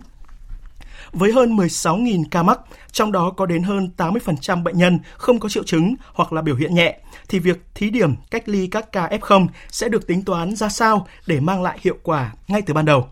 với 1.11 1.31
hơn 1.31 1.55
16.000 1.55 2.23
ca 2.31 2.43
mắc, 2.43 2.59
trong 2.91 3.11
đó 3.11 3.33
có 3.37 3.45
đến 3.45 3.63
hơn 3.63 3.89
80% 3.97 4.63
bệnh 4.63 4.77
nhân 4.77 4.99
không 5.17 5.39
có 5.39 5.49
triệu 5.49 5.63
chứng 5.63 5.95
hoặc 6.13 6.33
là 6.33 6.41
biểu 6.41 6.55
hiện 6.55 6.75
nhẹ, 6.75 6.99
thì 7.29 7.39
việc 7.39 7.65
thí 7.75 7.89
điểm 7.89 8.15
cách 8.31 8.49
ly 8.49 8.67
các 8.67 8.91
ca 8.91 9.07
F0 9.07 9.47
sẽ 9.69 9.89
được 9.89 10.07
tính 10.07 10.23
toán 10.23 10.55
ra 10.55 10.69
sao 10.69 11.07
để 11.27 11.39
mang 11.39 11.63
lại 11.63 11.79
hiệu 11.81 11.97
quả 12.03 12.33
ngay 12.47 12.61
từ 12.61 12.73
ban 12.73 12.85
đầu. 12.85 13.07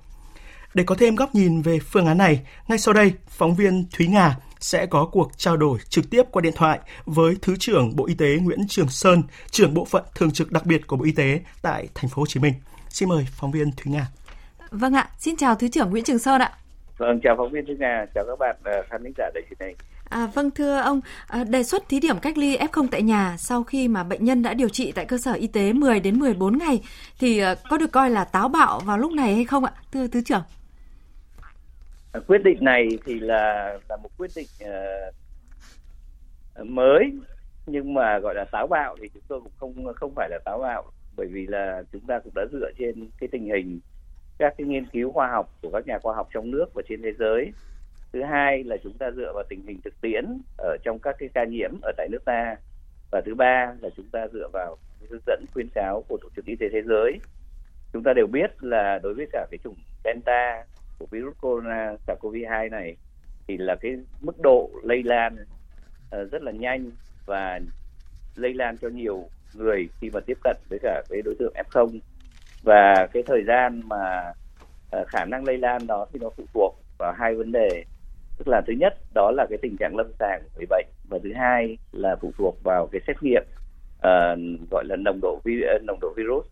Để 0.73 0.83
có 0.83 0.95
thêm 0.95 1.15
góc 1.15 1.35
nhìn 1.35 1.61
về 1.61 1.79
phương 1.79 2.05
án 2.05 2.17
này, 2.17 2.41
ngay 2.67 2.77
sau 2.77 2.93
đây, 2.93 3.13
phóng 3.27 3.55
viên 3.55 3.85
Thúy 3.91 4.07
Nga 4.07 4.37
sẽ 4.59 4.85
có 4.85 5.05
cuộc 5.11 5.31
trao 5.37 5.57
đổi 5.57 5.79
trực 5.89 6.09
tiếp 6.09 6.23
qua 6.31 6.41
điện 6.41 6.53
thoại 6.55 6.79
với 7.05 7.35
Thứ 7.41 7.55
trưởng 7.59 7.95
Bộ 7.95 8.05
Y 8.05 8.13
tế 8.13 8.37
Nguyễn 8.41 8.67
Trường 8.67 8.89
Sơn, 8.89 9.23
trưởng 9.51 9.73
bộ 9.73 9.85
phận 9.85 10.03
thường 10.15 10.31
trực 10.31 10.51
đặc 10.51 10.65
biệt 10.65 10.87
của 10.87 10.95
Bộ 10.95 11.05
Y 11.05 11.11
tế 11.11 11.39
tại 11.61 11.87
thành 11.95 12.09
phố 12.09 12.21
Hồ 12.21 12.25
Chí 12.25 12.39
Minh. 12.39 12.53
Xin 12.89 13.09
mời 13.09 13.27
phóng 13.31 13.51
viên 13.51 13.71
Thúy 13.71 13.91
Nga. 13.93 14.07
Vâng 14.71 14.93
ạ, 14.93 15.09
xin 15.19 15.37
chào 15.37 15.55
Thứ 15.55 15.67
trưởng 15.67 15.89
Nguyễn 15.89 16.03
Trường 16.03 16.19
Sơn 16.19 16.41
ạ. 16.41 16.57
Vâng, 16.97 17.19
chào 17.23 17.35
phóng 17.37 17.51
viên 17.51 17.65
Thúy 17.65 17.75
Nga, 17.79 18.05
chào 18.15 18.25
các 18.27 18.39
bạn 18.39 18.55
uh, 18.59 18.85
khán 18.89 19.03
giả 19.17 19.29
đài 19.33 19.43
truyền 19.49 19.67
hình. 19.67 19.77
À, 20.09 20.27
vâng 20.33 20.51
thưa 20.51 20.77
ông, 20.77 21.01
à, 21.27 21.43
đề 21.43 21.63
xuất 21.63 21.89
thí 21.89 21.99
điểm 21.99 22.15
cách 22.21 22.37
ly 22.37 22.57
F0 22.57 22.87
tại 22.91 23.01
nhà 23.01 23.35
sau 23.37 23.63
khi 23.63 23.87
mà 23.87 24.03
bệnh 24.03 24.25
nhân 24.25 24.43
đã 24.43 24.53
điều 24.53 24.69
trị 24.69 24.91
tại 24.91 25.05
cơ 25.05 25.17
sở 25.17 25.33
y 25.33 25.47
tế 25.47 25.73
10 25.73 25.99
đến 25.99 26.19
14 26.19 26.57
ngày 26.57 26.81
thì 27.19 27.43
uh, 27.43 27.47
có 27.69 27.77
được 27.77 27.91
coi 27.91 28.09
là 28.09 28.23
táo 28.23 28.49
bạo 28.49 28.79
vào 28.79 28.97
lúc 28.97 29.11
này 29.11 29.35
hay 29.35 29.45
không 29.45 29.65
ạ, 29.65 29.71
thưa 29.91 30.07
thứ 30.07 30.21
trưởng? 30.25 30.43
À, 32.11 32.19
quyết 32.27 32.43
định 32.43 32.57
này 32.61 32.87
thì 33.05 33.19
là 33.19 33.77
là 33.89 33.97
một 33.97 34.09
quyết 34.17 34.31
định 34.35 34.47
uh, 34.61 34.67
mới 36.69 37.11
nhưng 37.67 37.93
mà 37.93 38.19
gọi 38.19 38.35
là 38.35 38.45
táo 38.51 38.67
bạo 38.67 38.95
thì 39.01 39.09
chúng 39.13 39.23
tôi 39.27 39.41
cũng 39.41 39.51
không 39.57 39.93
không 39.95 40.13
phải 40.15 40.29
là 40.29 40.39
táo 40.45 40.59
bạo 40.59 40.83
bởi 41.15 41.27
vì 41.27 41.47
là 41.47 41.83
chúng 41.91 42.01
ta 42.07 42.19
cũng 42.23 42.33
đã 42.35 42.45
dựa 42.51 42.71
trên 42.79 43.09
cái 43.19 43.29
tình 43.31 43.45
hình 43.45 43.79
các 44.37 44.53
cái 44.57 44.67
nghiên 44.67 44.85
cứu 44.85 45.11
khoa 45.11 45.27
học 45.27 45.49
của 45.61 45.69
các 45.73 45.87
nhà 45.87 45.99
khoa 45.99 46.15
học 46.15 46.29
trong 46.33 46.51
nước 46.51 46.65
và 46.73 46.81
trên 46.89 47.01
thế 47.01 47.13
giới. 47.19 47.51
Thứ 48.13 48.23
hai 48.23 48.63
là 48.63 48.77
chúng 48.83 48.93
ta 48.93 49.11
dựa 49.11 49.31
vào 49.33 49.43
tình 49.49 49.65
hình 49.67 49.81
thực 49.83 50.01
tiễn 50.01 50.25
ở 50.57 50.77
trong 50.83 50.99
các 50.99 51.15
cái 51.19 51.29
ca 51.33 51.43
nhiễm 51.45 51.71
ở 51.81 51.91
tại 51.97 52.07
nước 52.11 52.25
ta. 52.25 52.55
Và 53.11 53.21
thứ 53.25 53.35
ba 53.35 53.73
là 53.81 53.89
chúng 53.97 54.09
ta 54.11 54.27
dựa 54.33 54.49
vào 54.53 54.77
hướng 55.09 55.21
dẫn 55.25 55.45
khuyến 55.53 55.67
cáo 55.75 56.03
của 56.07 56.17
tổ 56.21 56.29
chức 56.35 56.45
y 56.45 56.55
tế 56.55 56.69
thế 56.71 56.81
giới. 56.81 57.19
Chúng 57.93 58.03
ta 58.03 58.13
đều 58.13 58.27
biết 58.27 58.63
là 58.63 58.99
đối 59.03 59.13
với 59.13 59.25
cả 59.31 59.45
cái 59.51 59.57
chủng 59.63 59.75
delta 60.03 60.63
của 60.99 61.05
virus 61.11 61.35
corona 61.41 61.95
SARS-CoV-2 62.07 62.69
này 62.69 62.95
thì 63.47 63.57
là 63.57 63.75
cái 63.75 63.97
mức 64.21 64.39
độ 64.39 64.69
lây 64.83 65.03
lan 65.03 65.35
uh, 65.35 66.31
rất 66.31 66.41
là 66.41 66.51
nhanh 66.51 66.91
và 67.25 67.59
lây 68.35 68.53
lan 68.53 68.77
cho 68.77 68.89
nhiều 68.89 69.29
người 69.53 69.89
khi 70.01 70.09
mà 70.13 70.19
tiếp 70.19 70.37
cận 70.43 70.57
với 70.69 70.79
cả 70.81 71.03
cái 71.09 71.21
đối 71.21 71.35
tượng 71.39 71.53
F0 71.53 71.99
và 72.65 73.07
cái 73.13 73.23
thời 73.25 73.43
gian 73.47 73.81
mà 73.85 74.31
ờ, 74.91 75.05
khả 75.07 75.25
năng 75.25 75.45
lây 75.45 75.57
lan 75.57 75.87
đó 75.87 76.05
thì 76.13 76.19
nó 76.19 76.29
phụ 76.37 76.43
thuộc 76.53 76.75
vào 76.97 77.13
hai 77.17 77.35
vấn 77.35 77.51
đề. 77.51 77.83
Tức 78.37 78.47
là 78.47 78.61
thứ 78.67 78.73
nhất 78.79 78.93
đó 79.13 79.31
là 79.31 79.45
cái 79.49 79.57
tình 79.61 79.77
trạng 79.79 79.95
lâm 79.95 80.11
sàng 80.19 80.41
của 80.43 80.49
người 80.57 80.65
bệnh. 80.69 80.85
Và 81.09 81.17
thứ 81.23 81.33
hai 81.35 81.77
là 81.91 82.15
phụ 82.21 82.31
thuộc 82.37 82.57
vào 82.63 82.87
cái 82.91 83.01
xét 83.07 83.15
nghiệm 83.21 83.43
uh, 83.97 84.69
gọi 84.71 84.85
là 84.85 84.95
nồng 84.95 85.19
độ 85.21 85.39
vi 85.43 85.61
ờ, 85.61 85.79
nồng 85.83 85.99
độ 86.01 86.13
virus. 86.17 86.45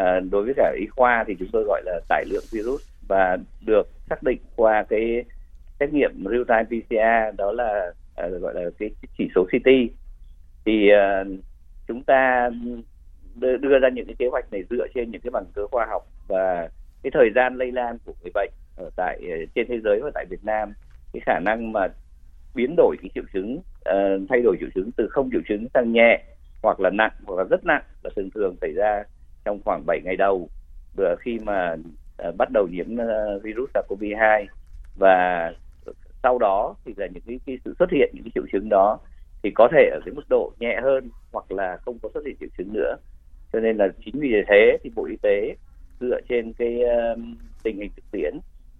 Uh, 0.00 0.30
đối 0.30 0.44
với 0.44 0.54
cả 0.56 0.74
y 0.80 0.86
khoa 0.86 1.24
thì 1.26 1.34
chúng 1.38 1.48
tôi 1.52 1.64
gọi 1.64 1.82
là 1.84 2.00
tải 2.08 2.24
lượng 2.24 2.44
virus. 2.52 2.82
Và 3.08 3.36
được 3.66 3.88
xác 4.08 4.22
định 4.22 4.38
qua 4.56 4.84
cái 4.88 5.24
xét 5.80 5.92
nghiệm 5.92 6.24
real 6.30 6.42
time 6.48 6.80
PCR 6.80 7.36
đó 7.38 7.52
là 7.52 7.92
uh, 8.26 8.42
gọi 8.42 8.54
là 8.54 8.62
cái 8.78 8.90
chỉ 9.18 9.28
số 9.34 9.44
CT 9.44 9.68
thì 10.64 10.90
uh, 10.92 11.26
chúng 11.88 12.02
ta 12.02 12.50
đưa, 13.36 13.78
ra 13.78 13.88
những 13.88 14.06
cái 14.06 14.14
kế 14.18 14.26
hoạch 14.30 14.52
này 14.52 14.64
dựa 14.70 14.86
trên 14.94 15.10
những 15.10 15.20
cái 15.20 15.30
bằng 15.30 15.44
chứng 15.54 15.66
khoa 15.70 15.86
học 15.90 16.02
và 16.28 16.68
cái 17.02 17.10
thời 17.14 17.30
gian 17.34 17.56
lây 17.56 17.72
lan 17.72 17.98
của 18.04 18.12
người 18.22 18.30
bệnh 18.34 18.50
ở 18.76 18.90
tại 18.96 19.18
ờ, 19.30 19.36
trên 19.54 19.66
thế 19.68 19.80
giới 19.84 20.00
và 20.02 20.10
tại 20.14 20.24
Việt 20.30 20.44
Nam. 20.44 20.72
Cái 21.12 21.20
khả 21.26 21.38
năng 21.38 21.72
mà 21.72 21.88
biến 22.54 22.74
đổi 22.76 22.96
cái 23.02 23.10
triệu 23.14 23.24
chứng 23.32 23.56
uh, 23.56 24.28
thay 24.28 24.40
đổi 24.42 24.56
triệu 24.60 24.68
chứng 24.74 24.90
từ 24.96 25.08
không 25.10 25.30
triệu 25.32 25.40
chứng 25.48 25.66
sang 25.74 25.92
nhẹ 25.92 26.24
hoặc 26.62 26.80
là 26.80 26.90
nặng 26.90 27.12
hoặc 27.26 27.36
là 27.38 27.44
rất 27.50 27.64
nặng 27.64 27.82
là 28.04 28.10
thường 28.16 28.30
thường 28.34 28.56
xảy 28.60 28.72
ra 28.72 29.02
trong 29.44 29.60
khoảng 29.64 29.86
7 29.86 30.00
ngày 30.04 30.16
đầu. 30.16 30.48
Vừa 30.96 31.14
khi 31.20 31.38
mà 31.38 31.76
uh, 32.28 32.36
bắt 32.38 32.48
đầu 32.52 32.68
nhiễm 32.70 32.86
uh, 32.94 33.42
virus 33.42 33.70
SARS-CoV-2 33.74 34.46
và 34.98 35.52
sau 36.22 36.38
đó 36.38 36.74
thì 36.84 36.94
là 36.96 37.06
những 37.06 37.22
cái, 37.26 37.40
cái 37.46 37.58
sự 37.64 37.74
xuất 37.78 37.90
hiện 37.90 38.10
những 38.14 38.24
cái 38.24 38.30
triệu 38.34 38.44
chứng 38.52 38.68
đó 38.68 38.98
thì 39.42 39.50
có 39.54 39.68
thể 39.72 39.90
ở 39.92 40.00
cái 40.04 40.14
mức 40.14 40.22
độ 40.28 40.52
nhẹ 40.60 40.80
hơn 40.82 41.10
hoặc 41.32 41.52
là 41.52 41.76
không 41.84 41.98
có 42.02 42.08
xuất 42.14 42.26
hiện 42.26 42.36
triệu 42.40 42.48
chứng 42.58 42.72
nữa 42.72 42.96
cho 43.52 43.60
nên 43.60 43.76
là 43.76 43.88
chính 44.04 44.20
vì 44.20 44.32
thế 44.48 44.78
thì 44.82 44.90
bộ 44.94 45.04
y 45.04 45.16
tế 45.22 45.56
dựa 46.00 46.20
trên 46.28 46.52
cái 46.52 46.80
uh, 46.84 47.18
tình 47.62 47.76
hình 47.76 47.90
thực 47.96 48.04
tiễn 48.10 48.34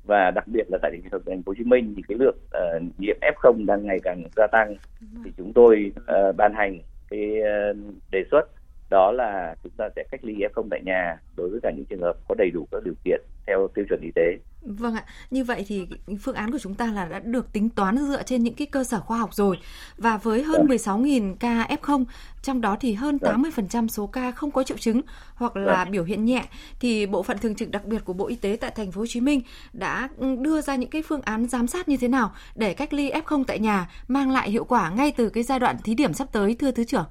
và 0.07 0.31
đặc 0.31 0.49
biệt 0.49 0.67
là 0.71 0.79
tại 0.83 0.91
thành 1.05 1.43
phố 1.43 1.51
Hồ 1.51 1.55
Chí 1.59 1.65
Minh 1.65 1.95
thì 1.97 2.03
cái 2.09 2.19
lượng 2.19 2.39
uh, 2.47 2.83
nhiễm 2.99 3.17
F0 3.21 3.67
đang 3.67 3.87
ngày 3.87 3.99
càng 4.03 4.23
gia 4.37 4.47
tăng. 4.47 4.77
Thì 5.25 5.31
chúng 5.37 5.53
tôi 5.53 5.93
uh, 6.01 6.37
ban 6.37 6.55
hành 6.55 6.79
cái 7.11 7.31
uh, 7.41 7.77
đề 8.11 8.25
xuất 8.31 8.49
đó 8.91 9.13
là 9.13 9.55
chúng 9.63 9.73
ta 9.77 9.89
sẽ 9.97 10.05
cách 10.11 10.21
ly 10.25 10.35
F0 10.35 10.69
tại 10.71 10.81
nhà 10.85 11.19
đối 11.37 11.49
với 11.49 11.61
cả 11.63 11.71
những 11.77 11.85
trường 11.85 12.03
hợp 12.03 12.17
có 12.29 12.35
đầy 12.39 12.51
đủ 12.51 12.69
các 12.71 12.85
điều 12.85 12.95
kiện 13.05 13.21
theo 13.47 13.69
tiêu 13.75 13.85
chuẩn 13.89 14.01
y 14.01 14.11
tế. 14.15 14.39
Vâng 14.63 14.95
ạ, 14.95 15.05
như 15.31 15.45
vậy 15.45 15.65
thì 15.69 15.87
phương 16.21 16.35
án 16.35 16.51
của 16.51 16.59
chúng 16.59 16.75
ta 16.75 16.87
là 16.87 17.05
đã 17.05 17.19
được 17.19 17.53
tính 17.53 17.71
toán 17.71 17.99
dựa 17.99 18.23
trên 18.23 18.43
những 18.43 18.55
cái 18.55 18.67
cơ 18.67 18.85
sở 18.85 19.01
khoa 19.01 19.19
học 19.19 19.35
rồi. 19.35 19.59
Và 19.97 20.17
với 20.17 20.43
hơn 20.43 20.67
16.000 20.67 21.21
vâng. 21.21 21.37
ca 21.37 21.69
F0, 21.83 22.05
trong 22.43 22.61
đó 22.61 22.77
thì 22.81 22.95
hơn 22.95 23.17
80% 23.17 23.51
vâng. 23.73 23.89
số 23.89 24.07
ca 24.07 24.31
không 24.31 24.51
có 24.51 24.63
triệu 24.63 24.77
chứng 24.77 25.01
hoặc 25.35 25.57
là 25.57 25.85
vâng. 25.85 25.93
biểu 25.93 26.05
hiện 26.05 26.25
nhẹ 26.25 26.45
thì 26.81 27.07
bộ 27.07 27.23
phận 27.23 27.39
thường 27.39 27.55
trực 27.55 27.71
đặc 27.71 27.85
biệt 27.85 28.05
của 28.05 28.13
Bộ 28.13 28.27
Y 28.27 28.37
tế 28.37 28.57
tại 28.61 28.71
thành 28.71 28.93
phố 28.93 29.01
Hồ 29.01 29.07
Chí 29.07 29.21
Minh 29.21 29.41
đã 29.73 30.09
đưa 30.41 30.61
ra 30.61 30.77
những 30.77 30.91
cái 30.91 31.03
phương 31.03 31.23
án 31.23 31.49
giám 31.49 31.67
sát 31.67 31.89
như 31.89 31.97
thế 31.97 32.09
nào 32.09 32.33
để 32.55 32.75
cách 32.75 32.93
ly 32.93 33.11
F0 33.11 33.45
tại 33.45 33.59
nhà 33.59 33.91
mang 34.09 34.31
lại 34.31 34.51
hiệu 34.51 34.65
quả 34.65 34.91
ngay 34.91 35.13
từ 35.17 35.31
cái 35.31 35.43
giai 35.43 35.59
đoạn 35.59 35.77
thí 35.85 35.95
điểm 35.95 36.13
sắp 36.13 36.29
tới 36.33 36.57
thưa 36.59 36.71
thứ 36.71 36.85
trưởng. 36.85 37.05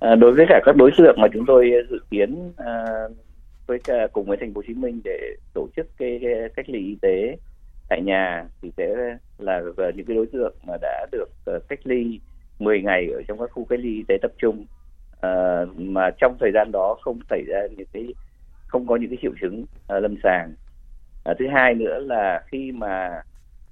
À, 0.00 0.14
đối 0.14 0.32
với 0.32 0.46
cả 0.48 0.60
các 0.64 0.76
đối 0.76 0.90
tượng 0.98 1.16
mà 1.20 1.28
chúng 1.32 1.46
tôi 1.46 1.72
dự 1.90 1.98
kiến 2.10 2.52
à, 2.56 2.84
với 3.66 3.78
cả, 3.84 4.06
cùng 4.12 4.26
với 4.26 4.36
thành 4.36 4.54
phố 4.54 4.58
Hồ 4.58 4.62
Chí 4.66 4.74
Minh 4.74 5.00
để 5.04 5.36
tổ 5.54 5.68
chức 5.76 5.86
cái, 5.98 6.18
cái 6.22 6.32
cách 6.56 6.70
ly 6.70 6.78
y 6.78 6.96
tế 7.02 7.36
tại 7.88 8.02
nhà 8.02 8.46
thì 8.62 8.70
sẽ 8.76 9.16
là 9.38 9.60
những 9.96 10.06
cái 10.06 10.16
đối 10.16 10.26
tượng 10.26 10.54
mà 10.66 10.76
đã 10.82 11.06
được 11.12 11.28
ờ, 11.44 11.58
cách 11.68 11.78
ly 11.84 12.20
10 12.58 12.82
ngày 12.82 13.08
ở 13.14 13.22
trong 13.28 13.38
các 13.38 13.50
khu 13.52 13.64
cách 13.64 13.80
ly 13.82 13.94
y 13.94 14.04
tế 14.08 14.18
tập 14.22 14.32
trung 14.38 14.66
mà 15.76 16.10
trong 16.10 16.36
thời 16.40 16.50
gian 16.54 16.72
đó 16.72 16.96
không 17.02 17.20
xảy 17.30 17.42
ra 17.46 17.60
những 17.76 17.86
cái 17.92 18.14
không 18.66 18.86
có 18.86 18.96
những 18.96 19.10
cái 19.10 19.18
triệu 19.22 19.32
chứng 19.40 19.64
lâm 19.88 20.16
sàng. 20.22 20.54
Thứ 21.38 21.48
hai 21.52 21.74
nữa 21.74 21.98
là 21.98 22.42
khi 22.46 22.72
mà 22.72 23.22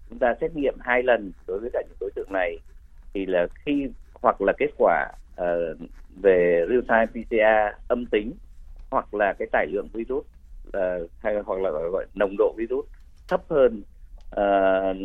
chúng 0.08 0.18
ta 0.18 0.34
xét 0.40 0.56
nghiệm 0.56 0.74
hai 0.80 1.02
lần 1.02 1.32
đối 1.46 1.58
với 1.58 1.70
cả 1.72 1.82
những 1.88 1.96
đối 2.00 2.10
tượng 2.14 2.32
này 2.32 2.58
thì 3.14 3.26
là 3.26 3.46
khi 3.66 3.88
hoặc 4.22 4.40
là 4.40 4.52
kết 4.58 4.70
quả 4.78 5.08
uh, 5.42 5.78
về 6.22 6.66
real 6.68 6.80
time 6.88 7.06
PCR 7.06 7.82
âm 7.88 8.06
tính 8.06 8.32
hoặc 8.90 9.14
là 9.14 9.32
cái 9.38 9.48
tải 9.52 9.66
lượng 9.66 9.88
virus 9.92 10.24
uh, 10.68 11.10
hay 11.18 11.34
hoặc 11.46 11.60
là 11.60 11.70
gọi, 11.70 11.90
gọi 11.90 12.06
nồng 12.14 12.34
độ 12.38 12.54
virus 12.56 12.86
thấp 13.28 13.40
hơn 13.50 13.82
uh, 14.30 14.96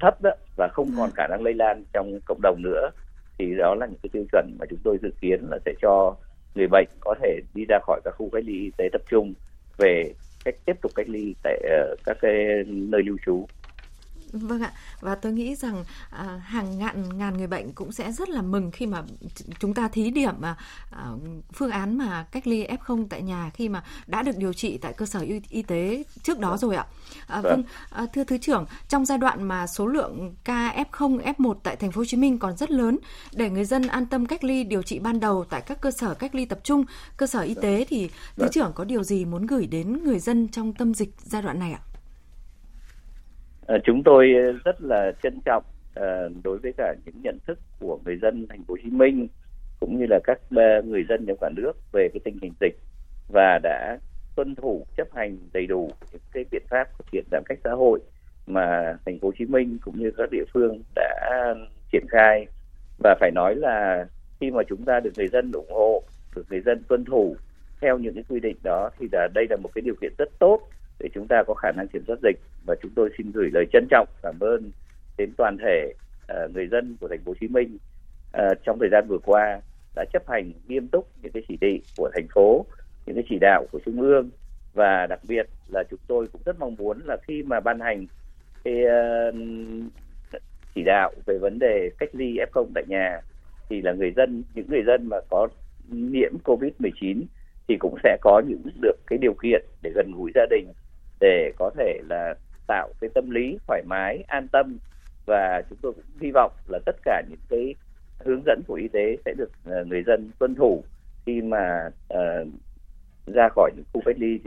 thấp 0.00 0.22
đó 0.22 0.30
và 0.56 0.68
không 0.72 0.90
còn 0.96 1.10
khả 1.14 1.26
năng 1.30 1.42
lây 1.42 1.54
lan 1.54 1.84
trong 1.92 2.18
cộng 2.24 2.42
đồng 2.42 2.62
nữa 2.62 2.90
thì 3.38 3.54
đó 3.58 3.74
là 3.74 3.86
những 3.86 3.98
cái 4.02 4.10
tiêu 4.12 4.24
chuẩn 4.32 4.56
mà 4.58 4.66
chúng 4.70 4.78
tôi 4.84 4.98
dự 5.02 5.10
kiến 5.20 5.40
là 5.50 5.58
sẽ 5.64 5.72
cho 5.82 6.16
người 6.54 6.66
bệnh 6.70 6.88
có 7.00 7.14
thể 7.22 7.40
đi 7.54 7.64
ra 7.68 7.78
khỏi 7.82 8.00
các 8.04 8.14
khu 8.18 8.28
cách 8.32 8.44
ly 8.46 8.52
y 8.52 8.70
tế 8.76 8.88
tập 8.92 9.02
trung 9.10 9.34
về 9.78 10.12
cách 10.44 10.54
tiếp 10.64 10.76
tục 10.82 10.92
cách 10.94 11.08
ly 11.08 11.34
tại 11.42 11.62
uh, 11.64 11.98
các 12.04 12.16
cái 12.20 12.34
nơi 12.66 13.02
lưu 13.02 13.16
trú 13.26 13.46
Vâng 14.38 14.62
ạ, 14.62 14.72
và 15.00 15.14
tôi 15.14 15.32
nghĩ 15.32 15.54
rằng 15.54 15.84
à, 16.10 16.40
hàng 16.44 16.78
ngàn 16.78 17.18
ngàn 17.18 17.36
người 17.36 17.46
bệnh 17.46 17.72
cũng 17.72 17.92
sẽ 17.92 18.12
rất 18.12 18.28
là 18.28 18.42
mừng 18.42 18.70
khi 18.70 18.86
mà 18.86 19.02
chúng 19.58 19.74
ta 19.74 19.88
thí 19.88 20.10
điểm 20.10 20.40
à, 20.42 20.56
à, 20.90 21.10
phương 21.52 21.70
án 21.70 21.98
mà 21.98 22.26
cách 22.30 22.46
ly 22.46 22.66
F0 22.66 23.06
tại 23.10 23.22
nhà 23.22 23.50
khi 23.54 23.68
mà 23.68 23.84
đã 24.06 24.22
được 24.22 24.36
điều 24.36 24.52
trị 24.52 24.78
tại 24.78 24.92
cơ 24.92 25.06
sở 25.06 25.20
y, 25.20 25.40
y 25.50 25.62
tế 25.62 26.04
trước 26.22 26.38
đó 26.38 26.56
rồi 26.56 26.76
ạ. 26.76 26.86
À, 27.26 27.40
vâng, 27.40 27.62
à, 27.90 28.06
thưa 28.12 28.24
thứ 28.24 28.38
trưởng, 28.38 28.66
trong 28.88 29.04
giai 29.04 29.18
đoạn 29.18 29.42
mà 29.42 29.66
số 29.66 29.86
lượng 29.86 30.34
ca 30.44 30.84
F0, 30.90 31.18
F1 31.38 31.54
tại 31.62 31.76
thành 31.76 31.92
phố 31.92 32.00
Hồ 32.00 32.04
Chí 32.04 32.16
Minh 32.16 32.38
còn 32.38 32.56
rất 32.56 32.70
lớn 32.70 32.98
để 33.32 33.50
người 33.50 33.64
dân 33.64 33.86
an 33.86 34.06
tâm 34.06 34.26
cách 34.26 34.44
ly 34.44 34.64
điều 34.64 34.82
trị 34.82 34.98
ban 34.98 35.20
đầu 35.20 35.44
tại 35.50 35.60
các 35.60 35.80
cơ 35.80 35.90
sở 35.90 36.14
cách 36.14 36.34
ly 36.34 36.44
tập 36.44 36.58
trung, 36.64 36.84
cơ 37.16 37.26
sở 37.26 37.40
y 37.40 37.54
tế 37.54 37.84
thì 37.88 38.08
thứ 38.08 38.14
vâng. 38.36 38.50
trưởng 38.52 38.72
có 38.74 38.84
điều 38.84 39.02
gì 39.02 39.24
muốn 39.24 39.46
gửi 39.46 39.66
đến 39.66 40.04
người 40.04 40.18
dân 40.18 40.48
trong 40.48 40.72
tâm 40.72 40.94
dịch 40.94 41.14
giai 41.24 41.42
đoạn 41.42 41.58
này 41.58 41.72
ạ? 41.72 41.80
Ờ, 43.66 43.78
chúng 43.84 44.02
tôi 44.02 44.32
rất 44.64 44.80
là 44.80 45.12
trân 45.22 45.40
trọng 45.44 45.62
ờ, 45.94 46.30
đối 46.44 46.58
với 46.58 46.72
cả 46.76 46.94
những 47.04 47.14
nhận 47.22 47.38
thức 47.46 47.58
của 47.80 47.98
người 48.04 48.16
dân 48.22 48.46
thành 48.48 48.64
phố 48.64 48.74
Hồ 48.74 48.78
Chí 48.82 48.90
Minh 48.90 49.28
cũng 49.80 49.98
như 49.98 50.06
là 50.10 50.18
các 50.24 50.38
ờ, 50.56 50.82
người 50.84 51.04
dân 51.08 51.26
trong 51.26 51.36
cả 51.40 51.50
nước 51.56 51.72
về 51.92 52.08
cái 52.12 52.20
tình 52.24 52.38
hình 52.42 52.52
dịch 52.60 52.76
và 53.28 53.60
đã 53.62 53.98
tuân 54.36 54.54
thủ, 54.54 54.86
chấp 54.96 55.08
hành 55.14 55.38
đầy 55.52 55.66
đủ 55.66 55.90
những 56.12 56.20
cái 56.32 56.44
biện 56.50 56.62
pháp 56.70 56.88
thực 56.98 57.10
hiện 57.12 57.24
giãn 57.30 57.42
cách 57.46 57.58
xã 57.64 57.70
hội 57.70 58.00
mà 58.46 58.96
thành 59.06 59.18
phố 59.18 59.28
Hồ 59.28 59.32
Chí 59.38 59.44
Minh 59.44 59.78
cũng 59.84 59.98
như 59.98 60.10
các 60.16 60.30
địa 60.30 60.44
phương 60.54 60.82
đã 60.94 61.54
triển 61.92 62.04
khai. 62.10 62.46
Và 62.98 63.16
phải 63.20 63.30
nói 63.30 63.54
là 63.54 64.06
khi 64.40 64.50
mà 64.50 64.62
chúng 64.68 64.84
ta 64.84 65.00
được 65.00 65.10
người 65.16 65.28
dân 65.28 65.52
ủng 65.52 65.70
hộ, 65.70 66.02
được 66.36 66.46
người 66.50 66.60
dân 66.60 66.82
tuân 66.88 67.04
thủ 67.04 67.36
theo 67.80 67.98
những 67.98 68.14
cái 68.14 68.24
quy 68.28 68.40
định 68.40 68.56
đó 68.62 68.90
thì 68.98 69.08
là 69.12 69.28
đây 69.34 69.46
là 69.50 69.56
một 69.56 69.70
cái 69.74 69.82
điều 69.82 69.94
kiện 70.00 70.12
rất 70.18 70.28
tốt 70.38 70.60
để 70.98 71.08
chúng 71.14 71.26
ta 71.28 71.42
có 71.46 71.54
khả 71.54 71.72
năng 71.76 71.88
kiểm 71.88 72.04
soát 72.06 72.16
dịch. 72.22 72.40
Và 72.66 72.74
chúng 72.82 72.90
tôi 72.96 73.10
xin 73.18 73.30
gửi 73.32 73.50
lời 73.52 73.64
trân 73.72 73.86
trọng 73.90 74.08
cảm 74.22 74.34
ơn 74.40 74.70
đến 75.18 75.30
toàn 75.36 75.56
thể 75.58 75.92
uh, 76.32 76.54
người 76.54 76.66
dân 76.66 76.96
của 77.00 77.08
thành 77.08 77.24
phố 77.24 77.30
Hồ 77.30 77.34
Chí 77.40 77.48
Minh 77.48 77.78
uh, 78.38 78.58
trong 78.64 78.78
thời 78.80 78.88
gian 78.92 79.06
vừa 79.08 79.18
qua 79.18 79.60
đã 79.96 80.04
chấp 80.12 80.28
hành 80.28 80.52
nghiêm 80.68 80.88
túc 80.88 81.08
những 81.22 81.32
cái 81.32 81.42
chỉ 81.48 81.56
thị 81.60 81.80
của 81.96 82.10
thành 82.14 82.26
phố, 82.34 82.66
những 83.06 83.16
cái 83.16 83.24
chỉ 83.28 83.38
đạo 83.40 83.66
của 83.72 83.80
trung 83.84 84.00
ương. 84.00 84.30
Và 84.74 85.06
đặc 85.06 85.20
biệt 85.28 85.46
là 85.68 85.84
chúng 85.90 86.00
tôi 86.06 86.26
cũng 86.32 86.42
rất 86.44 86.58
mong 86.58 86.74
muốn 86.78 87.00
là 87.04 87.16
khi 87.22 87.42
mà 87.42 87.60
ban 87.60 87.80
hành 87.80 88.06
cái 88.64 88.84
uh, 88.84 89.34
chỉ 90.74 90.82
đạo 90.82 91.12
về 91.26 91.38
vấn 91.38 91.58
đề 91.58 91.90
cách 91.98 92.08
ly 92.12 92.36
F0 92.52 92.66
tại 92.74 92.84
nhà 92.88 93.20
thì 93.68 93.82
là 93.82 93.92
người 93.92 94.12
dân 94.16 94.42
những 94.54 94.66
người 94.70 94.82
dân 94.86 95.08
mà 95.08 95.16
có 95.30 95.48
nhiễm 95.88 96.32
Covid-19 96.44 97.22
thì 97.68 97.76
cũng 97.78 97.96
sẽ 98.04 98.16
có 98.20 98.42
những 98.48 98.62
được 98.80 98.96
cái 99.06 99.18
điều 99.18 99.34
kiện 99.42 99.64
để 99.82 99.90
gần 99.94 100.12
gũi 100.16 100.30
gia 100.34 100.46
đình 100.50 100.72
để 101.20 101.52
có 101.58 101.70
thể 101.78 102.00
là 102.08 102.34
tạo 102.66 102.88
cái 103.00 103.10
tâm 103.14 103.30
lý 103.30 103.58
thoải 103.66 103.82
mái 103.86 104.24
an 104.28 104.48
tâm. 104.48 104.78
Và 105.26 105.62
chúng 105.70 105.78
tôi 105.82 105.92
cũng 105.92 106.04
hy 106.20 106.30
vọng 106.30 106.52
là 106.68 106.78
tất 106.86 106.96
cả 107.04 107.22
những 107.28 107.38
cái 107.48 107.74
hướng 108.18 108.42
dẫn 108.46 108.62
của 108.66 108.74
y 108.74 108.88
tế 108.88 109.16
sẽ 109.24 109.34
được 109.36 109.50
uh, 109.80 109.86
người 109.86 110.02
dân 110.06 110.30
tuân 110.38 110.54
thủ. 110.54 110.84
Khi 111.26 111.40
mà 111.40 111.90
uh, 112.14 112.48
ra 113.26 113.48
khỏi 113.48 113.70
những 113.76 113.84
khu 113.92 114.00
cách 114.04 114.16
ly 114.18 114.40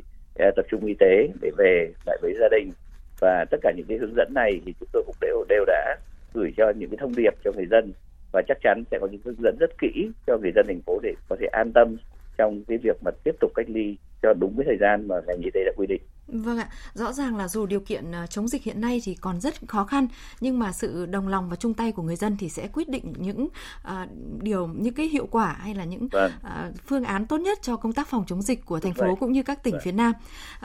uh, 0.48 0.56
tập 0.56 0.66
trung 0.70 0.86
y 0.86 0.94
tế 1.00 1.28
để 1.42 1.52
về 1.58 1.92
lại 2.06 2.18
với 2.22 2.34
gia 2.40 2.48
đình. 2.52 2.72
Và 3.20 3.46
tất 3.52 3.58
cả 3.62 3.72
những 3.76 3.86
cái 3.90 3.98
hướng 3.98 4.16
dẫn 4.16 4.32
này 4.36 4.62
thì 4.66 4.74
chúng 4.80 4.90
tôi 4.94 5.04
cũng 5.06 5.16
đều 5.22 5.46
đều 5.50 5.66
đã 5.66 5.98
gửi 6.34 6.54
cho 6.58 6.72
những 6.76 6.90
cái 6.90 6.98
thông 6.98 7.16
điệp 7.16 7.34
cho 7.44 7.52
người 7.56 7.66
dân. 7.72 7.94
Và 8.32 8.42
chắc 8.48 8.58
chắn 8.62 8.84
sẽ 8.92 8.98
có 9.02 9.08
những 9.12 9.22
hướng 9.26 9.42
dẫn 9.44 9.58
rất 9.60 9.78
kỹ 9.78 10.12
cho 10.28 10.38
người 10.38 10.52
dân 10.56 10.66
thành 10.68 10.82
phố 10.86 11.00
để 11.04 11.14
có 11.30 11.36
thể 11.40 11.48
an 11.48 11.72
tâm 11.74 11.98
trong 12.38 12.64
cái 12.68 12.78
việc 12.78 13.04
mà 13.04 13.12
tiếp 13.24 13.36
tục 13.40 13.52
cách 13.56 13.70
ly 13.70 13.98
cho 14.22 14.34
đúng 14.34 14.54
cái 14.58 14.66
thời 14.66 14.78
gian 14.78 15.08
mà 15.08 15.16
ngành 15.28 15.42
y 15.44 15.50
tế 15.54 15.64
đã 15.66 15.72
quy 15.78 15.88
định. 15.88 16.02
Vâng 16.32 16.58
ạ, 16.58 16.70
rõ 16.94 17.14
ràng 17.14 17.38
là 17.38 17.48
dù 17.48 17.66
điều 17.66 17.80
kiện 17.80 18.12
à, 18.12 18.28
chống 18.28 18.48
dịch 18.48 18.64
hiện 18.64 18.82
nay 18.82 19.02
thì 19.04 19.16
còn 19.16 19.42
rất 19.42 19.68
khó 19.68 19.86
khăn, 19.86 20.08
nhưng 20.42 20.60
mà 20.60 20.72
sự 20.72 21.06
đồng 21.06 21.28
lòng 21.28 21.50
và 21.50 21.56
chung 21.56 21.74
tay 21.74 21.92
của 21.92 22.04
người 22.04 22.16
dân 22.16 22.38
thì 22.38 22.50
sẽ 22.50 22.68
quyết 22.68 22.90
định 22.90 23.14
những 23.18 23.48
uh, 23.88 23.94
điều, 24.42 24.68
những 24.68 24.94
cái 24.94 25.08
hiệu 25.08 25.28
quả 25.32 25.54
hay 25.60 25.76
là 25.76 25.84
những 25.84 26.08
vâng. 26.12 26.32
uh, 26.42 26.76
phương 26.86 27.04
án 27.04 27.26
tốt 27.26 27.38
nhất 27.38 27.60
cho 27.62 27.76
công 27.76 27.94
tác 27.94 28.08
phòng 28.08 28.24
chống 28.28 28.42
dịch 28.42 28.66
của 28.66 28.80
thành 28.80 28.94
phố 28.94 29.06
vâng. 29.06 29.16
cũng 29.20 29.32
như 29.32 29.44
các 29.44 29.64
tỉnh 29.64 29.74
vâng. 29.74 29.82
phía 29.84 29.92
Nam. 29.92 30.14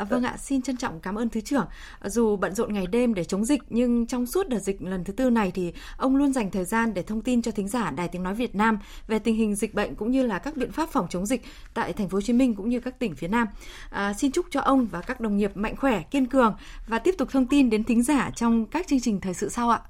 Uh, 0.03 0.09
vâng 0.09 0.23
ạ, 0.23 0.37
xin 0.39 0.63
trân 0.63 0.77
trọng 0.77 1.01
cảm 1.01 1.19
ơn 1.19 1.29
thứ 1.29 1.41
trưởng. 1.41 1.67
Dù 2.05 2.37
bận 2.37 2.55
rộn 2.55 2.73
ngày 2.73 2.87
đêm 2.87 3.15
để 3.15 3.25
chống 3.25 3.45
dịch, 3.45 3.63
nhưng 3.71 4.07
trong 4.07 4.27
suốt 4.27 4.49
đợt 4.49 4.59
dịch 4.59 4.83
lần 4.83 5.05
thứ 5.05 5.13
tư 5.13 5.31
này 5.31 5.51
thì 5.55 5.73
ông 5.97 6.17
luôn 6.17 6.33
dành 6.33 6.51
thời 6.51 6.65
gian 6.65 6.95
để 6.95 7.03
thông 7.03 7.23
tin 7.23 7.43
cho 7.43 7.51
thính 7.51 7.69
giả 7.69 7.91
Đài 7.91 8.09
Tiếng 8.09 8.23
nói 8.23 8.35
Việt 8.35 8.55
Nam 8.55 8.79
về 9.07 9.19
tình 9.19 9.37
hình 9.37 9.55
dịch 9.55 9.75
bệnh 9.75 9.95
cũng 9.95 10.11
như 10.11 10.27
là 10.27 10.39
các 10.39 10.57
biện 10.57 10.73
pháp 10.73 10.89
phòng 10.91 11.07
chống 11.11 11.27
dịch 11.27 11.43
tại 11.75 11.93
thành 11.93 12.09
phố 12.09 12.17
Hồ 12.17 12.23
Chí 12.23 12.33
Minh 12.33 12.55
cũng 12.55 12.69
như 12.69 12.81
các 12.81 12.99
tỉnh 12.99 13.15
phía 13.15 13.29
Nam. 13.29 13.49
Uh, 13.91 14.17
xin 14.19 14.33
chúc 14.33 14.47
cho 14.51 14.61
ông 14.61 14.87
và 14.87 15.01
các 15.01 15.21
đồng 15.21 15.37
nghiệp 15.37 15.54
mạnh 15.55 15.77
khỏe, 15.77 16.03
kiên 16.11 16.27
cường 16.27 16.55
và 16.87 16.99
tiếp 16.99 17.15
tục 17.19 17.29
thông 17.33 17.47
tin 17.47 17.71
đến 17.71 17.85
thính 17.85 18.03
giả 18.03 18.31
trong 18.35 18.67
các 18.67 18.87
chương 18.87 19.01
trình 19.01 19.21
thời 19.21 19.35
sự 19.35 19.49
sau 19.49 19.71
ạ. 19.71 19.81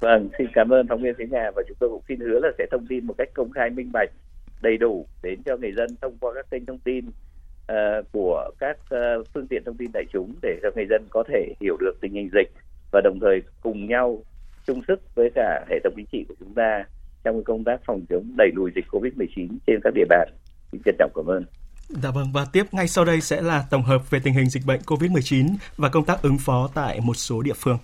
Vâng, 0.00 0.28
xin 0.38 0.46
cảm 0.54 0.72
ơn 0.72 0.86
phóng 0.88 1.02
viên 1.02 1.14
Thế 1.18 1.24
Hà 1.32 1.50
và 1.56 1.62
chúng 1.68 1.76
tôi 1.80 1.90
cũng 1.90 2.02
xin 2.08 2.20
hứa 2.20 2.40
là 2.42 2.48
sẽ 2.58 2.66
thông 2.70 2.86
tin 2.86 3.06
một 3.06 3.14
cách 3.18 3.28
công 3.34 3.50
khai 3.50 3.70
minh 3.70 3.90
bạch 3.92 4.10
đầy 4.62 4.76
đủ 4.76 5.06
đến 5.22 5.42
cho 5.44 5.56
người 5.56 5.72
dân 5.76 5.96
thông 6.02 6.16
qua 6.20 6.32
các 6.34 6.50
kênh 6.50 6.66
thông 6.66 6.78
tin 6.78 7.04
uh, 7.08 8.12
của 8.12 8.50
các 8.58 8.78
uh, 8.80 9.26
phương 9.34 9.46
tiện 9.46 9.64
thông 9.64 9.76
tin 9.76 9.90
đại 9.92 10.04
chúng 10.12 10.34
để 10.42 10.58
cho 10.62 10.68
người 10.76 10.86
dân 10.90 11.06
có 11.10 11.24
thể 11.28 11.54
hiểu 11.60 11.76
được 11.80 11.92
tình 12.00 12.12
hình 12.12 12.30
dịch 12.32 12.52
và 12.92 13.00
đồng 13.04 13.18
thời 13.20 13.42
cùng 13.62 13.86
nhau 13.86 14.22
chung 14.66 14.82
sức 14.88 15.14
với 15.14 15.30
cả 15.34 15.64
hệ 15.70 15.78
thống 15.84 15.92
chính 15.96 16.06
trị 16.12 16.24
của 16.28 16.34
chúng 16.40 16.54
ta 16.54 16.84
trong 17.24 17.44
công 17.44 17.64
tác 17.64 17.80
phòng 17.86 18.04
chống 18.08 18.34
đẩy 18.36 18.50
lùi 18.54 18.70
dịch 18.74 18.84
Covid-19 18.90 19.48
trên 19.66 19.80
các 19.84 19.94
địa 19.94 20.04
bàn. 20.08 20.28
Xin 20.72 20.80
trân 20.84 20.94
trọng 20.98 21.10
cảm 21.14 21.26
ơn. 21.26 21.44
Dạ 21.88 22.10
vâng 22.10 22.32
và 22.32 22.44
tiếp 22.44 22.74
ngay 22.74 22.88
sau 22.88 23.04
đây 23.04 23.20
sẽ 23.20 23.40
là 23.40 23.64
tổng 23.70 23.82
hợp 23.82 24.10
về 24.10 24.20
tình 24.20 24.34
hình 24.34 24.50
dịch 24.50 24.66
bệnh 24.66 24.80
COVID-19 24.80 25.56
và 25.76 25.88
công 25.88 26.04
tác 26.04 26.22
ứng 26.22 26.38
phó 26.38 26.68
tại 26.74 27.00
một 27.00 27.14
số 27.14 27.42
địa 27.42 27.52
phương. 27.52 27.78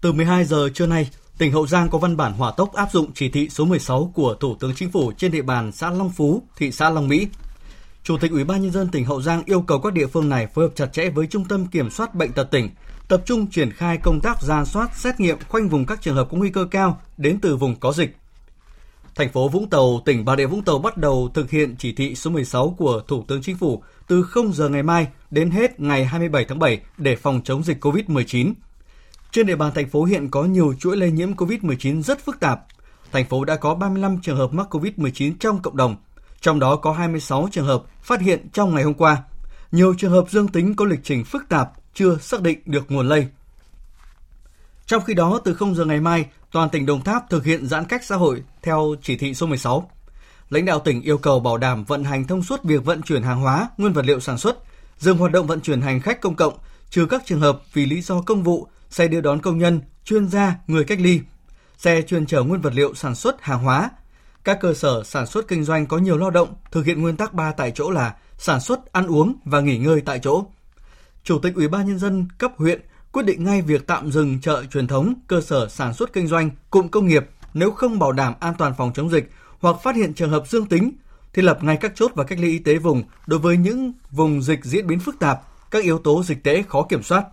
Từ 0.00 0.12
12 0.12 0.44
giờ 0.44 0.68
trưa 0.74 0.86
nay, 0.86 1.10
tỉnh 1.38 1.52
Hậu 1.52 1.66
Giang 1.66 1.88
có 1.90 1.98
văn 1.98 2.16
bản 2.16 2.32
hỏa 2.32 2.52
tốc 2.56 2.72
áp 2.72 2.88
dụng 2.92 3.12
chỉ 3.14 3.28
thị 3.28 3.48
số 3.48 3.64
16 3.64 4.12
của 4.14 4.34
Thủ 4.34 4.56
tướng 4.60 4.74
Chính 4.74 4.90
phủ 4.90 5.12
trên 5.12 5.32
địa 5.32 5.42
bàn 5.42 5.72
xã 5.72 5.90
Long 5.90 6.10
Phú, 6.10 6.42
thị 6.56 6.72
xã 6.72 6.90
Long 6.90 7.08
Mỹ. 7.08 7.28
Chủ 8.02 8.18
tịch 8.18 8.30
Ủy 8.30 8.44
ban 8.44 8.62
nhân 8.62 8.72
dân 8.72 8.88
tỉnh 8.88 9.04
Hậu 9.04 9.22
Giang 9.22 9.42
yêu 9.46 9.60
cầu 9.60 9.80
các 9.80 9.92
địa 9.92 10.06
phương 10.06 10.28
này 10.28 10.46
phối 10.46 10.64
hợp 10.64 10.72
chặt 10.74 10.86
chẽ 10.92 11.10
với 11.10 11.26
Trung 11.26 11.44
tâm 11.44 11.66
Kiểm 11.66 11.90
soát 11.90 12.14
bệnh 12.14 12.32
tật 12.32 12.50
tỉnh, 12.50 12.70
tập 13.08 13.22
trung 13.26 13.46
triển 13.46 13.70
khai 13.72 13.98
công 14.02 14.20
tác 14.20 14.42
ra 14.42 14.64
soát, 14.64 14.88
xét 14.96 15.20
nghiệm 15.20 15.38
khoanh 15.48 15.68
vùng 15.68 15.86
các 15.86 16.02
trường 16.02 16.16
hợp 16.16 16.28
có 16.30 16.38
nguy 16.38 16.50
cơ 16.50 16.66
cao 16.70 17.00
đến 17.16 17.38
từ 17.42 17.56
vùng 17.56 17.76
có 17.76 17.92
dịch. 17.92 18.16
Thành 19.14 19.32
phố 19.32 19.48
Vũng 19.48 19.70
Tàu, 19.70 20.00
tỉnh 20.04 20.24
Bà 20.24 20.36
Rịa 20.36 20.46
Vũng 20.46 20.62
Tàu 20.62 20.78
bắt 20.78 20.96
đầu 20.96 21.30
thực 21.34 21.50
hiện 21.50 21.76
chỉ 21.78 21.92
thị 21.92 22.14
số 22.14 22.30
16 22.30 22.74
của 22.78 23.02
Thủ 23.08 23.24
tướng 23.28 23.42
Chính 23.42 23.56
phủ 23.56 23.82
từ 24.08 24.22
0 24.22 24.52
giờ 24.52 24.68
ngày 24.68 24.82
mai 24.82 25.06
đến 25.30 25.50
hết 25.50 25.80
ngày 25.80 26.04
27 26.04 26.44
tháng 26.44 26.58
7 26.58 26.80
để 26.98 27.16
phòng 27.16 27.40
chống 27.44 27.62
dịch 27.62 27.84
COVID-19. 27.84 28.52
Trên 29.30 29.46
địa 29.46 29.56
bàn 29.56 29.72
thành 29.74 29.88
phố 29.88 30.04
hiện 30.04 30.30
có 30.30 30.44
nhiều 30.44 30.74
chuỗi 30.78 30.96
lây 30.96 31.10
nhiễm 31.10 31.32
COVID-19 31.34 32.02
rất 32.02 32.24
phức 32.24 32.40
tạp. 32.40 32.60
Thành 33.12 33.24
phố 33.24 33.44
đã 33.44 33.56
có 33.56 33.74
35 33.74 34.18
trường 34.22 34.36
hợp 34.36 34.52
mắc 34.52 34.74
COVID-19 34.74 35.32
trong 35.40 35.62
cộng 35.62 35.76
đồng, 35.76 35.96
trong 36.40 36.58
đó 36.58 36.76
có 36.76 36.92
26 36.92 37.48
trường 37.52 37.66
hợp 37.66 37.82
phát 38.02 38.20
hiện 38.20 38.48
trong 38.52 38.74
ngày 38.74 38.84
hôm 38.84 38.94
qua. 38.94 39.22
Nhiều 39.72 39.94
trường 39.98 40.12
hợp 40.12 40.30
dương 40.30 40.48
tính 40.48 40.76
có 40.76 40.84
lịch 40.84 41.00
trình 41.02 41.24
phức 41.24 41.48
tạp, 41.48 41.72
chưa 41.94 42.18
xác 42.18 42.42
định 42.42 42.58
được 42.66 42.90
nguồn 42.90 43.08
lây. 43.08 43.26
Trong 44.86 45.02
khi 45.04 45.14
đó, 45.14 45.40
từ 45.44 45.54
0 45.54 45.74
giờ 45.74 45.84
ngày 45.84 46.00
mai, 46.00 46.26
toàn 46.54 46.70
tỉnh 46.70 46.86
Đồng 46.86 47.04
Tháp 47.04 47.30
thực 47.30 47.44
hiện 47.44 47.66
giãn 47.66 47.84
cách 47.84 48.04
xã 48.04 48.16
hội 48.16 48.42
theo 48.62 48.94
chỉ 49.02 49.16
thị 49.16 49.34
số 49.34 49.46
16. 49.46 49.90
Lãnh 50.50 50.64
đạo 50.64 50.78
tỉnh 50.78 51.02
yêu 51.02 51.18
cầu 51.18 51.40
bảo 51.40 51.58
đảm 51.58 51.84
vận 51.84 52.04
hành 52.04 52.24
thông 52.26 52.42
suốt 52.42 52.64
việc 52.64 52.84
vận 52.84 53.02
chuyển 53.02 53.22
hàng 53.22 53.40
hóa, 53.40 53.68
nguyên 53.76 53.92
vật 53.92 54.04
liệu 54.04 54.20
sản 54.20 54.38
xuất, 54.38 54.56
dừng 54.98 55.18
hoạt 55.18 55.32
động 55.32 55.46
vận 55.46 55.60
chuyển 55.60 55.80
hành 55.80 56.00
khách 56.00 56.20
công 56.20 56.34
cộng, 56.34 56.54
trừ 56.90 57.06
các 57.06 57.22
trường 57.26 57.40
hợp 57.40 57.60
vì 57.72 57.86
lý 57.86 58.00
do 58.00 58.20
công 58.20 58.42
vụ, 58.42 58.66
xe 58.90 59.08
đưa 59.08 59.20
đón 59.20 59.40
công 59.40 59.58
nhân, 59.58 59.80
chuyên 60.04 60.28
gia, 60.28 60.54
người 60.66 60.84
cách 60.84 61.00
ly, 61.00 61.20
xe 61.78 62.02
chuyên 62.02 62.26
chở 62.26 62.42
nguyên 62.42 62.60
vật 62.60 62.72
liệu 62.74 62.94
sản 62.94 63.14
xuất 63.14 63.42
hàng 63.42 63.62
hóa. 63.62 63.90
Các 64.44 64.58
cơ 64.60 64.74
sở 64.74 65.02
sản 65.04 65.26
xuất 65.26 65.48
kinh 65.48 65.64
doanh 65.64 65.86
có 65.86 65.98
nhiều 65.98 66.18
lao 66.18 66.30
động 66.30 66.54
thực 66.70 66.86
hiện 66.86 67.02
nguyên 67.02 67.16
tắc 67.16 67.34
3 67.34 67.52
tại 67.52 67.72
chỗ 67.74 67.90
là 67.90 68.14
sản 68.38 68.60
xuất, 68.60 68.92
ăn 68.92 69.06
uống 69.06 69.34
và 69.44 69.60
nghỉ 69.60 69.78
ngơi 69.78 70.00
tại 70.00 70.18
chỗ. 70.22 70.44
Chủ 71.24 71.38
tịch 71.38 71.54
Ủy 71.54 71.68
ban 71.68 71.86
nhân 71.86 71.98
dân 71.98 72.28
cấp 72.38 72.52
huyện 72.56 72.80
quyết 73.14 73.26
định 73.26 73.44
ngay 73.44 73.62
việc 73.62 73.86
tạm 73.86 74.12
dừng 74.12 74.40
chợ 74.40 74.64
truyền 74.72 74.86
thống, 74.86 75.14
cơ 75.26 75.40
sở 75.40 75.68
sản 75.68 75.94
xuất 75.94 76.12
kinh 76.12 76.26
doanh, 76.26 76.50
cụm 76.70 76.88
công 76.88 77.06
nghiệp 77.06 77.26
nếu 77.54 77.70
không 77.70 77.98
bảo 77.98 78.12
đảm 78.12 78.34
an 78.40 78.54
toàn 78.58 78.74
phòng 78.78 78.92
chống 78.94 79.10
dịch 79.10 79.30
hoặc 79.60 79.76
phát 79.82 79.96
hiện 79.96 80.14
trường 80.14 80.30
hợp 80.30 80.44
dương 80.48 80.66
tính, 80.66 80.92
thiết 81.32 81.42
lập 81.42 81.58
ngay 81.64 81.76
các 81.76 81.92
chốt 81.94 82.12
và 82.14 82.24
cách 82.24 82.38
ly 82.38 82.48
y 82.48 82.58
tế 82.58 82.78
vùng 82.78 83.02
đối 83.26 83.40
với 83.40 83.56
những 83.56 83.92
vùng 84.10 84.42
dịch 84.42 84.64
diễn 84.64 84.86
biến 84.86 85.00
phức 85.00 85.18
tạp, 85.18 85.40
các 85.70 85.84
yếu 85.84 85.98
tố 85.98 86.22
dịch 86.22 86.44
tễ 86.44 86.62
khó 86.68 86.82
kiểm 86.82 87.02
soát. 87.02 87.24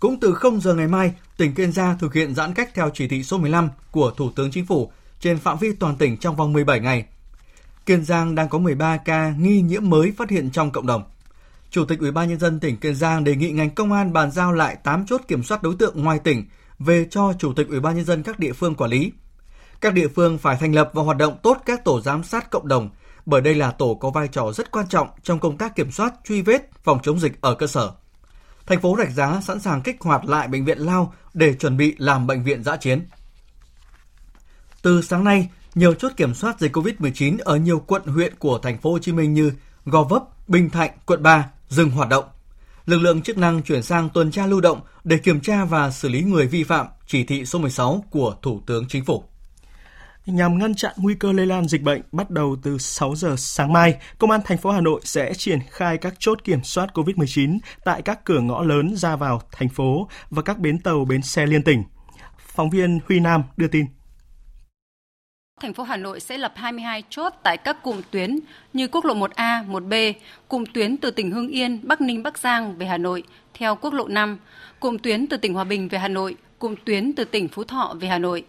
Cũng 0.00 0.20
từ 0.20 0.34
0 0.34 0.60
giờ 0.60 0.74
ngày 0.74 0.88
mai, 0.88 1.14
tỉnh 1.36 1.54
Kiên 1.54 1.72
Giang 1.72 1.98
thực 1.98 2.14
hiện 2.14 2.34
giãn 2.34 2.54
cách 2.54 2.70
theo 2.74 2.90
chỉ 2.94 3.08
thị 3.08 3.22
số 3.22 3.38
15 3.38 3.68
của 3.90 4.10
Thủ 4.10 4.30
tướng 4.36 4.50
Chính 4.50 4.66
phủ 4.66 4.92
trên 5.20 5.38
phạm 5.38 5.58
vi 5.58 5.72
toàn 5.72 5.96
tỉnh 5.96 6.16
trong 6.16 6.36
vòng 6.36 6.52
17 6.52 6.80
ngày. 6.80 7.04
Kiên 7.86 8.04
Giang 8.04 8.34
đang 8.34 8.48
có 8.48 8.58
13 8.58 8.96
ca 8.96 9.34
nghi 9.38 9.60
nhiễm 9.62 9.90
mới 9.90 10.12
phát 10.16 10.30
hiện 10.30 10.50
trong 10.50 10.70
cộng 10.70 10.86
đồng. 10.86 11.02
Chủ 11.72 11.84
tịch 11.84 12.00
Ủy 12.00 12.10
ban 12.10 12.28
nhân 12.28 12.38
dân 12.38 12.60
tỉnh 12.60 12.76
Kiên 12.76 12.94
Giang 12.94 13.24
đề 13.24 13.36
nghị 13.36 13.50
ngành 13.50 13.70
công 13.70 13.92
an 13.92 14.12
bàn 14.12 14.30
giao 14.30 14.52
lại 14.52 14.76
8 14.84 15.06
chốt 15.06 15.20
kiểm 15.28 15.42
soát 15.42 15.62
đối 15.62 15.74
tượng 15.74 16.02
ngoài 16.02 16.18
tỉnh 16.18 16.44
về 16.78 17.06
cho 17.10 17.32
Chủ 17.38 17.52
tịch 17.52 17.68
Ủy 17.68 17.80
ban 17.80 17.96
nhân 17.96 18.04
dân 18.04 18.22
các 18.22 18.38
địa 18.38 18.52
phương 18.52 18.74
quản 18.74 18.90
lý. 18.90 19.12
Các 19.80 19.94
địa 19.94 20.08
phương 20.08 20.38
phải 20.38 20.56
thành 20.56 20.74
lập 20.74 20.90
và 20.94 21.02
hoạt 21.02 21.16
động 21.16 21.36
tốt 21.42 21.58
các 21.66 21.84
tổ 21.84 22.00
giám 22.00 22.24
sát 22.24 22.50
cộng 22.50 22.68
đồng, 22.68 22.90
bởi 23.26 23.40
đây 23.40 23.54
là 23.54 23.70
tổ 23.70 23.94
có 23.94 24.10
vai 24.10 24.28
trò 24.28 24.52
rất 24.52 24.70
quan 24.70 24.88
trọng 24.88 25.08
trong 25.22 25.38
công 25.38 25.58
tác 25.58 25.76
kiểm 25.76 25.90
soát, 25.90 26.14
truy 26.24 26.42
vết, 26.42 26.70
phòng 26.84 26.98
chống 27.02 27.20
dịch 27.20 27.40
ở 27.40 27.54
cơ 27.54 27.66
sở. 27.66 27.90
Thành 28.66 28.80
phố 28.80 28.96
Rạch 28.98 29.10
Giá 29.10 29.40
sẵn 29.40 29.60
sàng 29.60 29.82
kích 29.82 29.96
hoạt 30.00 30.24
lại 30.24 30.48
bệnh 30.48 30.64
viện 30.64 30.78
Lao 30.78 31.14
để 31.34 31.54
chuẩn 31.54 31.76
bị 31.76 31.94
làm 31.98 32.26
bệnh 32.26 32.42
viện 32.44 32.64
giã 32.64 32.76
chiến. 32.76 33.06
Từ 34.82 35.02
sáng 35.02 35.24
nay, 35.24 35.50
nhiều 35.74 35.94
chốt 35.94 36.12
kiểm 36.16 36.34
soát 36.34 36.60
dịch 36.60 36.76
COVID-19 36.76 37.38
ở 37.44 37.56
nhiều 37.56 37.78
quận 37.78 38.02
huyện 38.06 38.34
của 38.38 38.58
thành 38.58 38.78
phố 38.78 38.92
Hồ 38.92 38.98
Chí 38.98 39.12
Minh 39.12 39.34
như 39.34 39.52
Gò 39.84 40.02
Vấp, 40.02 40.48
Bình 40.48 40.70
Thạnh, 40.70 40.90
quận 41.06 41.22
3 41.22 41.48
dừng 41.72 41.90
hoạt 41.90 42.08
động. 42.08 42.24
Lực 42.86 42.98
lượng 42.98 43.22
chức 43.22 43.38
năng 43.38 43.62
chuyển 43.62 43.82
sang 43.82 44.08
tuần 44.08 44.30
tra 44.30 44.46
lưu 44.46 44.60
động 44.60 44.80
để 45.04 45.18
kiểm 45.18 45.40
tra 45.40 45.64
và 45.64 45.90
xử 45.90 46.08
lý 46.08 46.22
người 46.22 46.46
vi 46.46 46.64
phạm 46.64 46.86
chỉ 47.06 47.24
thị 47.24 47.44
số 47.44 47.58
16 47.58 48.04
của 48.10 48.34
Thủ 48.42 48.60
tướng 48.66 48.88
Chính 48.88 49.04
phủ. 49.04 49.24
Nhằm 50.26 50.58
ngăn 50.58 50.74
chặn 50.74 50.92
nguy 50.96 51.14
cơ 51.14 51.32
lây 51.32 51.46
lan 51.46 51.68
dịch 51.68 51.82
bệnh, 51.82 52.02
bắt 52.12 52.30
đầu 52.30 52.56
từ 52.62 52.78
6 52.78 53.14
giờ 53.14 53.34
sáng 53.38 53.72
mai, 53.72 53.96
Công 54.18 54.30
an 54.30 54.40
thành 54.44 54.58
phố 54.58 54.70
Hà 54.70 54.80
Nội 54.80 55.00
sẽ 55.04 55.34
triển 55.34 55.58
khai 55.70 55.98
các 55.98 56.14
chốt 56.18 56.44
kiểm 56.44 56.62
soát 56.62 56.90
COVID-19 56.94 57.58
tại 57.84 58.02
các 58.02 58.24
cửa 58.24 58.40
ngõ 58.40 58.62
lớn 58.62 58.96
ra 58.96 59.16
vào 59.16 59.42
thành 59.52 59.68
phố 59.68 60.08
và 60.30 60.42
các 60.42 60.58
bến 60.58 60.78
tàu 60.78 61.04
bến 61.04 61.22
xe 61.22 61.46
liên 61.46 61.62
tỉnh. 61.62 61.82
Phóng 62.54 62.70
viên 62.70 63.00
Huy 63.08 63.20
Nam 63.20 63.42
đưa 63.56 63.68
tin 63.68 63.86
thành 65.62 65.74
phố 65.74 65.82
Hà 65.82 65.96
Nội 65.96 66.20
sẽ 66.20 66.38
lập 66.38 66.52
22 66.56 67.02
chốt 67.10 67.32
tại 67.42 67.56
các 67.56 67.82
cụm 67.82 68.02
tuyến 68.10 68.38
như 68.72 68.88
quốc 68.88 69.04
lộ 69.04 69.14
1A, 69.14 69.70
1B, 69.70 70.12
cụm 70.48 70.64
tuyến 70.64 70.96
từ 70.96 71.10
tỉnh 71.10 71.30
Hưng 71.30 71.48
Yên, 71.48 71.80
Bắc 71.82 72.00
Ninh, 72.00 72.22
Bắc 72.22 72.38
Giang 72.38 72.78
về 72.78 72.86
Hà 72.86 72.98
Nội 72.98 73.22
theo 73.54 73.76
quốc 73.76 73.94
lộ 73.94 74.08
5, 74.08 74.38
cụm 74.80 74.98
tuyến 74.98 75.26
từ 75.26 75.36
tỉnh 75.36 75.54
Hòa 75.54 75.64
Bình 75.64 75.88
về 75.88 75.98
Hà 75.98 76.08
Nội, 76.08 76.36
cụm 76.58 76.74
tuyến 76.84 77.12
từ 77.12 77.24
tỉnh 77.24 77.48
Phú 77.48 77.64
Thọ 77.64 77.94
về 78.00 78.08
Hà 78.08 78.18
Nội. 78.18 78.44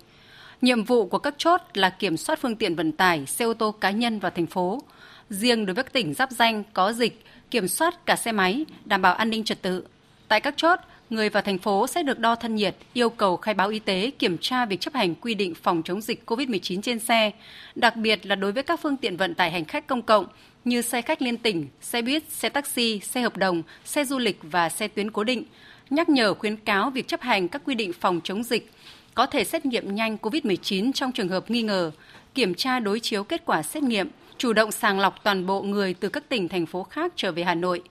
Nhiệm 0.62 0.84
vụ 0.84 1.06
của 1.06 1.18
các 1.18 1.36
chốt 1.38 1.62
là 1.74 1.90
kiểm 1.90 2.18
soát 2.18 2.40
phương 2.42 2.56
tiện 2.56 2.76
vận 2.76 2.92
tải, 2.92 3.26
xe 3.26 3.46
ô 3.46 3.54
tô 3.54 3.72
cá 3.72 3.92
nhân 3.92 4.20
vào 4.20 4.32
thành 4.32 4.48
phố. 4.48 4.82
Riêng 5.30 5.66
đối 5.66 5.74
với 5.74 5.84
các 5.84 5.94
tỉnh 5.94 6.14
giáp 6.14 6.32
danh 6.32 6.64
có 6.74 6.94
dịch, 6.94 7.26
kiểm 7.52 7.68
soát 7.68 8.06
cả 8.06 8.16
xe 8.16 8.32
máy, 8.32 8.66
đảm 8.86 9.02
bảo 9.02 9.14
an 9.14 9.30
ninh 9.30 9.44
trật 9.44 9.62
tự. 9.62 9.84
Tại 10.28 10.42
các 10.42 10.54
chốt, 10.58 10.80
người 11.14 11.30
vào 11.30 11.44
thành 11.44 11.58
phố 11.58 11.88
sẽ 11.88 12.04
được 12.04 12.20
đo 12.20 12.36
thân 12.36 12.56
nhiệt, 12.56 12.76
yêu 12.94 13.10
cầu 13.10 13.38
khai 13.38 13.54
báo 13.54 13.70
y 13.70 13.80
tế, 13.80 14.12
kiểm 14.20 14.38
tra 14.38 14.66
việc 14.66 14.80
chấp 14.80 14.94
hành 14.94 15.16
quy 15.16 15.34
định 15.34 15.56
phòng 15.56 15.82
chống 15.86 16.02
dịch 16.02 16.24
COVID-19 16.26 16.82
trên 16.82 17.00
xe, 17.00 17.32
đặc 17.76 17.96
biệt 17.96 18.26
là 18.26 18.36
đối 18.36 18.52
với 18.52 18.64
các 18.64 18.80
phương 18.82 18.98
tiện 18.98 19.18
vận 19.18 19.36
tải 19.36 19.52
hành 19.52 19.66
khách 19.66 19.88
công 19.88 20.02
cộng 20.02 20.26
như 20.66 20.82
xe 20.82 21.02
khách 21.02 21.22
liên 21.22 21.38
tỉnh, 21.38 21.68
xe 21.82 22.02
buýt, 22.02 22.24
xe 22.30 22.50
taxi, 22.50 23.00
xe 23.00 23.22
hợp 23.22 23.38
đồng, 23.38 23.64
xe 23.86 24.06
du 24.06 24.18
lịch 24.20 24.40
và 24.42 24.70
xe 24.70 24.88
tuyến 24.88 25.12
cố 25.12 25.24
định, 25.24 25.44
nhắc 25.90 26.10
nhở 26.10 26.34
khuyến 26.34 26.56
cáo 26.56 26.90
việc 26.90 27.08
chấp 27.08 27.22
hành 27.22 27.48
các 27.48 27.62
quy 27.66 27.76
định 27.76 27.94
phòng 27.94 28.20
chống 28.24 28.44
dịch, 28.44 28.72
có 29.16 29.26
thể 29.26 29.44
xét 29.44 29.66
nghiệm 29.66 29.96
nhanh 29.96 30.18
COVID-19 30.22 30.92
trong 30.94 31.12
trường 31.12 31.30
hợp 31.30 31.52
nghi 31.52 31.62
ngờ, 31.62 31.92
kiểm 32.36 32.54
tra 32.56 32.80
đối 32.80 33.00
chiếu 33.00 33.24
kết 33.24 33.42
quả 33.46 33.64
xét 33.64 33.84
nghiệm, 33.84 34.10
chủ 34.38 34.54
động 34.54 34.72
sàng 34.72 35.00
lọc 35.00 35.24
toàn 35.24 35.46
bộ 35.46 35.62
người 35.62 35.94
từ 35.94 36.10
các 36.10 36.30
tỉnh, 36.30 36.48
thành 36.48 36.66
phố 36.66 36.84
khác 36.84 37.14
trở 37.16 37.32
về 37.32 37.44
Hà 37.44 37.56
Nội. 37.56 37.82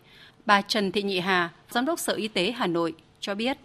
Bà 0.47 0.61
Trần 0.61 0.93
Thị 0.93 1.03
Nhị 1.03 1.19
Hà, 1.19 1.51
Giám 1.71 1.85
đốc 1.85 1.99
Sở 1.99 2.13
Y 2.13 2.29
tế 2.29 2.53
Hà 2.57 2.67
Nội 2.67 2.95
cho 3.23 3.35
biết. 3.35 3.57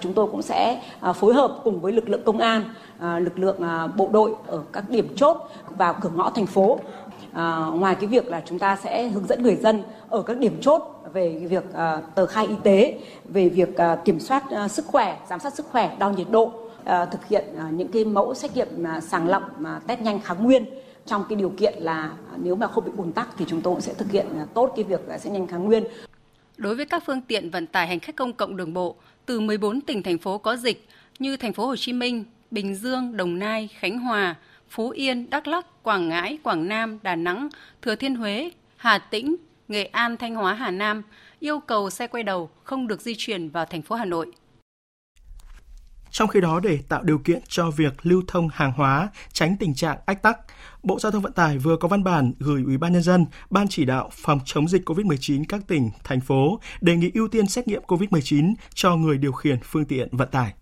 Chúng 0.00 0.12
tôi 0.12 0.26
cũng 0.30 0.42
sẽ 0.42 0.82
à, 1.00 1.12
phối 1.12 1.34
hợp 1.34 1.58
cùng 1.64 1.80
với 1.80 1.92
lực 1.92 2.08
lượng 2.08 2.22
công 2.24 2.38
an, 2.38 2.64
à, 2.98 3.18
lực 3.18 3.38
lượng 3.38 3.62
à, 3.62 3.86
bộ 3.86 4.08
đội 4.12 4.34
ở 4.46 4.62
các 4.72 4.90
điểm 4.90 5.16
chốt 5.16 5.36
vào 5.68 5.94
cửa 6.00 6.10
ngõ 6.14 6.30
thành 6.30 6.46
phố. 6.46 6.78
ngoài 7.74 7.94
cái 7.94 8.06
việc 8.06 8.26
là 8.26 8.42
chúng 8.46 8.58
ta 8.58 8.76
sẽ 8.76 9.08
hướng 9.08 9.26
dẫn 9.26 9.42
người 9.42 9.56
dân 9.56 9.82
ở 10.08 10.22
các 10.22 10.38
điểm 10.38 10.60
chốt 10.60 10.82
về 11.12 11.46
việc 11.50 11.64
tờ 12.14 12.26
khai 12.26 12.46
y 12.46 12.54
tế, 12.62 13.00
về 13.24 13.48
việc 13.48 13.68
kiểm 14.04 14.20
soát 14.20 14.42
sức 14.70 14.86
khỏe, 14.86 15.18
giám 15.28 15.40
sát 15.40 15.54
sức 15.54 15.66
khỏe, 15.70 15.96
đo 15.98 16.10
nhiệt 16.10 16.26
độ, 16.30 16.52
thực 16.84 17.28
hiện 17.28 17.44
những 17.70 17.88
cái 17.88 18.04
mẫu 18.04 18.34
xét 18.34 18.56
nghiệm 18.56 18.68
sàng 19.02 19.28
lọc 19.28 19.42
test 19.86 20.00
nhanh 20.00 20.20
kháng 20.20 20.44
nguyên 20.44 20.64
trong 21.06 21.24
cái 21.28 21.36
điều 21.36 21.52
kiện 21.56 21.74
là 21.78 22.12
nếu 22.36 22.54
mà 22.54 22.66
không 22.66 22.84
bị 22.84 22.92
ùn 22.96 23.12
tắc 23.12 23.28
thì 23.38 23.44
chúng 23.48 23.60
tôi 23.60 23.74
cũng 23.74 23.80
sẽ 23.80 23.94
thực 23.94 24.10
hiện 24.10 24.26
tốt 24.54 24.72
cái 24.76 24.84
việc 24.84 25.00
xét 25.20 25.32
nhanh 25.32 25.46
kháng 25.46 25.64
nguyên 25.64 25.84
đối 26.56 26.74
với 26.76 26.86
các 26.86 27.02
phương 27.06 27.20
tiện 27.20 27.50
vận 27.50 27.66
tải 27.66 27.86
hành 27.86 28.00
khách 28.00 28.16
công 28.16 28.32
cộng 28.32 28.56
đường 28.56 28.74
bộ 28.74 28.96
từ 29.26 29.40
14 29.40 29.80
tỉnh 29.80 30.02
thành 30.02 30.18
phố 30.18 30.38
có 30.38 30.56
dịch 30.56 30.86
như 31.18 31.36
thành 31.36 31.52
phố 31.52 31.66
Hồ 31.66 31.76
Chí 31.76 31.92
Minh, 31.92 32.24
Bình 32.50 32.74
Dương, 32.74 33.16
Đồng 33.16 33.38
Nai, 33.38 33.68
Khánh 33.78 33.98
Hòa, 33.98 34.34
Phú 34.68 34.90
Yên, 34.90 35.30
Đắk 35.30 35.46
Lắk, 35.46 35.82
Quảng 35.82 36.08
Ngãi, 36.08 36.38
Quảng 36.42 36.68
Nam, 36.68 36.98
Đà 37.02 37.16
Nẵng, 37.16 37.48
Thừa 37.82 37.94
Thiên 37.94 38.14
Huế, 38.14 38.50
Hà 38.76 38.98
Tĩnh, 38.98 39.36
Nghệ 39.68 39.84
An, 39.84 40.16
Thanh 40.16 40.34
Hóa, 40.34 40.54
Hà 40.54 40.70
Nam 40.70 41.02
yêu 41.40 41.60
cầu 41.60 41.90
xe 41.90 42.06
quay 42.06 42.22
đầu 42.22 42.50
không 42.64 42.88
được 42.88 43.00
di 43.00 43.14
chuyển 43.18 43.48
vào 43.48 43.64
thành 43.64 43.82
phố 43.82 43.96
Hà 43.96 44.04
Nội. 44.04 44.26
Trong 46.12 46.28
khi 46.28 46.40
đó, 46.40 46.60
để 46.60 46.78
tạo 46.88 47.02
điều 47.02 47.18
kiện 47.18 47.40
cho 47.48 47.70
việc 47.70 47.92
lưu 48.02 48.22
thông 48.28 48.48
hàng 48.48 48.72
hóa, 48.72 49.08
tránh 49.32 49.56
tình 49.60 49.74
trạng 49.74 49.98
ách 50.06 50.22
tắc, 50.22 50.38
Bộ 50.82 50.98
Giao 50.98 51.12
thông 51.12 51.22
Vận 51.22 51.32
tải 51.32 51.58
vừa 51.58 51.76
có 51.76 51.88
văn 51.88 52.04
bản 52.04 52.32
gửi 52.38 52.62
Ủy 52.66 52.78
ban 52.78 52.92
nhân 52.92 53.02
dân, 53.02 53.26
Ban 53.50 53.68
chỉ 53.68 53.84
đạo 53.84 54.10
phòng 54.12 54.40
chống 54.44 54.68
dịch 54.68 54.88
COVID-19 54.88 55.44
các 55.48 55.60
tỉnh, 55.66 55.90
thành 56.04 56.20
phố 56.20 56.60
đề 56.80 56.96
nghị 56.96 57.10
ưu 57.14 57.28
tiên 57.28 57.46
xét 57.46 57.68
nghiệm 57.68 57.82
COVID-19 57.86 58.54
cho 58.74 58.96
người 58.96 59.18
điều 59.18 59.32
khiển 59.32 59.58
phương 59.62 59.84
tiện 59.84 60.08
vận 60.12 60.28
tải. 60.28 60.52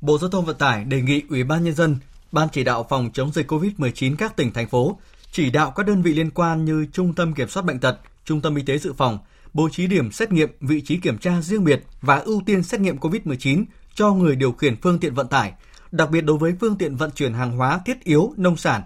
Bộ 0.00 0.18
Giao 0.18 0.30
thông 0.30 0.44
Vận 0.44 0.56
tải 0.56 0.84
đề 0.84 1.02
nghị 1.02 1.22
Ủy 1.30 1.44
ban 1.44 1.64
nhân 1.64 1.74
dân, 1.74 1.96
Ban 2.32 2.48
chỉ 2.52 2.64
đạo 2.64 2.86
phòng 2.88 3.10
chống 3.12 3.32
dịch 3.32 3.52
COVID-19 3.52 4.16
các 4.16 4.36
tỉnh 4.36 4.52
thành 4.52 4.68
phố 4.68 4.98
chỉ 5.30 5.50
đạo 5.50 5.70
các 5.70 5.86
đơn 5.86 6.02
vị 6.02 6.14
liên 6.14 6.30
quan 6.30 6.64
như 6.64 6.86
Trung 6.92 7.14
tâm 7.14 7.34
Kiểm 7.34 7.48
soát 7.48 7.62
bệnh 7.62 7.80
tật, 7.80 7.98
Trung 8.24 8.40
tâm 8.40 8.54
Y 8.54 8.62
tế 8.62 8.78
dự 8.78 8.92
phòng 8.92 9.18
bố 9.52 9.68
trí 9.68 9.86
điểm 9.86 10.12
xét 10.12 10.32
nghiệm, 10.32 10.50
vị 10.60 10.80
trí 10.80 10.96
kiểm 10.96 11.18
tra 11.18 11.40
riêng 11.40 11.64
biệt 11.64 11.84
và 12.00 12.16
ưu 12.16 12.42
tiên 12.46 12.62
xét 12.62 12.80
nghiệm 12.80 12.98
COVID-19 12.98 13.64
cho 13.96 14.12
người 14.12 14.36
điều 14.36 14.52
khiển 14.52 14.76
phương 14.82 14.98
tiện 14.98 15.14
vận 15.14 15.28
tải, 15.28 15.52
đặc 15.90 16.10
biệt 16.10 16.20
đối 16.20 16.38
với 16.38 16.54
phương 16.60 16.78
tiện 16.78 16.96
vận 16.96 17.10
chuyển 17.10 17.34
hàng 17.34 17.56
hóa 17.56 17.80
thiết 17.86 18.04
yếu, 18.04 18.32
nông 18.36 18.56
sản, 18.56 18.82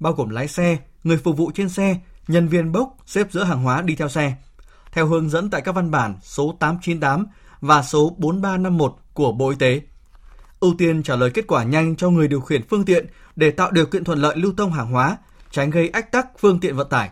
bao 0.00 0.12
gồm 0.12 0.28
lái 0.28 0.48
xe, 0.48 0.78
người 1.04 1.16
phục 1.16 1.36
vụ 1.36 1.50
trên 1.54 1.68
xe, 1.68 1.96
nhân 2.28 2.48
viên 2.48 2.72
bốc 2.72 2.96
xếp 3.06 3.26
giữa 3.30 3.44
hàng 3.44 3.62
hóa 3.62 3.82
đi 3.82 3.94
theo 3.94 4.08
xe. 4.08 4.34
Theo 4.92 5.06
hướng 5.06 5.30
dẫn 5.30 5.50
tại 5.50 5.60
các 5.60 5.74
văn 5.74 5.90
bản 5.90 6.16
số 6.22 6.56
898 6.60 7.26
và 7.60 7.82
số 7.82 8.14
4351 8.18 8.94
của 9.14 9.32
Bộ 9.32 9.48
Y 9.50 9.56
tế. 9.56 9.80
ưu 10.60 10.74
tiên 10.78 11.02
trả 11.02 11.16
lời 11.16 11.30
kết 11.30 11.46
quả 11.48 11.64
nhanh 11.64 11.96
cho 11.96 12.10
người 12.10 12.28
điều 12.28 12.40
khiển 12.40 12.68
phương 12.68 12.84
tiện 12.84 13.06
để 13.36 13.50
tạo 13.50 13.70
điều 13.70 13.86
kiện 13.86 14.04
thuận 14.04 14.18
lợi 14.18 14.36
lưu 14.36 14.52
thông 14.56 14.72
hàng 14.72 14.90
hóa, 14.92 15.16
tránh 15.50 15.70
gây 15.70 15.88
ách 15.88 16.12
tắc 16.12 16.26
phương 16.38 16.60
tiện 16.60 16.76
vận 16.76 16.88
tải. 16.88 17.10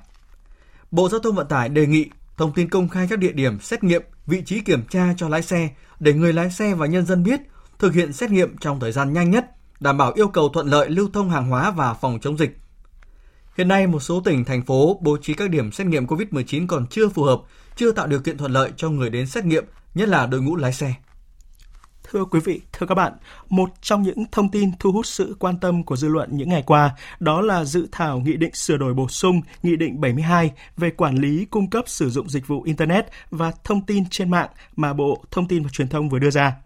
Bộ 0.91 1.09
Giao 1.09 1.21
thông 1.21 1.35
Vận 1.35 1.49
tải 1.49 1.69
đề 1.69 1.87
nghị 1.87 2.11
thông 2.41 2.53
tin 2.53 2.69
công 2.69 2.89
khai 2.89 3.07
các 3.11 3.19
địa 3.19 3.33
điểm 3.33 3.61
xét 3.61 3.85
nghiệm, 3.85 4.03
vị 4.27 4.43
trí 4.47 4.61
kiểm 4.61 4.83
tra 4.91 5.15
cho 5.17 5.29
lái 5.29 5.43
xe 5.43 5.69
để 5.99 6.13
người 6.13 6.33
lái 6.33 6.51
xe 6.51 6.75
và 6.75 6.87
nhân 6.87 7.07
dân 7.07 7.23
biết, 7.23 7.41
thực 7.79 7.95
hiện 7.95 8.13
xét 8.13 8.31
nghiệm 8.31 8.57
trong 8.57 8.81
thời 8.81 8.93
gian 8.93 9.13
nhanh 9.13 9.31
nhất, 9.31 9.47
đảm 9.81 9.99
bảo 9.99 10.13
yêu 10.13 10.29
cầu 10.29 10.49
thuận 10.49 10.67
lợi 10.67 10.91
lưu 10.91 11.09
thông 11.13 11.31
hàng 11.31 11.49
hóa 11.49 11.71
và 11.71 11.95
phòng 11.95 12.19
chống 12.23 12.39
dịch. 12.39 12.59
Hiện 13.57 13.69
nay, 13.69 13.87
một 13.87 14.01
số 14.01 14.21
tỉnh, 14.21 14.45
thành 14.45 14.63
phố 14.63 14.99
bố 15.03 15.17
trí 15.23 15.35
các 15.35 15.51
điểm 15.51 15.73
xét 15.73 15.87
nghiệm 15.87 16.07
COVID-19 16.07 16.67
còn 16.67 16.87
chưa 16.87 17.09
phù 17.09 17.23
hợp, 17.23 17.41
chưa 17.77 17.93
tạo 17.93 18.07
điều 18.07 18.21
kiện 18.21 18.39
thuận 18.39 18.53
lợi 18.53 18.71
cho 18.77 18.89
người 18.89 19.11
đến 19.11 19.27
xét 19.27 19.45
nghiệm, 19.45 19.65
nhất 19.95 20.09
là 20.09 20.27
đội 20.27 20.41
ngũ 20.41 20.57
lái 20.57 20.73
xe. 20.73 20.95
Thưa 22.13 22.25
quý 22.25 22.41
vị, 22.41 22.61
thưa 22.73 22.87
các 22.87 22.95
bạn, 22.95 23.13
một 23.49 23.71
trong 23.81 24.03
những 24.03 24.25
thông 24.33 24.49
tin 24.51 24.71
thu 24.79 24.93
hút 24.93 25.07
sự 25.07 25.37
quan 25.39 25.61
tâm 25.61 25.83
của 25.83 25.97
dư 25.97 26.09
luận 26.09 26.29
những 26.33 26.49
ngày 26.49 26.63
qua 26.67 26.91
đó 27.21 27.41
là 27.41 27.65
dự 27.65 27.89
thảo 27.93 28.21
nghị 28.21 28.37
định 28.37 28.55
sửa 28.55 28.77
đổi 28.77 28.95
bổ 28.95 29.09
sung 29.09 29.41
Nghị 29.63 29.77
định 29.77 30.01
72 30.01 30.51
về 30.77 30.91
quản 30.91 31.15
lý 31.15 31.45
cung 31.45 31.71
cấp 31.71 31.85
sử 31.87 32.11
dụng 32.11 32.29
dịch 32.29 32.47
vụ 32.47 32.63
Internet 32.63 33.07
và 33.31 33.53
thông 33.65 33.81
tin 33.87 34.05
trên 34.11 34.31
mạng 34.31 34.49
mà 34.77 34.93
Bộ 34.93 35.25
Thông 35.31 35.49
tin 35.49 35.63
và 35.63 35.69
Truyền 35.73 35.89
thông 35.89 36.09
vừa 36.09 36.19
đưa 36.19 36.31
ra. 36.31 36.57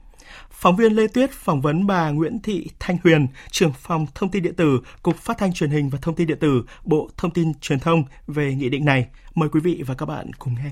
Phóng 0.51 0.77
viên 0.77 0.93
Lê 0.93 1.07
Tuyết 1.07 1.31
phỏng 1.31 1.61
vấn 1.61 1.87
bà 1.87 2.11
Nguyễn 2.11 2.39
Thị 2.43 2.69
Thanh 2.81 2.97
Huyền, 3.03 3.27
trưởng 3.51 3.73
phòng 3.73 4.07
thông 4.15 4.31
tin 4.31 4.43
điện 4.43 4.55
tử, 4.55 4.81
Cục 5.03 5.17
Phát 5.17 5.39
thanh 5.39 5.53
Truyền 5.53 5.71
hình 5.71 5.91
và 5.91 5.99
Thông 6.03 6.15
tin 6.15 6.27
điện 6.27 6.39
tử, 6.41 6.63
Bộ 6.85 7.11
Thông 7.17 7.31
tin 7.31 7.55
Truyền 7.55 7.81
thông 7.81 8.05
về 8.27 8.55
nghị 8.55 8.69
định 8.69 8.85
này. 8.85 9.07
Mời 9.35 9.49
quý 9.49 9.61
vị 9.61 9.83
và 9.87 9.95
các 9.95 10.07
bạn 10.07 10.31
cùng 10.39 10.55
nghe. 10.55 10.71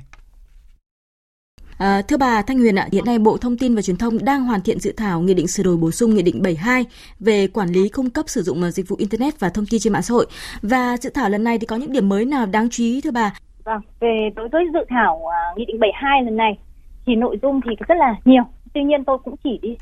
À, 1.79 2.03
thưa 2.09 2.17
bà 2.17 2.43
Thanh 2.43 2.59
Huyền 2.59 2.79
ạ, 2.79 2.89
hiện 2.93 3.05
nay 3.07 3.19
Bộ 3.19 3.37
Thông 3.37 3.57
tin 3.57 3.75
và 3.75 3.83
Truyền 3.83 3.97
thông 3.97 4.25
đang 4.25 4.45
hoàn 4.45 4.61
thiện 4.61 4.79
dự 4.79 4.93
thảo 4.97 5.21
nghị 5.21 5.35
định 5.35 5.47
sửa 5.47 5.63
đổi 5.63 5.77
bổ 5.77 5.91
sung 5.91 6.15
nghị 6.15 6.23
định 6.23 6.43
72 6.43 6.85
về 7.21 7.47
quản 7.47 7.69
lý 7.69 7.89
cung 7.89 8.11
cấp 8.11 8.25
sử 8.29 8.43
dụng 8.43 8.63
ờ, 8.63 8.71
dịch 8.71 8.89
vụ 8.89 8.97
internet 8.99 9.41
và 9.41 9.49
thông 9.49 9.65
tin 9.71 9.81
trên 9.81 9.93
mạng 9.93 10.03
xã 10.03 10.15
hội. 10.15 10.27
Và 10.63 10.97
dự 10.97 11.11
thảo 11.15 11.29
lần 11.31 11.45
này 11.45 11.59
thì 11.59 11.67
có 11.67 11.77
những 11.77 11.93
điểm 11.93 12.09
mới 12.09 12.25
nào 12.25 12.47
đáng 12.47 12.69
chú 12.71 12.83
ý 12.83 13.01
thưa 13.05 13.11
bà? 13.11 13.33
Vâng, 13.65 13.81
về 14.01 14.31
đối 14.37 14.49
với 14.49 14.65
dự 14.73 14.81
thảo 14.89 15.21
uh, 15.23 15.59
nghị 15.59 15.65
định 15.65 15.81
72 15.81 16.23
lần 16.25 16.37
này 16.37 16.59
thì 17.07 17.15
nội 17.15 17.39
dung 17.43 17.61
thì 17.65 17.71
rất 17.89 17.95
là 17.99 18.15
nhiều. 18.25 18.43
Tuy 18.75 18.83
nhiên 18.85 19.05
tôi 19.05 19.19
cũng 19.25 19.35
chỉ 19.45 19.59
đi 19.63 19.77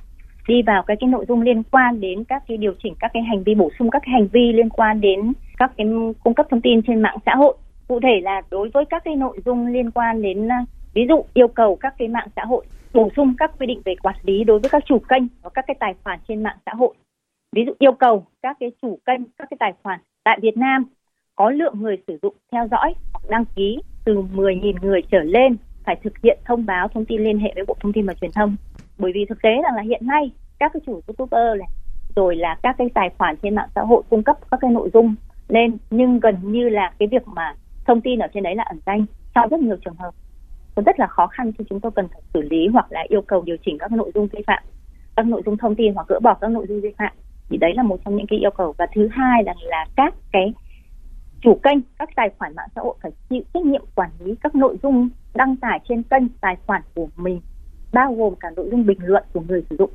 đi 0.48 0.62
vào 0.66 0.82
cái 0.86 0.96
cái 1.00 1.08
nội 1.08 1.24
dung 1.28 1.42
liên 1.42 1.62
quan 1.62 2.00
đến 2.00 2.24
các 2.24 2.42
cái 2.48 2.56
điều 2.56 2.72
chỉnh 2.82 2.94
các 3.00 3.10
cái 3.14 3.22
hành 3.22 3.42
vi 3.44 3.54
bổ 3.54 3.70
sung 3.78 3.90
các 3.90 4.02
cái 4.06 4.12
hành 4.12 4.28
vi 4.32 4.52
liên 4.52 4.68
quan 4.68 5.00
đến 5.00 5.32
các 5.58 5.70
cái 5.76 5.86
cung 6.24 6.34
cấp 6.34 6.46
thông 6.50 6.60
tin 6.60 6.82
trên 6.86 7.02
mạng 7.02 7.16
xã 7.26 7.34
hội. 7.34 7.56
Cụ 7.88 8.00
thể 8.02 8.20
là 8.22 8.42
đối 8.50 8.70
với 8.74 8.84
các 8.90 9.02
cái 9.04 9.16
nội 9.16 9.38
dung 9.44 9.66
liên 9.66 9.90
quan 9.90 10.22
đến 10.22 10.46
uh, 10.46 10.68
ví 10.94 11.06
dụ 11.08 11.24
yêu 11.34 11.48
cầu 11.48 11.76
các 11.76 11.94
cái 11.98 12.08
mạng 12.08 12.28
xã 12.36 12.44
hội, 12.44 12.66
bổ 12.94 13.08
sung 13.16 13.34
các 13.38 13.50
quy 13.58 13.66
định 13.66 13.82
về 13.84 13.94
quản 14.02 14.16
lý 14.22 14.44
đối 14.44 14.58
với 14.58 14.70
các 14.70 14.82
chủ 14.86 14.98
kênh 14.98 15.22
và 15.42 15.50
các 15.54 15.64
cái 15.66 15.76
tài 15.80 15.94
khoản 16.04 16.18
trên 16.28 16.42
mạng 16.42 16.56
xã 16.66 16.72
hội. 16.74 16.94
Ví 17.56 17.62
dụ 17.66 17.72
yêu 17.78 17.92
cầu 17.92 18.24
các 18.42 18.56
cái 18.60 18.72
chủ 18.82 18.98
kênh, 19.06 19.20
các 19.38 19.50
cái 19.50 19.56
tài 19.60 19.72
khoản 19.82 20.00
tại 20.24 20.38
Việt 20.42 20.56
Nam 20.56 20.84
có 21.34 21.50
lượng 21.50 21.74
người 21.80 21.96
sử 22.06 22.18
dụng 22.22 22.34
theo 22.52 22.68
dõi 22.70 22.94
hoặc 23.12 23.22
đăng 23.28 23.44
ký 23.56 23.78
từ 24.04 24.22
10.000 24.34 24.74
người 24.82 25.00
trở 25.10 25.22
lên 25.22 25.56
phải 25.84 25.96
thực 26.04 26.12
hiện 26.22 26.38
thông 26.44 26.66
báo 26.66 26.88
thông 26.88 27.04
tin 27.04 27.24
liên 27.24 27.38
hệ 27.38 27.52
với 27.54 27.64
Bộ 27.66 27.76
Thông 27.80 27.92
tin 27.92 28.06
và 28.06 28.14
Truyền 28.14 28.30
thông. 28.32 28.56
Bởi 28.98 29.12
vì 29.14 29.24
thực 29.28 29.42
tế 29.42 29.50
rằng 29.62 29.76
là 29.76 29.82
hiện 29.82 30.06
nay 30.06 30.30
các 30.58 30.72
cái 30.72 30.80
chủ 30.86 31.00
youtuber 31.06 31.58
này, 31.58 31.68
rồi 32.16 32.36
là 32.36 32.56
các 32.62 32.74
cái 32.78 32.88
tài 32.94 33.10
khoản 33.18 33.36
trên 33.42 33.54
mạng 33.54 33.68
xã 33.74 33.80
hội 33.80 34.02
cung 34.10 34.22
cấp 34.22 34.38
các 34.50 34.60
cái 34.60 34.70
nội 34.70 34.90
dung 34.94 35.14
lên, 35.48 35.76
nhưng 35.90 36.20
gần 36.20 36.36
như 36.42 36.68
là 36.68 36.92
cái 36.98 37.08
việc 37.08 37.28
mà 37.28 37.54
thông 37.86 38.00
tin 38.00 38.18
ở 38.18 38.26
trên 38.34 38.42
đấy 38.42 38.54
là 38.54 38.62
ẩn 38.62 38.78
danh 38.86 39.06
trong 39.34 39.48
rất 39.48 39.60
nhiều 39.60 39.76
trường 39.84 39.94
hợp 39.94 40.14
rất 40.86 41.00
là 41.00 41.06
khó 41.06 41.26
khăn 41.26 41.52
khi 41.52 41.64
chúng 41.70 41.80
tôi 41.80 41.92
cần 41.96 42.08
phải 42.08 42.22
xử 42.34 42.40
lý 42.40 42.68
hoặc 42.72 42.86
là 42.90 43.04
yêu 43.08 43.22
cầu 43.22 43.42
điều 43.42 43.56
chỉnh 43.64 43.78
các 43.78 43.92
nội 43.92 44.10
dung 44.14 44.26
vi 44.26 44.42
phạm, 44.46 44.62
các 45.16 45.26
nội 45.26 45.42
dung 45.46 45.56
thông 45.56 45.74
tin 45.74 45.94
hoặc 45.94 46.06
gỡ 46.08 46.20
bỏ 46.22 46.34
các 46.40 46.50
nội 46.50 46.66
dung 46.68 46.80
vi 46.80 46.90
phạm. 46.98 47.12
Thì 47.48 47.56
đấy 47.56 47.72
là 47.74 47.82
một 47.82 47.96
trong 48.04 48.16
những 48.16 48.26
cái 48.26 48.38
yêu 48.38 48.50
cầu. 48.50 48.74
Và 48.78 48.86
thứ 48.94 49.08
hai 49.12 49.44
là 49.44 49.54
là 49.62 49.86
các 49.96 50.14
cái 50.32 50.54
chủ 51.42 51.60
kênh, 51.62 51.78
các 51.98 52.08
tài 52.16 52.30
khoản 52.38 52.54
mạng 52.54 52.68
xã 52.74 52.80
hội 52.82 52.94
phải 53.02 53.12
chịu 53.30 53.42
trách 53.54 53.64
nhiệm 53.64 53.84
quản 53.94 54.10
lý 54.18 54.34
các 54.42 54.54
nội 54.54 54.76
dung 54.82 55.08
đăng 55.34 55.56
tải 55.56 55.80
trên 55.88 56.02
kênh 56.02 56.28
tài 56.40 56.56
khoản 56.66 56.82
của 56.94 57.08
mình, 57.16 57.40
bao 57.92 58.14
gồm 58.14 58.34
cả 58.40 58.48
nội 58.56 58.68
dung 58.70 58.86
bình 58.86 58.98
luận 59.02 59.24
của 59.32 59.40
người 59.40 59.64
sử 59.70 59.76
dụng. 59.78 59.90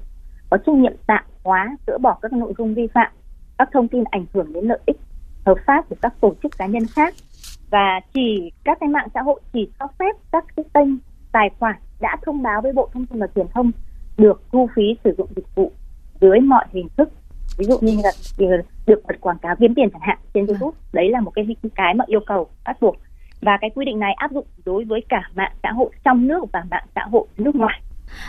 Có 0.49 0.57
trách 0.57 0.75
nhiệm 0.75 0.93
tạm 1.07 1.23
hóa, 1.43 1.77
gỡ 1.87 1.97
bỏ 1.97 2.17
các 2.21 2.33
nội 2.33 2.53
dung 2.57 2.73
vi 2.73 2.87
phạm, 2.87 3.11
các 3.57 3.69
thông 3.73 3.87
tin 3.87 4.03
ảnh 4.11 4.25
hưởng 4.33 4.53
đến 4.53 4.65
lợi 4.65 4.79
ích 4.85 4.97
hợp 5.45 5.57
pháp 5.67 5.89
của 5.89 5.95
các 6.01 6.13
tổ 6.21 6.33
chức 6.43 6.57
cá 6.57 6.65
nhân 6.65 6.83
khác 6.95 7.13
và 7.69 7.99
chỉ 8.13 8.51
các 8.63 8.77
cái 8.79 8.89
mạng 8.89 9.07
xã 9.13 9.21
hội 9.21 9.41
chỉ 9.53 9.69
cho 9.79 9.87
phép 9.99 10.15
các 10.31 10.45
cái 10.55 10.65
kênh 10.73 10.89
tài 11.31 11.49
khoản 11.59 11.75
đã 11.99 12.17
thông 12.25 12.41
báo 12.41 12.61
với 12.61 12.73
Bộ 12.73 12.89
Thông 12.93 13.05
tin 13.05 13.19
và 13.19 13.27
Truyền 13.35 13.47
thông 13.53 13.71
được 14.17 14.41
thu 14.51 14.69
phí 14.75 14.83
sử 15.03 15.15
dụng 15.17 15.29
dịch 15.35 15.55
vụ 15.55 15.71
dưới 16.21 16.39
mọi 16.39 16.65
hình 16.71 16.87
thức. 16.97 17.09
Ví 17.57 17.65
dụ 17.65 17.77
như 17.81 17.97
là 18.03 18.57
được 18.87 19.01
bật 19.07 19.15
quảng 19.21 19.37
cáo 19.37 19.55
kiếm 19.59 19.73
tiền 19.75 19.89
chẳng 19.91 20.01
hạn 20.01 20.17
trên 20.33 20.45
YouTube. 20.45 20.77
Đấy 20.93 21.09
là 21.09 21.19
một 21.19 21.31
cái 21.31 21.45
cái 21.75 21.93
mà 21.93 22.05
yêu 22.07 22.19
cầu 22.27 22.47
bắt 22.65 22.77
buộc. 22.81 22.95
Và 23.41 23.57
cái 23.61 23.69
quy 23.75 23.85
định 23.85 23.99
này 23.99 24.13
áp 24.13 24.31
dụng 24.31 24.45
đối 24.65 24.85
với 24.85 25.01
cả 25.09 25.21
mạng 25.35 25.53
xã 25.63 25.71
hội 25.71 25.89
trong 26.03 26.27
nước 26.27 26.43
và 26.53 26.63
mạng 26.71 26.85
xã 26.95 27.01
hội 27.11 27.27
nước 27.37 27.55
ngoài 27.55 27.81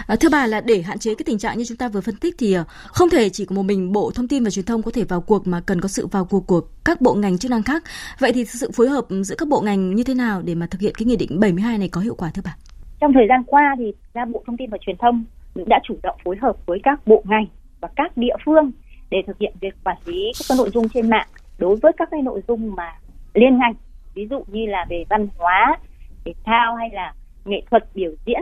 À, 0.06 0.16
thưa 0.20 0.28
bà 0.32 0.46
là 0.46 0.60
để 0.60 0.82
hạn 0.82 0.98
chế 0.98 1.14
cái 1.14 1.24
tình 1.24 1.38
trạng 1.38 1.58
như 1.58 1.64
chúng 1.64 1.76
ta 1.76 1.88
vừa 1.88 2.00
phân 2.00 2.16
tích 2.16 2.34
thì 2.38 2.52
à, 2.54 2.64
không 2.68 3.10
thể 3.10 3.28
chỉ 3.28 3.44
có 3.44 3.54
một 3.54 3.62
mình 3.62 3.92
Bộ 3.92 4.10
Thông 4.14 4.28
tin 4.28 4.44
và 4.44 4.50
Truyền 4.50 4.64
thông 4.64 4.82
có 4.82 4.90
thể 4.90 5.04
vào 5.04 5.20
cuộc 5.20 5.46
mà 5.46 5.60
cần 5.66 5.80
có 5.80 5.88
sự 5.88 6.06
vào 6.06 6.24
cuộc 6.24 6.46
của 6.46 6.60
các 6.84 7.00
bộ 7.00 7.14
ngành 7.14 7.38
chức 7.38 7.50
năng 7.50 7.62
khác. 7.62 7.82
Vậy 8.18 8.32
thì 8.34 8.44
sự 8.44 8.70
phối 8.74 8.88
hợp 8.88 9.06
giữa 9.10 9.34
các 9.38 9.48
bộ 9.48 9.60
ngành 9.60 9.94
như 9.94 10.02
thế 10.04 10.14
nào 10.14 10.42
để 10.44 10.54
mà 10.54 10.66
thực 10.70 10.80
hiện 10.80 10.92
cái 10.98 11.06
nghị 11.06 11.16
định 11.16 11.40
72 11.40 11.78
này 11.78 11.88
có 11.88 12.00
hiệu 12.00 12.14
quả 12.14 12.30
thưa 12.34 12.42
bà? 12.44 12.56
Trong 13.00 13.12
thời 13.12 13.26
gian 13.28 13.44
qua 13.46 13.74
thì 13.78 13.92
ra 14.14 14.24
Bộ 14.24 14.42
Thông 14.46 14.56
tin 14.56 14.70
và 14.70 14.78
Truyền 14.80 14.96
thông 14.98 15.24
đã 15.66 15.80
chủ 15.84 15.96
động 16.02 16.16
phối 16.24 16.36
hợp 16.42 16.56
với 16.66 16.78
các 16.82 17.06
bộ 17.06 17.22
ngành 17.26 17.46
và 17.80 17.88
các 17.96 18.16
địa 18.16 18.36
phương 18.44 18.72
để 19.10 19.18
thực 19.26 19.38
hiện 19.38 19.54
việc 19.60 19.74
quản 19.84 19.96
lý 20.06 20.32
các 20.48 20.54
nội 20.58 20.70
dung 20.74 20.88
trên 20.88 21.10
mạng 21.10 21.26
đối 21.58 21.76
với 21.76 21.92
các 21.96 22.08
cái 22.10 22.22
nội 22.22 22.42
dung 22.48 22.74
mà 22.76 22.92
liên 23.34 23.58
ngành 23.58 23.74
ví 24.14 24.26
dụ 24.30 24.44
như 24.48 24.66
là 24.66 24.86
về 24.90 25.04
văn 25.10 25.28
hóa 25.38 25.78
thể 26.24 26.32
thao 26.44 26.76
hay 26.76 26.90
là 26.92 27.14
nghệ 27.44 27.62
thuật 27.70 27.94
biểu 27.94 28.10
diễn 28.26 28.40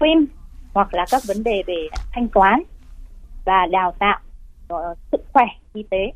phim 0.00 0.26
hoặc 0.74 0.94
là 0.94 1.04
các 1.10 1.22
vấn 1.28 1.42
đề 1.44 1.62
về 1.66 1.88
thanh 2.12 2.28
toán 2.28 2.62
và 3.44 3.66
đào 3.70 3.92
tạo 3.98 4.18
ờ, 4.68 4.94
sức 5.12 5.20
khỏe, 5.32 5.44
y 5.72 5.82
tế. 5.82 6.12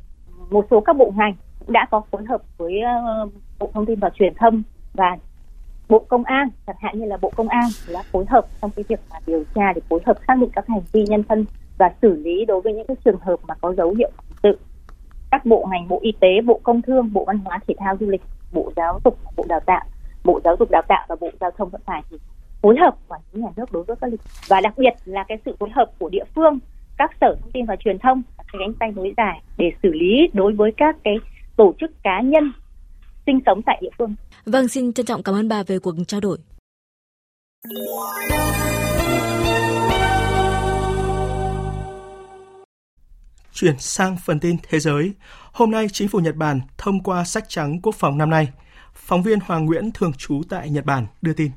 Một 0.50 0.66
số 0.70 0.80
các 0.80 0.96
bộ 0.96 1.12
ngành 1.16 1.34
cũng 1.58 1.72
đã 1.72 1.86
có 1.90 2.02
phối 2.10 2.24
hợp 2.24 2.42
với 2.56 2.80
ờ, 2.80 3.28
bộ 3.58 3.70
thông 3.74 3.86
tin 3.86 4.00
và 4.00 4.10
truyền 4.14 4.34
thông 4.34 4.62
và 4.94 5.16
bộ 5.88 5.98
công 6.08 6.24
an, 6.24 6.48
chẳng 6.66 6.76
hạn 6.80 6.98
như 6.98 7.06
là 7.06 7.16
bộ 7.16 7.32
công 7.36 7.48
an 7.48 7.64
đã 7.92 8.02
phối 8.12 8.24
hợp 8.28 8.46
trong 8.62 8.70
cái 8.70 8.84
việc 8.88 9.00
mà 9.10 9.18
điều 9.26 9.44
tra 9.54 9.72
để 9.72 9.80
phối 9.88 10.00
hợp 10.06 10.18
xác 10.28 10.34
định 10.40 10.50
các 10.52 10.64
hành 10.68 10.82
vi, 10.92 11.04
nhân 11.08 11.22
thân 11.28 11.44
và 11.78 11.90
xử 12.02 12.16
lý 12.16 12.44
đối 12.44 12.60
với 12.60 12.72
những 12.72 12.86
cái 12.86 12.96
trường 13.04 13.20
hợp 13.20 13.36
mà 13.48 13.54
có 13.54 13.74
dấu 13.74 13.94
hiệu 13.98 14.10
hình 14.18 14.36
sự. 14.42 14.58
Các 15.30 15.46
bộ 15.46 15.66
ngành, 15.70 15.88
bộ 15.88 15.98
y 16.02 16.12
tế, 16.20 16.28
bộ 16.46 16.60
công 16.62 16.82
thương, 16.82 17.12
bộ 17.12 17.24
văn 17.24 17.38
hóa 17.44 17.58
thể 17.68 17.74
thao 17.78 17.96
du 18.00 18.06
lịch, 18.06 18.22
bộ 18.52 18.72
giáo 18.76 19.00
dục, 19.04 19.18
bộ 19.36 19.44
đào 19.48 19.60
tạo, 19.66 19.84
bộ 20.24 20.40
giáo 20.44 20.56
dục 20.58 20.70
đào 20.70 20.82
tạo 20.88 21.06
và 21.08 21.16
bộ 21.20 21.30
giao 21.40 21.50
thông 21.50 21.68
vận 21.68 21.80
tải 21.86 22.02
thì 22.10 22.16
phối 22.66 22.76
hợp 22.80 22.96
quản 23.08 23.20
lý 23.32 23.42
nhà 23.42 23.48
nước 23.56 23.72
đối 23.72 23.84
với 23.84 23.96
các 24.00 24.10
lịch 24.10 24.20
và 24.48 24.60
đặc 24.60 24.78
biệt 24.78 24.94
là 25.04 25.24
cái 25.28 25.38
sự 25.44 25.56
phối 25.60 25.70
hợp 25.72 25.90
của 25.98 26.08
địa 26.08 26.24
phương 26.34 26.58
các 26.98 27.10
sở 27.20 27.36
thông 27.40 27.50
tin 27.52 27.66
và 27.66 27.76
truyền 27.84 27.98
thông 27.98 28.22
cái 28.36 28.46
cánh 28.58 28.74
tay 28.80 28.92
nối 28.96 29.14
dài 29.16 29.42
để 29.56 29.72
xử 29.82 29.92
lý 29.92 30.28
đối 30.32 30.52
với 30.52 30.70
các 30.76 30.96
cái 31.04 31.14
tổ 31.56 31.74
chức 31.80 31.90
cá 32.02 32.20
nhân 32.20 32.52
sinh 33.26 33.40
sống 33.46 33.62
tại 33.66 33.78
địa 33.82 33.88
phương. 33.98 34.14
Vâng, 34.46 34.68
xin 34.68 34.92
trân 34.92 35.06
trọng 35.06 35.22
cảm 35.22 35.34
ơn 35.34 35.48
bà 35.48 35.62
về 35.62 35.78
cuộc 35.78 35.94
trao 36.06 36.20
đổi. 36.20 36.38
Chuyển 43.52 43.78
sang 43.78 44.16
phần 44.24 44.40
tin 44.40 44.56
thế 44.68 44.78
giới. 44.78 45.12
Hôm 45.52 45.70
nay, 45.70 45.86
chính 45.92 46.08
phủ 46.08 46.18
Nhật 46.18 46.36
Bản 46.36 46.60
thông 46.78 47.02
qua 47.02 47.24
sách 47.24 47.44
trắng 47.48 47.80
quốc 47.82 47.94
phòng 47.94 48.18
năm 48.18 48.30
nay. 48.30 48.48
Phóng 48.94 49.22
viên 49.22 49.38
Hoàng 49.40 49.66
Nguyễn 49.66 49.90
thường 49.94 50.12
trú 50.12 50.42
tại 50.48 50.70
Nhật 50.70 50.84
Bản 50.84 51.06
đưa 51.22 51.32
tin. 51.32 51.50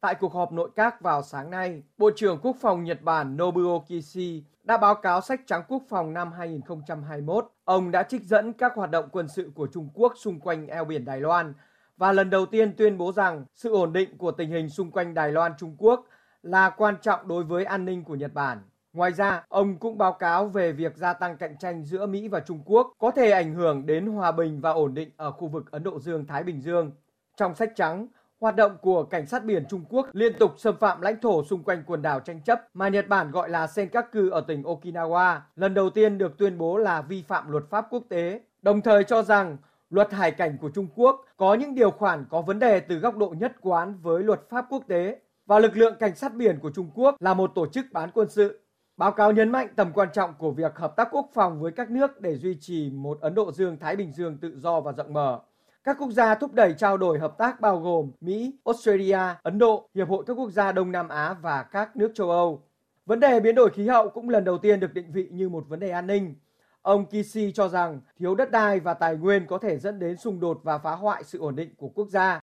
Tại 0.00 0.14
cuộc 0.14 0.32
họp 0.32 0.52
nội 0.52 0.70
các 0.76 1.00
vào 1.00 1.22
sáng 1.22 1.50
nay, 1.50 1.82
Bộ 1.98 2.10
trưởng 2.16 2.38
Quốc 2.42 2.56
phòng 2.60 2.84
Nhật 2.84 3.02
Bản 3.02 3.36
Nobuo 3.36 3.78
Kishi 3.78 4.44
đã 4.64 4.76
báo 4.76 4.94
cáo 4.94 5.20
sách 5.20 5.40
trắng 5.46 5.62
quốc 5.68 5.82
phòng 5.88 6.12
năm 6.12 6.32
2021. 6.32 7.46
Ông 7.64 7.90
đã 7.90 8.02
trích 8.02 8.22
dẫn 8.22 8.52
các 8.52 8.74
hoạt 8.74 8.90
động 8.90 9.08
quân 9.12 9.28
sự 9.28 9.50
của 9.54 9.66
Trung 9.66 9.88
Quốc 9.94 10.12
xung 10.16 10.40
quanh 10.40 10.66
eo 10.66 10.84
biển 10.84 11.04
Đài 11.04 11.20
Loan 11.20 11.54
và 11.96 12.12
lần 12.12 12.30
đầu 12.30 12.46
tiên 12.46 12.76
tuyên 12.76 12.98
bố 12.98 13.12
rằng 13.12 13.44
sự 13.54 13.72
ổn 13.72 13.92
định 13.92 14.18
của 14.18 14.30
tình 14.30 14.50
hình 14.50 14.68
xung 14.68 14.90
quanh 14.90 15.14
Đài 15.14 15.32
Loan 15.32 15.52
Trung 15.58 15.76
Quốc 15.78 16.06
là 16.42 16.70
quan 16.70 16.94
trọng 17.02 17.28
đối 17.28 17.44
với 17.44 17.64
an 17.64 17.84
ninh 17.84 18.04
của 18.04 18.14
Nhật 18.14 18.34
Bản. 18.34 18.58
Ngoài 18.92 19.12
ra, 19.12 19.44
ông 19.48 19.76
cũng 19.78 19.98
báo 19.98 20.12
cáo 20.12 20.46
về 20.46 20.72
việc 20.72 20.96
gia 20.96 21.12
tăng 21.12 21.36
cạnh 21.36 21.58
tranh 21.58 21.84
giữa 21.84 22.06
Mỹ 22.06 22.28
và 22.28 22.40
Trung 22.40 22.62
Quốc 22.64 22.92
có 22.98 23.10
thể 23.10 23.30
ảnh 23.30 23.54
hưởng 23.54 23.86
đến 23.86 24.06
hòa 24.06 24.32
bình 24.32 24.60
và 24.60 24.70
ổn 24.70 24.94
định 24.94 25.10
ở 25.16 25.30
khu 25.30 25.48
vực 25.48 25.70
Ấn 25.70 25.82
Độ 25.82 26.00
Dương-Thái 26.00 26.42
Bình 26.42 26.60
Dương. 26.60 26.92
Trong 27.36 27.54
sách 27.54 27.72
trắng, 27.76 28.06
Hoạt 28.40 28.56
động 28.56 28.76
của 28.82 29.04
cảnh 29.04 29.26
sát 29.26 29.44
biển 29.44 29.64
Trung 29.68 29.84
Quốc 29.88 30.06
liên 30.12 30.32
tục 30.38 30.54
xâm 30.56 30.76
phạm 30.76 31.00
lãnh 31.00 31.20
thổ 31.20 31.44
xung 31.44 31.62
quanh 31.62 31.82
quần 31.86 32.02
đảo 32.02 32.20
tranh 32.20 32.40
chấp 32.40 32.60
mà 32.74 32.88
Nhật 32.88 33.08
Bản 33.08 33.30
gọi 33.30 33.50
là 33.50 33.66
Senkaku 33.66 34.30
ở 34.30 34.40
tỉnh 34.40 34.62
Okinawa, 34.62 35.38
lần 35.56 35.74
đầu 35.74 35.90
tiên 35.90 36.18
được 36.18 36.38
tuyên 36.38 36.58
bố 36.58 36.76
là 36.76 37.02
vi 37.02 37.22
phạm 37.22 37.50
luật 37.50 37.64
pháp 37.70 37.86
quốc 37.90 38.02
tế, 38.08 38.40
đồng 38.62 38.80
thời 38.80 39.04
cho 39.04 39.22
rằng 39.22 39.56
luật 39.90 40.12
hải 40.12 40.30
cảnh 40.30 40.58
của 40.60 40.70
Trung 40.74 40.86
Quốc 40.94 41.24
có 41.36 41.54
những 41.54 41.74
điều 41.74 41.90
khoản 41.90 42.24
có 42.30 42.42
vấn 42.42 42.58
đề 42.58 42.80
từ 42.80 42.98
góc 42.98 43.16
độ 43.16 43.34
nhất 43.38 43.52
quán 43.60 43.98
với 44.02 44.22
luật 44.22 44.40
pháp 44.50 44.66
quốc 44.70 44.82
tế 44.88 45.18
và 45.46 45.58
lực 45.58 45.76
lượng 45.76 45.94
cảnh 46.00 46.16
sát 46.16 46.34
biển 46.34 46.58
của 46.60 46.70
Trung 46.70 46.90
Quốc 46.94 47.16
là 47.20 47.34
một 47.34 47.50
tổ 47.54 47.66
chức 47.66 47.86
bán 47.92 48.10
quân 48.14 48.28
sự. 48.28 48.60
Báo 48.96 49.12
cáo 49.12 49.32
nhấn 49.32 49.52
mạnh 49.52 49.68
tầm 49.76 49.92
quan 49.92 50.08
trọng 50.12 50.34
của 50.38 50.50
việc 50.50 50.76
hợp 50.76 50.96
tác 50.96 51.08
quốc 51.10 51.30
phòng 51.34 51.60
với 51.60 51.72
các 51.72 51.90
nước 51.90 52.20
để 52.20 52.36
duy 52.36 52.56
trì 52.60 52.90
một 52.90 53.20
Ấn 53.20 53.34
Độ 53.34 53.52
Dương-Thái 53.52 53.96
Bình 53.96 54.12
Dương 54.12 54.36
tự 54.36 54.58
do 54.58 54.80
và 54.80 54.92
rộng 54.92 55.12
mở. 55.12 55.40
Các 55.88 55.96
quốc 56.00 56.10
gia 56.10 56.34
thúc 56.34 56.54
đẩy 56.54 56.74
trao 56.78 56.96
đổi 56.96 57.18
hợp 57.18 57.38
tác 57.38 57.60
bao 57.60 57.80
gồm 57.80 58.10
Mỹ, 58.20 58.52
Australia, 58.64 59.18
Ấn 59.42 59.58
Độ, 59.58 59.88
Hiệp 59.94 60.08
hội 60.08 60.24
các 60.26 60.34
quốc 60.34 60.50
gia 60.50 60.72
Đông 60.72 60.92
Nam 60.92 61.08
Á 61.08 61.34
và 61.42 61.62
các 61.62 61.96
nước 61.96 62.12
châu 62.14 62.30
Âu. 62.30 62.62
Vấn 63.06 63.20
đề 63.20 63.40
biến 63.40 63.54
đổi 63.54 63.70
khí 63.70 63.88
hậu 63.88 64.08
cũng 64.10 64.28
lần 64.28 64.44
đầu 64.44 64.58
tiên 64.58 64.80
được 64.80 64.94
định 64.94 65.12
vị 65.12 65.28
như 65.30 65.48
một 65.48 65.64
vấn 65.68 65.80
đề 65.80 65.90
an 65.90 66.06
ninh. 66.06 66.34
Ông 66.82 67.06
Kishi 67.06 67.52
cho 67.52 67.68
rằng 67.68 68.00
thiếu 68.18 68.34
đất 68.34 68.50
đai 68.50 68.80
và 68.80 68.94
tài 68.94 69.16
nguyên 69.16 69.46
có 69.46 69.58
thể 69.58 69.78
dẫn 69.78 69.98
đến 69.98 70.16
xung 70.16 70.40
đột 70.40 70.60
và 70.62 70.78
phá 70.78 70.94
hoại 70.94 71.24
sự 71.24 71.38
ổn 71.38 71.56
định 71.56 71.74
của 71.76 71.88
quốc 71.88 72.08
gia. 72.08 72.40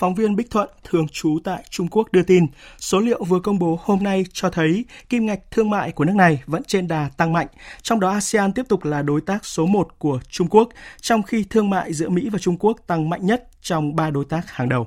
Phóng 0.00 0.14
viên 0.14 0.36
Bích 0.36 0.50
Thuận, 0.50 0.68
thường 0.84 1.08
trú 1.08 1.38
tại 1.44 1.64
Trung 1.70 1.88
Quốc 1.88 2.12
đưa 2.12 2.22
tin, 2.22 2.46
số 2.78 2.98
liệu 2.98 3.24
vừa 3.24 3.40
công 3.40 3.58
bố 3.58 3.78
hôm 3.82 4.02
nay 4.02 4.24
cho 4.32 4.50
thấy 4.50 4.84
kim 5.08 5.26
ngạch 5.26 5.50
thương 5.50 5.70
mại 5.70 5.92
của 5.92 6.04
nước 6.04 6.14
này 6.16 6.42
vẫn 6.46 6.62
trên 6.64 6.88
đà 6.88 7.10
tăng 7.16 7.32
mạnh, 7.32 7.46
trong 7.82 8.00
đó 8.00 8.10
ASEAN 8.10 8.52
tiếp 8.52 8.62
tục 8.68 8.84
là 8.84 9.02
đối 9.02 9.20
tác 9.20 9.44
số 9.44 9.66
1 9.66 9.98
của 9.98 10.20
Trung 10.28 10.48
Quốc, 10.50 10.68
trong 11.00 11.22
khi 11.22 11.44
thương 11.50 11.70
mại 11.70 11.92
giữa 11.92 12.08
Mỹ 12.08 12.28
và 12.32 12.38
Trung 12.38 12.56
Quốc 12.58 12.76
tăng 12.86 13.10
mạnh 13.10 13.26
nhất 13.26 13.48
trong 13.62 13.96
ba 13.96 14.10
đối 14.10 14.24
tác 14.24 14.50
hàng 14.50 14.68
đầu. 14.68 14.86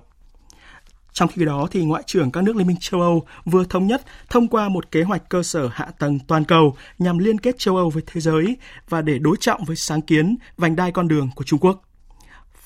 Trong 1.12 1.30
khi 1.30 1.46
đó, 1.46 1.68
thì 1.72 1.86
Ngoại 1.86 2.04
trưởng 2.06 2.32
các 2.32 2.44
nước 2.44 2.56
Liên 2.56 2.68
minh 2.68 2.78
châu 2.80 3.02
Âu 3.02 3.26
vừa 3.46 3.64
thống 3.66 3.88
nhất 3.88 4.02
thông 4.30 4.48
qua 4.48 4.70
một 4.70 4.92
kế 4.92 5.04
hoạch 5.04 5.30
cơ 5.30 5.44
sở 5.44 5.70
hạ 5.74 5.88
tầng 6.00 6.20
toàn 6.28 6.44
cầu 6.44 6.76
nhằm 7.00 7.18
liên 7.18 7.40
kết 7.40 7.56
châu 7.58 7.78
Âu 7.78 7.90
với 7.90 8.04
thế 8.06 8.22
giới 8.22 8.58
và 8.90 9.02
để 9.02 9.20
đối 9.20 9.38
trọng 9.40 9.64
với 9.64 9.76
sáng 9.76 10.02
kiến 10.02 10.36
vành 10.58 10.76
đai 10.76 10.92
con 10.92 11.08
đường 11.08 11.30
của 11.36 11.44
Trung 11.44 11.60
Quốc. 11.60 11.82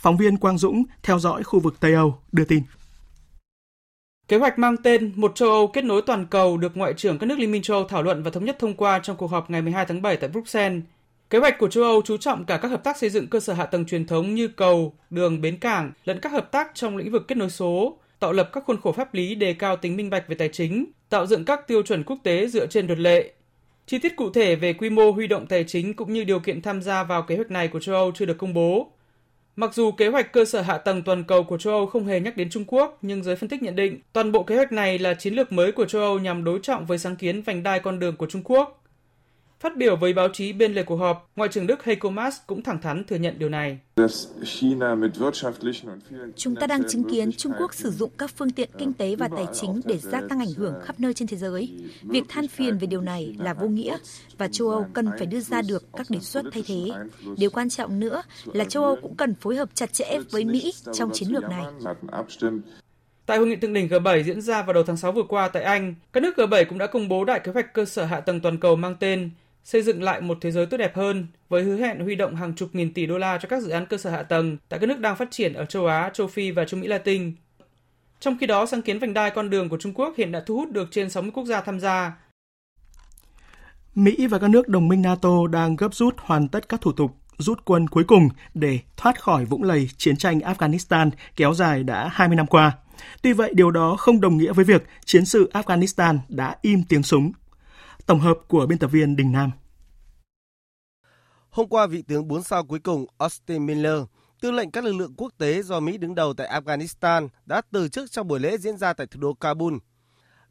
Phóng 0.07 0.17
viên 0.17 0.37
Quang 0.37 0.57
Dũng 0.57 0.83
theo 1.03 1.19
dõi 1.19 1.43
khu 1.43 1.59
vực 1.59 1.75
Tây 1.79 1.93
Âu 1.93 2.19
đưa 2.31 2.45
tin. 2.45 2.63
Kế 4.27 4.37
hoạch 4.37 4.59
mang 4.59 4.75
tên 4.83 5.13
Một 5.15 5.35
châu 5.35 5.49
Âu 5.49 5.67
kết 5.67 5.83
nối 5.83 6.01
toàn 6.01 6.25
cầu 6.25 6.57
được 6.57 6.77
Ngoại 6.77 6.93
trưởng 6.93 7.17
các 7.17 7.25
nước 7.25 7.39
Liên 7.39 7.51
minh 7.51 7.61
châu 7.61 7.77
Âu 7.77 7.87
thảo 7.87 8.03
luận 8.03 8.23
và 8.23 8.31
thống 8.31 8.45
nhất 8.45 8.55
thông 8.59 8.73
qua 8.73 8.99
trong 8.99 9.17
cuộc 9.17 9.27
họp 9.27 9.49
ngày 9.49 9.61
12 9.61 9.85
tháng 9.85 10.01
7 10.01 10.17
tại 10.17 10.29
Bruxelles. 10.29 10.83
Kế 11.29 11.37
hoạch 11.37 11.59
của 11.59 11.67
châu 11.67 11.83
Âu 11.83 12.01
chú 12.05 12.17
trọng 12.17 12.45
cả 12.45 12.57
các 12.57 12.67
hợp 12.67 12.83
tác 12.83 12.97
xây 12.97 13.09
dựng 13.09 13.27
cơ 13.27 13.39
sở 13.39 13.53
hạ 13.53 13.65
tầng 13.65 13.85
truyền 13.85 14.07
thống 14.07 14.35
như 14.35 14.47
cầu, 14.47 14.93
đường, 15.09 15.41
bến 15.41 15.59
cảng, 15.59 15.91
lẫn 16.05 16.19
các 16.19 16.31
hợp 16.31 16.51
tác 16.51 16.71
trong 16.73 16.97
lĩnh 16.97 17.11
vực 17.11 17.27
kết 17.27 17.37
nối 17.37 17.49
số, 17.49 17.97
tạo 18.19 18.33
lập 18.33 18.49
các 18.53 18.63
khuôn 18.65 18.81
khổ 18.81 18.91
pháp 18.91 19.13
lý 19.13 19.35
đề 19.35 19.53
cao 19.53 19.75
tính 19.75 19.97
minh 19.97 20.09
bạch 20.09 20.27
về 20.27 20.35
tài 20.35 20.49
chính, 20.49 20.85
tạo 21.09 21.25
dựng 21.25 21.45
các 21.45 21.67
tiêu 21.67 21.81
chuẩn 21.81 22.03
quốc 22.03 22.17
tế 22.23 22.47
dựa 22.47 22.67
trên 22.67 22.87
luật 22.87 22.99
lệ. 22.99 23.33
Chi 23.85 23.99
tiết 23.99 24.15
cụ 24.15 24.29
thể 24.29 24.55
về 24.55 24.73
quy 24.73 24.89
mô 24.89 25.11
huy 25.11 25.27
động 25.27 25.47
tài 25.47 25.63
chính 25.63 25.93
cũng 25.93 26.13
như 26.13 26.23
điều 26.23 26.39
kiện 26.39 26.61
tham 26.61 26.81
gia 26.81 27.03
vào 27.03 27.21
kế 27.21 27.35
hoạch 27.35 27.51
này 27.51 27.67
của 27.67 27.79
châu 27.79 27.95
Âu 27.95 28.11
chưa 28.15 28.25
được 28.25 28.37
công 28.37 28.53
bố. 28.53 28.91
Mặc 29.59 29.73
dù 29.73 29.91
kế 29.91 30.07
hoạch 30.07 30.33
cơ 30.33 30.45
sở 30.45 30.61
hạ 30.61 30.77
tầng 30.77 31.03
toàn 31.03 31.23
cầu 31.23 31.43
của 31.43 31.57
châu 31.57 31.73
Âu 31.73 31.85
không 31.85 32.05
hề 32.05 32.19
nhắc 32.19 32.37
đến 32.37 32.49
Trung 32.49 32.65
Quốc, 32.67 32.97
nhưng 33.01 33.23
giới 33.23 33.35
phân 33.35 33.49
tích 33.49 33.63
nhận 33.63 33.75
định 33.75 33.99
toàn 34.13 34.31
bộ 34.31 34.43
kế 34.43 34.55
hoạch 34.55 34.71
này 34.71 34.99
là 34.99 35.13
chiến 35.13 35.33
lược 35.33 35.51
mới 35.51 35.71
của 35.71 35.85
châu 35.85 36.01
Âu 36.01 36.19
nhằm 36.19 36.43
đối 36.43 36.59
trọng 36.63 36.85
với 36.85 36.97
sáng 36.97 37.15
kiến 37.15 37.41
vành 37.41 37.63
đai 37.63 37.79
con 37.79 37.99
đường 37.99 38.15
của 38.15 38.25
Trung 38.25 38.41
Quốc. 38.45 38.83
Phát 39.59 39.77
biểu 39.77 39.95
với 39.95 40.13
báo 40.13 40.27
chí 40.33 40.53
bên 40.53 40.73
lề 40.73 40.83
cuộc 40.83 40.95
họp, 40.95 41.31
Ngoại 41.35 41.49
trưởng 41.49 41.67
Đức 41.67 41.83
Heiko 41.83 42.09
Maas 42.09 42.37
cũng 42.47 42.63
thẳng 42.63 42.81
thắn 42.81 43.03
thừa 43.03 43.15
nhận 43.15 43.39
điều 43.39 43.49
này. 43.49 43.79
Chúng 46.35 46.55
ta 46.55 46.67
đang 46.67 46.83
chứng 46.89 47.03
kiến 47.03 47.31
Trung 47.31 47.51
Quốc 47.59 47.73
sử 47.73 47.91
dụng 47.91 48.09
các 48.17 48.31
phương 48.37 48.49
tiện 48.49 48.69
kinh 48.77 48.93
tế 48.93 49.15
và 49.15 49.29
tài 49.35 49.45
chính 49.53 49.81
để 49.85 49.97
gia 49.97 50.21
tăng 50.29 50.39
ảnh 50.39 50.53
hưởng 50.57 50.73
khắp 50.83 50.99
nơi 50.99 51.13
trên 51.13 51.27
thế 51.27 51.37
giới. 51.37 51.69
Việc 52.01 52.23
than 52.29 52.47
phiền 52.47 52.77
về 52.77 52.87
điều 52.87 53.01
này 53.01 53.35
là 53.39 53.53
vô 53.53 53.67
nghĩa 53.67 53.97
và 54.37 54.47
châu 54.47 54.69
Âu 54.69 54.85
cần 54.93 55.09
phải 55.17 55.25
đưa 55.25 55.39
ra 55.39 55.61
được 55.61 55.83
các 55.93 56.07
đề 56.09 56.19
xuất 56.19 56.45
thay 56.51 56.63
thế. 56.67 56.89
Điều 57.37 57.49
quan 57.49 57.69
trọng 57.69 57.99
nữa 57.99 58.21
là 58.45 58.65
châu 58.65 58.83
Âu 58.83 58.95
cũng 59.01 59.15
cần 59.15 59.35
phối 59.35 59.55
hợp 59.55 59.69
chặt 59.73 59.93
chẽ 59.93 60.19
với 60.31 60.45
Mỹ 60.45 60.73
trong 60.93 61.09
chiến 61.13 61.29
lược 61.29 61.43
này. 61.43 61.65
Tại 63.25 63.37
hội 63.37 63.47
nghị 63.47 63.55
thượng 63.55 63.73
đỉnh 63.73 63.87
G7 63.87 64.23
diễn 64.23 64.41
ra 64.41 64.61
vào 64.61 64.73
đầu 64.73 64.83
tháng 64.83 64.97
6 64.97 65.11
vừa 65.11 65.23
qua 65.23 65.47
tại 65.47 65.63
Anh, 65.63 65.95
các 66.13 66.23
nước 66.23 66.35
G7 66.37 66.65
cũng 66.69 66.77
đã 66.77 66.87
công 66.87 67.07
bố 67.07 67.25
đại 67.25 67.39
kế 67.39 67.51
hoạch 67.51 67.73
cơ 67.73 67.85
sở 67.85 68.05
hạ 68.05 68.19
tầng 68.19 68.39
toàn 68.39 68.57
cầu 68.59 68.75
mang 68.75 68.95
tên 68.99 69.29
xây 69.67 69.81
dựng 69.81 70.03
lại 70.03 70.21
một 70.21 70.37
thế 70.41 70.51
giới 70.51 70.65
tốt 70.65 70.77
đẹp 70.77 70.95
hơn 70.95 71.27
với 71.49 71.63
hứa 71.63 71.77
hẹn 71.77 71.99
huy 71.99 72.15
động 72.15 72.35
hàng 72.35 72.53
chục 72.55 72.69
nghìn 72.73 72.93
tỷ 72.93 73.05
đô 73.05 73.17
la 73.17 73.37
cho 73.37 73.47
các 73.49 73.63
dự 73.63 73.69
án 73.69 73.85
cơ 73.85 73.97
sở 73.97 74.09
hạ 74.09 74.23
tầng 74.23 74.57
tại 74.69 74.79
các 74.79 74.85
nước 74.87 74.99
đang 74.99 75.15
phát 75.15 75.31
triển 75.31 75.53
ở 75.53 75.65
châu 75.65 75.85
Á, 75.85 76.09
châu 76.13 76.27
Phi 76.27 76.51
và 76.51 76.65
châu 76.65 76.79
Mỹ 76.79 76.87
Latin. 76.87 77.33
Trong 78.19 78.37
khi 78.39 78.47
đó, 78.47 78.65
sáng 78.65 78.81
kiến 78.81 78.99
vành 78.99 79.13
đai 79.13 79.31
con 79.31 79.49
đường 79.49 79.69
của 79.69 79.77
Trung 79.77 79.93
Quốc 79.93 80.13
hiện 80.17 80.31
đã 80.31 80.43
thu 80.45 80.55
hút 80.55 80.71
được 80.71 80.87
trên 80.91 81.09
60 81.09 81.31
quốc 81.33 81.45
gia 81.45 81.61
tham 81.61 81.79
gia. 81.79 82.17
Mỹ 83.95 84.27
và 84.27 84.39
các 84.39 84.49
nước 84.49 84.67
đồng 84.67 84.87
minh 84.87 85.01
NATO 85.01 85.47
đang 85.51 85.75
gấp 85.75 85.95
rút 85.95 86.15
hoàn 86.17 86.47
tất 86.47 86.69
các 86.69 86.81
thủ 86.81 86.91
tục 86.91 87.11
rút 87.37 87.65
quân 87.65 87.87
cuối 87.87 88.03
cùng 88.03 88.29
để 88.53 88.79
thoát 88.97 89.21
khỏi 89.21 89.45
vũng 89.45 89.63
lầy 89.63 89.89
chiến 89.97 90.17
tranh 90.17 90.39
Afghanistan 90.39 91.09
kéo 91.35 91.53
dài 91.53 91.83
đã 91.83 92.09
20 92.11 92.35
năm 92.35 92.47
qua. 92.47 92.71
Tuy 93.21 93.33
vậy, 93.33 93.51
điều 93.55 93.71
đó 93.71 93.95
không 93.95 94.21
đồng 94.21 94.37
nghĩa 94.37 94.53
với 94.53 94.65
việc 94.65 94.83
chiến 95.05 95.25
sự 95.25 95.49
Afghanistan 95.53 96.17
đã 96.29 96.55
im 96.61 96.83
tiếng 96.89 97.03
súng 97.03 97.31
Tổng 98.07 98.19
hợp 98.19 98.37
của 98.47 98.65
biên 98.65 98.79
tập 98.79 98.87
viên 98.87 99.15
Đình 99.15 99.31
Nam. 99.31 99.51
Hôm 101.49 101.67
qua, 101.67 101.87
vị 101.87 102.01
tướng 102.01 102.27
4 102.27 102.43
sao 102.43 102.65
cuối 102.65 102.79
cùng 102.79 103.05
Austin 103.17 103.65
Miller, 103.65 104.01
tư 104.41 104.51
lệnh 104.51 104.71
các 104.71 104.83
lực 104.83 104.93
lượng 104.93 105.13
quốc 105.17 105.33
tế 105.37 105.61
do 105.61 105.79
Mỹ 105.79 105.97
đứng 105.97 106.15
đầu 106.15 106.33
tại 106.33 106.61
Afghanistan 106.61 107.27
đã 107.45 107.61
từ 107.71 107.89
chức 107.89 108.11
trong 108.11 108.27
buổi 108.27 108.39
lễ 108.39 108.57
diễn 108.57 108.77
ra 108.77 108.93
tại 108.93 109.07
thủ 109.07 109.19
đô 109.19 109.33
Kabul. 109.33 109.73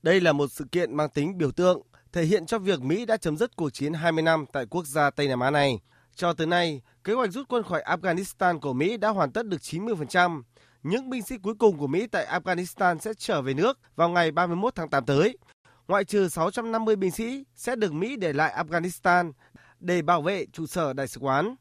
Đây 0.03 0.21
là 0.21 0.33
một 0.33 0.53
sự 0.53 0.65
kiện 0.73 0.97
mang 0.97 1.09
tính 1.09 1.39
biểu 1.39 1.51
tượng, 1.51 1.83
thể 2.13 2.23
hiện 2.25 2.47
cho 2.47 2.59
việc 2.59 2.81
Mỹ 2.81 3.07
đã 3.07 3.17
chấm 3.17 3.37
dứt 3.37 3.57
cuộc 3.57 3.71
chiến 3.71 3.93
20 3.93 4.23
năm 4.23 4.45
tại 4.53 4.67
quốc 4.67 4.87
gia 4.87 5.11
Tây 5.11 5.29
Nam 5.29 5.41
Á 5.41 5.51
này. 5.51 5.81
Cho 6.15 6.33
tới 6.33 6.47
nay, 6.47 6.83
kế 7.05 7.13
hoạch 7.13 7.33
rút 7.33 7.49
quân 7.49 7.63
khỏi 7.63 7.83
Afghanistan 7.87 8.61
của 8.61 8.73
Mỹ 8.73 8.97
đã 8.97 9.09
hoàn 9.09 9.33
tất 9.33 9.47
được 9.47 9.61
90%. 9.61 10.43
Những 10.83 11.11
binh 11.11 11.23
sĩ 11.23 11.37
cuối 11.39 11.55
cùng 11.59 11.79
của 11.79 11.87
Mỹ 11.87 12.07
tại 12.07 12.27
Afghanistan 12.27 12.99
sẽ 12.99 13.15
trở 13.15 13.43
về 13.43 13.55
nước 13.55 13.79
vào 13.97 14.09
ngày 14.09 14.31
31 14.31 14.75
tháng 14.75 14.91
8 14.91 15.05
tới 15.07 15.37
ngoại 15.89 16.05
trừ 16.05 16.29
650 16.29 16.97
binh 16.97 17.11
sĩ 17.11 17.45
sẽ 17.55 17.77
được 17.77 17.93
Mỹ 17.93 18.17
để 18.17 18.33
lại 18.33 18.65
Afghanistan 18.65 19.33
để 19.81 20.03
bảo 20.03 20.23
vệ 20.23 20.47
trụ 20.53 20.67
sở 20.67 20.93
đại 20.93 21.09
sứ 21.09 21.21
quán. 21.21 21.55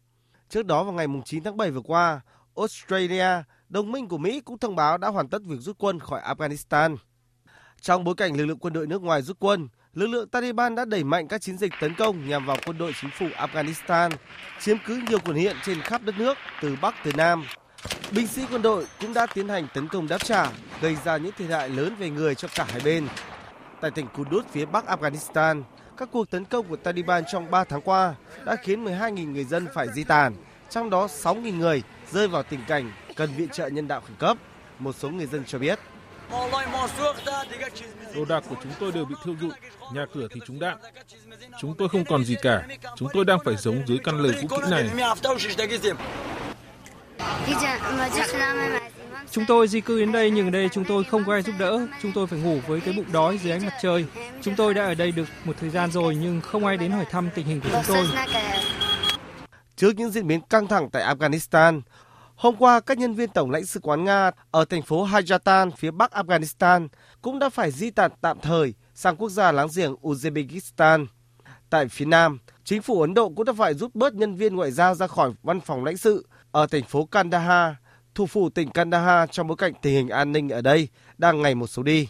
Trước 0.49 0.65
đó 0.65 0.83
vào 0.83 0.93
ngày 0.93 1.07
9 1.25 1.43
tháng 1.43 1.57
7 1.57 1.71
vừa 1.71 1.81
qua, 1.81 2.21
Australia, 2.55 3.43
đồng 3.69 3.91
minh 3.91 4.07
của 4.07 4.17
Mỹ 4.17 4.39
cũng 4.39 4.57
thông 4.57 4.75
báo 4.75 4.97
đã 4.97 5.07
hoàn 5.07 5.29
tất 5.29 5.41
việc 5.45 5.59
rút 5.59 5.77
quân 5.79 5.99
khỏi 5.99 6.21
Afghanistan. 6.21 6.95
Trong 7.81 8.03
bối 8.03 8.15
cảnh 8.15 8.37
lực 8.37 8.45
lượng 8.45 8.59
quân 8.59 8.73
đội 8.73 8.87
nước 8.87 9.01
ngoài 9.01 9.21
rút 9.21 9.37
quân, 9.39 9.67
lực 9.93 10.07
lượng 10.07 10.29
Taliban 10.29 10.75
đã 10.75 10.85
đẩy 10.85 11.03
mạnh 11.03 11.27
các 11.27 11.41
chiến 11.41 11.57
dịch 11.57 11.71
tấn 11.81 11.95
công 11.95 12.27
nhằm 12.27 12.45
vào 12.45 12.57
quân 12.65 12.77
đội 12.77 12.91
chính 13.01 13.11
phủ 13.19 13.27
Afghanistan, 13.37 14.11
chiếm 14.59 14.77
cứ 14.85 15.01
nhiều 15.09 15.19
quần 15.25 15.37
huyện 15.37 15.55
trên 15.65 15.81
khắp 15.81 16.01
đất 16.03 16.15
nước 16.17 16.37
từ 16.61 16.77
Bắc 16.81 16.95
tới 17.03 17.13
Nam. 17.17 17.45
Binh 18.11 18.27
sĩ 18.27 18.41
quân 18.51 18.61
đội 18.61 18.85
cũng 19.01 19.13
đã 19.13 19.25
tiến 19.25 19.49
hành 19.49 19.67
tấn 19.73 19.87
công 19.87 20.07
đáp 20.07 20.17
trả, 20.23 20.51
gây 20.81 20.95
ra 21.05 21.17
những 21.17 21.31
thiệt 21.37 21.49
hại 21.49 21.69
lớn 21.69 21.95
về 21.99 22.09
người 22.09 22.35
cho 22.35 22.47
cả 22.55 22.65
hai 22.69 22.81
bên. 22.85 23.07
Tại 23.85 23.91
tỉnh 23.91 24.07
Kunduz 24.17 24.41
phía 24.51 24.65
bắc 24.65 24.85
Afghanistan, 24.85 25.63
các 25.97 26.09
cuộc 26.11 26.29
tấn 26.29 26.45
công 26.45 26.67
của 26.67 26.75
Taliban 26.75 27.23
trong 27.31 27.51
3 27.51 27.63
tháng 27.63 27.81
qua 27.81 28.15
đã 28.45 28.55
khiến 28.55 28.85
12.000 28.85 29.31
người 29.31 29.43
dân 29.43 29.67
phải 29.73 29.87
di 29.93 30.03
tản, 30.03 30.35
trong 30.69 30.89
đó 30.89 31.07
6.000 31.07 31.57
người 31.57 31.83
rơi 32.11 32.27
vào 32.27 32.43
tình 32.43 32.59
cảnh 32.67 32.91
cần 33.15 33.29
viện 33.37 33.49
trợ 33.49 33.67
nhân 33.67 33.87
đạo 33.87 34.01
khẩn 34.01 34.15
cấp, 34.19 34.37
một 34.79 34.95
số 34.95 35.09
người 35.09 35.25
dân 35.25 35.43
cho 35.47 35.59
biết. 35.59 35.79
Đồ 38.15 38.25
đạc 38.25 38.43
của 38.49 38.55
chúng 38.63 38.71
tôi 38.79 38.91
đều 38.91 39.05
bị 39.05 39.15
thiêu 39.25 39.35
rụi, 39.41 39.51
nhà 39.93 40.05
cửa 40.13 40.27
thì 40.33 40.41
trúng 40.45 40.59
đạn. 40.59 40.77
Chúng 41.59 41.75
tôi 41.77 41.89
không 41.89 42.05
còn 42.05 42.25
gì 42.25 42.35
cả, 42.41 42.67
chúng 42.95 43.09
tôi 43.13 43.25
đang 43.25 43.39
phải 43.45 43.57
sống 43.57 43.83
dưới 43.87 43.97
căn 44.03 44.21
lều 44.21 44.33
cũ 44.41 44.57
kỹ 44.57 44.71
này. 44.71 44.89
Chúng 49.31 49.45
tôi 49.47 49.67
di 49.67 49.81
cư 49.81 49.99
đến 49.99 50.11
đây 50.11 50.31
nhưng 50.31 50.47
ở 50.47 50.49
đây 50.49 50.69
chúng 50.69 50.85
tôi 50.85 51.03
không 51.03 51.23
có 51.25 51.33
ai 51.33 51.41
giúp 51.41 51.55
đỡ. 51.59 51.87
Chúng 52.01 52.11
tôi 52.15 52.27
phải 52.27 52.39
ngủ 52.39 52.59
với 52.67 52.81
cái 52.81 52.93
bụng 52.93 53.11
đói 53.13 53.37
dưới 53.37 53.51
ánh 53.51 53.65
mặt 53.65 53.73
trời. 53.81 54.05
Chúng 54.41 54.55
tôi 54.55 54.73
đã 54.73 54.85
ở 54.85 54.95
đây 54.95 55.11
được 55.11 55.25
một 55.45 55.55
thời 55.59 55.69
gian 55.69 55.91
rồi 55.91 56.15
nhưng 56.15 56.41
không 56.41 56.65
ai 56.65 56.77
đến 56.77 56.91
hỏi 56.91 57.05
thăm 57.11 57.29
tình 57.35 57.45
hình 57.45 57.61
của 57.61 57.69
chúng 57.71 57.81
tôi. 57.87 58.07
Trước 59.75 59.95
những 59.95 60.11
diễn 60.11 60.27
biến 60.27 60.41
căng 60.41 60.67
thẳng 60.67 60.89
tại 60.89 61.15
Afghanistan, 61.15 61.81
hôm 62.35 62.55
qua 62.55 62.79
các 62.79 62.97
nhân 62.97 63.13
viên 63.13 63.29
Tổng 63.29 63.51
lãnh 63.51 63.65
sự 63.65 63.79
quán 63.83 64.03
Nga 64.03 64.31
ở 64.51 64.65
thành 64.65 64.81
phố 64.81 65.05
Hajatan 65.05 65.71
phía 65.71 65.91
bắc 65.91 66.11
Afghanistan 66.11 66.87
cũng 67.21 67.39
đã 67.39 67.49
phải 67.49 67.71
di 67.71 67.89
tản 67.91 68.11
tạm 68.21 68.39
thời 68.41 68.73
sang 68.93 69.15
quốc 69.15 69.29
gia 69.29 69.51
láng 69.51 69.67
giềng 69.75 69.95
Uzbekistan. 70.01 71.05
Tại 71.69 71.87
phía 71.87 72.05
Nam, 72.05 72.39
chính 72.63 72.81
phủ 72.81 73.01
Ấn 73.01 73.13
Độ 73.13 73.29
cũng 73.35 73.45
đã 73.45 73.53
phải 73.53 73.73
rút 73.73 73.95
bớt 73.95 74.13
nhân 74.13 74.35
viên 74.35 74.55
ngoại 74.55 74.71
giao 74.71 74.95
ra 74.95 75.07
khỏi 75.07 75.31
văn 75.43 75.61
phòng 75.61 75.83
lãnh 75.83 75.97
sự 75.97 76.27
ở 76.51 76.67
thành 76.67 76.83
phố 76.83 77.05
Kandahar 77.05 77.73
thủ 78.15 78.25
phủ 78.25 78.49
tỉnh 78.49 78.69
Kandahar 78.69 79.29
trong 79.31 79.47
bối 79.47 79.57
cảnh 79.57 79.73
tình 79.81 79.93
hình 79.93 80.09
an 80.09 80.31
ninh 80.31 80.49
ở 80.49 80.61
đây 80.61 80.87
đang 81.17 81.41
ngày 81.41 81.55
một 81.55 81.67
xấu 81.67 81.83
đi. 81.83 82.07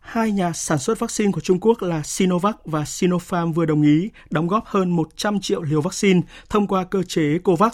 Hai 0.00 0.32
nhà 0.32 0.52
sản 0.52 0.78
xuất 0.78 0.98
vaccine 0.98 1.32
của 1.32 1.40
Trung 1.40 1.60
Quốc 1.60 1.82
là 1.82 2.02
Sinovac 2.02 2.56
và 2.64 2.84
Sinopharm 2.84 3.52
vừa 3.52 3.66
đồng 3.66 3.82
ý 3.82 4.10
đóng 4.30 4.46
góp 4.46 4.66
hơn 4.66 4.90
100 4.90 5.40
triệu 5.40 5.62
liều 5.62 5.80
vaccine 5.80 6.20
thông 6.48 6.66
qua 6.66 6.84
cơ 6.84 7.02
chế 7.02 7.38
COVAX. 7.44 7.72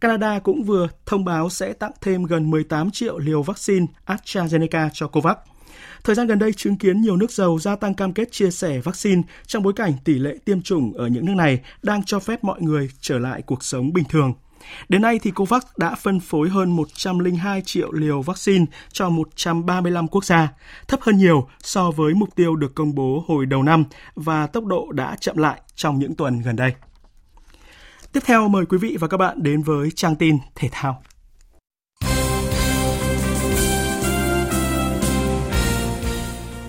Canada 0.00 0.38
cũng 0.38 0.62
vừa 0.62 0.88
thông 1.06 1.24
báo 1.24 1.50
sẽ 1.50 1.72
tặng 1.72 1.92
thêm 2.00 2.24
gần 2.24 2.50
18 2.50 2.90
triệu 2.90 3.18
liều 3.18 3.42
vaccine 3.42 3.86
AstraZeneca 4.06 4.88
cho 4.92 5.08
COVAX. 5.08 5.36
Thời 6.04 6.14
gian 6.14 6.26
gần 6.26 6.38
đây 6.38 6.52
chứng 6.52 6.76
kiến 6.76 7.00
nhiều 7.00 7.16
nước 7.16 7.30
giàu 7.30 7.58
gia 7.58 7.76
tăng 7.76 7.94
cam 7.94 8.12
kết 8.12 8.32
chia 8.32 8.50
sẻ 8.50 8.78
vaccine 8.78 9.22
trong 9.46 9.62
bối 9.62 9.72
cảnh 9.76 9.92
tỷ 10.04 10.14
lệ 10.14 10.36
tiêm 10.44 10.62
chủng 10.62 10.92
ở 10.92 11.06
những 11.06 11.26
nước 11.26 11.34
này 11.34 11.60
đang 11.82 12.04
cho 12.04 12.18
phép 12.18 12.44
mọi 12.44 12.62
người 12.62 12.90
trở 13.00 13.18
lại 13.18 13.42
cuộc 13.42 13.64
sống 13.64 13.92
bình 13.92 14.04
thường. 14.08 14.34
Đến 14.88 15.02
nay 15.02 15.18
thì 15.22 15.30
COVAX 15.30 15.62
đã 15.76 15.94
phân 15.94 16.20
phối 16.20 16.48
hơn 16.48 16.76
102 16.76 17.62
triệu 17.62 17.92
liều 17.92 18.22
vaccine 18.22 18.64
cho 18.92 19.08
135 19.08 20.08
quốc 20.08 20.24
gia, 20.24 20.48
thấp 20.88 21.00
hơn 21.02 21.18
nhiều 21.18 21.48
so 21.60 21.90
với 21.90 22.14
mục 22.14 22.34
tiêu 22.36 22.56
được 22.56 22.74
công 22.74 22.94
bố 22.94 23.24
hồi 23.28 23.46
đầu 23.46 23.62
năm 23.62 23.84
và 24.14 24.46
tốc 24.46 24.64
độ 24.64 24.92
đã 24.92 25.16
chậm 25.20 25.36
lại 25.36 25.60
trong 25.74 25.98
những 25.98 26.14
tuần 26.14 26.40
gần 26.40 26.56
đây. 26.56 26.72
Tiếp 28.12 28.20
theo 28.24 28.48
mời 28.48 28.66
quý 28.66 28.78
vị 28.78 28.96
và 29.00 29.08
các 29.08 29.16
bạn 29.16 29.42
đến 29.42 29.62
với 29.62 29.90
trang 29.94 30.16
tin 30.16 30.38
thể 30.54 30.68
thao. 30.72 31.02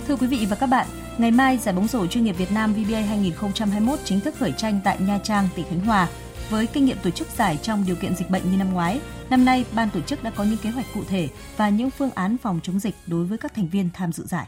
Thưa 0.08 0.16
quý 0.16 0.28
vị 0.28 0.46
và 0.50 0.56
các 0.56 0.66
bạn, 0.66 0.88
ngày 1.18 1.32
mai 1.32 1.58
giải 1.58 1.76
bóng 1.76 1.88
rổ 1.88 2.08
chuyên 2.08 2.24
nghiệp 2.24 2.38
Việt 2.38 2.52
Nam 2.52 2.74
VBA 2.74 3.00
2021 3.00 4.00
chính 4.04 4.20
thức 4.20 4.36
khởi 4.40 4.52
tranh 4.52 4.80
tại 4.84 4.98
Nha 5.00 5.20
Trang, 5.24 5.48
tỉnh 5.56 5.66
Khánh 5.70 5.80
Hòa. 5.80 6.08
Với 6.50 6.68
kinh 6.68 6.86
nghiệm 6.86 6.98
tổ 7.04 7.10
chức 7.10 7.28
giải 7.28 7.60
trong 7.64 7.84
điều 7.88 7.96
kiện 7.96 8.16
dịch 8.16 8.30
bệnh 8.30 8.52
như 8.52 8.58
năm 8.58 8.74
ngoái, 8.74 9.02
năm 9.30 9.46
nay 9.46 9.66
ban 9.76 9.90
tổ 9.90 10.02
chức 10.02 10.24
đã 10.24 10.30
có 10.30 10.44
những 10.44 10.58
kế 10.58 10.70
hoạch 10.70 10.86
cụ 10.94 11.04
thể 11.10 11.30
và 11.58 11.70
những 11.70 11.90
phương 11.90 12.12
án 12.12 12.38
phòng 12.38 12.60
chống 12.64 12.80
dịch 12.80 12.96
đối 13.08 13.26
với 13.26 13.38
các 13.38 13.54
thành 13.54 13.68
viên 13.68 13.90
tham 13.94 14.12
dự 14.12 14.26
giải. 14.26 14.48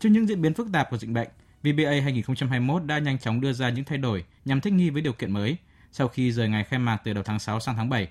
Trước 0.00 0.08
những 0.08 0.28
diễn 0.28 0.42
biến 0.42 0.54
phức 0.54 0.66
tạp 0.72 0.90
của 0.90 0.98
dịch 0.98 1.10
bệnh, 1.10 1.28
VBA 1.62 1.90
2021 2.02 2.84
đã 2.84 2.98
nhanh 2.98 3.18
chóng 3.18 3.40
đưa 3.40 3.52
ra 3.52 3.70
những 3.70 3.84
thay 3.84 3.98
đổi 3.98 4.24
nhằm 4.44 4.60
thích 4.60 4.72
nghi 4.72 4.90
với 4.90 5.02
điều 5.02 5.12
kiện 5.12 5.32
mới. 5.32 5.56
Sau 5.92 6.08
khi 6.08 6.32
rời 6.32 6.48
ngày 6.48 6.64
khai 6.64 6.78
mạc 6.78 6.96
từ 7.04 7.12
đầu 7.12 7.22
tháng 7.22 7.38
6 7.38 7.60
sang 7.60 7.76
tháng 7.76 7.88
7, 7.88 8.08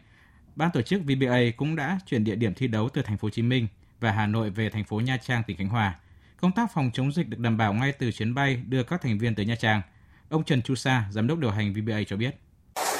ban 0.55 0.71
tổ 0.71 0.81
chức 0.81 1.01
VBA 1.01 1.39
cũng 1.57 1.75
đã 1.75 1.99
chuyển 2.05 2.23
địa 2.23 2.35
điểm 2.35 2.53
thi 2.53 2.67
đấu 2.67 2.89
từ 2.89 3.01
thành 3.01 3.17
phố 3.17 3.25
Hồ 3.25 3.29
Chí 3.29 3.41
Minh 3.41 3.67
và 3.99 4.11
Hà 4.11 4.27
Nội 4.27 4.49
về 4.49 4.69
thành 4.69 4.83
phố 4.83 4.99
Nha 4.99 5.17
Trang, 5.17 5.43
tỉnh 5.47 5.57
Khánh 5.57 5.69
Hòa. 5.69 5.95
Công 6.37 6.51
tác 6.51 6.73
phòng 6.73 6.91
chống 6.93 7.11
dịch 7.11 7.29
được 7.29 7.39
đảm 7.39 7.57
bảo 7.57 7.73
ngay 7.73 7.91
từ 7.91 8.11
chuyến 8.11 8.33
bay 8.33 8.63
đưa 8.67 8.83
các 8.83 9.01
thành 9.01 9.17
viên 9.17 9.35
tới 9.35 9.45
Nha 9.45 9.55
Trang. 9.55 9.81
Ông 10.29 10.43
Trần 10.43 10.61
Chu 10.61 10.75
Sa, 10.75 11.05
giám 11.11 11.27
đốc 11.27 11.39
điều 11.39 11.51
hành 11.51 11.73
VBA 11.73 12.03
cho 12.07 12.17
biết 12.17 12.35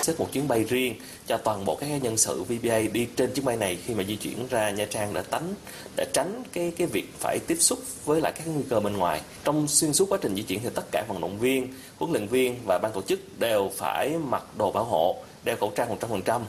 xếp 0.03 0.13
một 0.17 0.29
chuyến 0.33 0.47
bay 0.47 0.63
riêng 0.63 0.95
cho 1.27 1.37
toàn 1.37 1.65
bộ 1.65 1.75
các 1.75 1.87
nhân 1.87 2.17
sự 2.17 2.43
VBA 2.43 2.79
đi 2.93 3.07
trên 3.15 3.33
chuyến 3.33 3.45
bay 3.45 3.57
này 3.57 3.77
khi 3.85 3.93
mà 3.93 4.03
di 4.03 4.15
chuyển 4.15 4.47
ra 4.49 4.71
Nha 4.71 4.85
Trang 4.89 5.13
để 5.13 5.23
tránh 5.31 5.53
để 5.95 6.05
tránh 6.13 6.43
cái 6.53 6.73
cái 6.77 6.87
việc 6.87 7.13
phải 7.19 7.39
tiếp 7.47 7.55
xúc 7.59 7.79
với 8.05 8.21
lại 8.21 8.33
các 8.35 8.47
nguy 8.47 8.63
cơ 8.69 8.79
bên 8.79 8.97
ngoài. 8.97 9.21
Trong 9.43 9.67
xuyên 9.67 9.93
suốt 9.93 10.05
quá 10.09 10.17
trình 10.21 10.35
di 10.35 10.41
chuyển 10.41 10.59
thì 10.63 10.69
tất 10.75 10.91
cả 10.91 11.05
vận 11.07 11.21
động 11.21 11.39
viên, 11.39 11.73
huấn 11.97 12.11
luyện 12.11 12.27
viên 12.27 12.55
và 12.65 12.79
ban 12.79 12.91
tổ 12.93 13.01
chức 13.01 13.39
đều 13.39 13.71
phải 13.77 14.17
mặc 14.17 14.43
đồ 14.57 14.71
bảo 14.71 14.83
hộ, 14.83 15.23
đeo 15.43 15.55
khẩu 15.55 15.71
trang 15.75 15.97
100% 15.99 16.41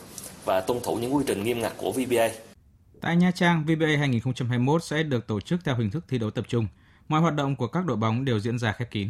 và 0.44 0.60
tuân 0.60 0.80
thủ 0.82 0.94
những 0.96 1.14
quy 1.14 1.24
trình 1.26 1.44
nghiêm 1.44 1.60
ngặt 1.60 1.72
của 1.76 1.92
VBA. 1.92 2.28
Tại 3.00 3.16
Nha 3.16 3.30
Trang, 3.30 3.64
VBA 3.64 3.86
2021 3.98 4.84
sẽ 4.84 5.02
được 5.02 5.26
tổ 5.26 5.40
chức 5.40 5.64
theo 5.64 5.76
hình 5.76 5.90
thức 5.90 6.04
thi 6.08 6.18
đấu 6.18 6.30
tập 6.30 6.44
trung. 6.48 6.66
Mọi 7.08 7.20
hoạt 7.20 7.34
động 7.34 7.56
của 7.56 7.66
các 7.66 7.84
đội 7.84 7.96
bóng 7.96 8.24
đều 8.24 8.40
diễn 8.40 8.58
ra 8.58 8.72
khép 8.72 8.90
kín. 8.90 9.08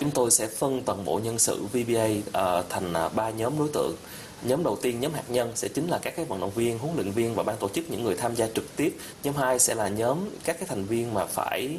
Chúng 0.00 0.10
tôi 0.10 0.30
sẽ 0.30 0.46
phân 0.46 0.82
toàn 0.82 1.04
bộ 1.04 1.20
nhân 1.24 1.38
sự 1.38 1.62
VBA 1.72 2.04
uh, 2.04 2.32
ờ, 2.32 2.64
thành 2.68 2.92
uh, 3.06 3.14
ba 3.14 3.30
nhóm 3.30 3.58
đối 3.58 3.68
tượng. 3.68 3.96
Nhóm 4.42 4.64
đầu 4.64 4.78
tiên, 4.82 5.00
nhóm 5.00 5.12
hạt 5.12 5.22
nhân 5.28 5.52
sẽ 5.54 5.68
chính 5.68 5.88
là 5.88 5.98
các 6.02 6.16
cái 6.16 6.24
vận 6.24 6.40
động 6.40 6.50
viên, 6.50 6.78
huấn 6.78 6.94
luyện 6.96 7.10
viên 7.10 7.34
và 7.34 7.42
ban 7.42 7.56
tổ 7.56 7.68
chức 7.68 7.90
những 7.90 8.04
người 8.04 8.14
tham 8.14 8.34
gia 8.34 8.46
trực 8.54 8.76
tiếp. 8.76 8.96
Nhóm 9.22 9.34
2 9.34 9.58
sẽ 9.58 9.74
là 9.74 9.88
nhóm 9.88 10.18
các 10.44 10.58
cái 10.58 10.68
thành 10.68 10.84
viên 10.84 11.14
mà 11.14 11.26
phải 11.26 11.78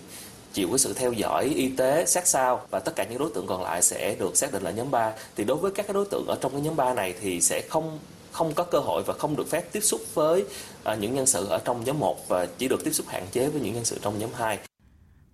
chịu 0.53 0.67
cái 0.69 0.79
sự 0.79 0.93
theo 0.93 1.11
dõi 1.11 1.51
y 1.55 1.69
tế 1.69 2.05
sát 2.05 2.27
sao 2.27 2.61
và 2.69 2.79
tất 2.79 2.95
cả 2.95 3.05
những 3.09 3.19
đối 3.19 3.29
tượng 3.35 3.47
còn 3.47 3.63
lại 3.63 3.81
sẽ 3.81 4.15
được 4.19 4.37
xác 4.37 4.53
định 4.53 4.63
là 4.63 4.71
nhóm 4.71 4.91
3. 4.91 5.13
Thì 5.35 5.43
đối 5.43 5.57
với 5.57 5.71
các 5.71 5.87
cái 5.87 5.93
đối 5.93 6.05
tượng 6.05 6.25
ở 6.27 6.37
trong 6.41 6.51
cái 6.51 6.61
nhóm 6.61 6.75
3 6.75 6.93
này 6.93 7.13
thì 7.21 7.41
sẽ 7.41 7.61
không 7.69 7.99
không 8.31 8.53
có 8.53 8.63
cơ 8.63 8.79
hội 8.79 9.03
và 9.05 9.13
không 9.13 9.35
được 9.35 9.49
phép 9.49 9.71
tiếp 9.71 9.81
xúc 9.81 10.01
với 10.13 10.43
uh, 10.91 10.99
những 10.99 11.15
nhân 11.15 11.25
sự 11.25 11.47
ở 11.49 11.59
trong 11.65 11.83
nhóm 11.83 11.99
1 11.99 12.27
và 12.27 12.47
chỉ 12.57 12.67
được 12.67 12.83
tiếp 12.83 12.91
xúc 12.93 13.05
hạn 13.09 13.25
chế 13.31 13.49
với 13.49 13.61
những 13.61 13.73
nhân 13.73 13.85
sự 13.85 13.97
trong 14.01 14.19
nhóm 14.19 14.29
2. 14.33 14.57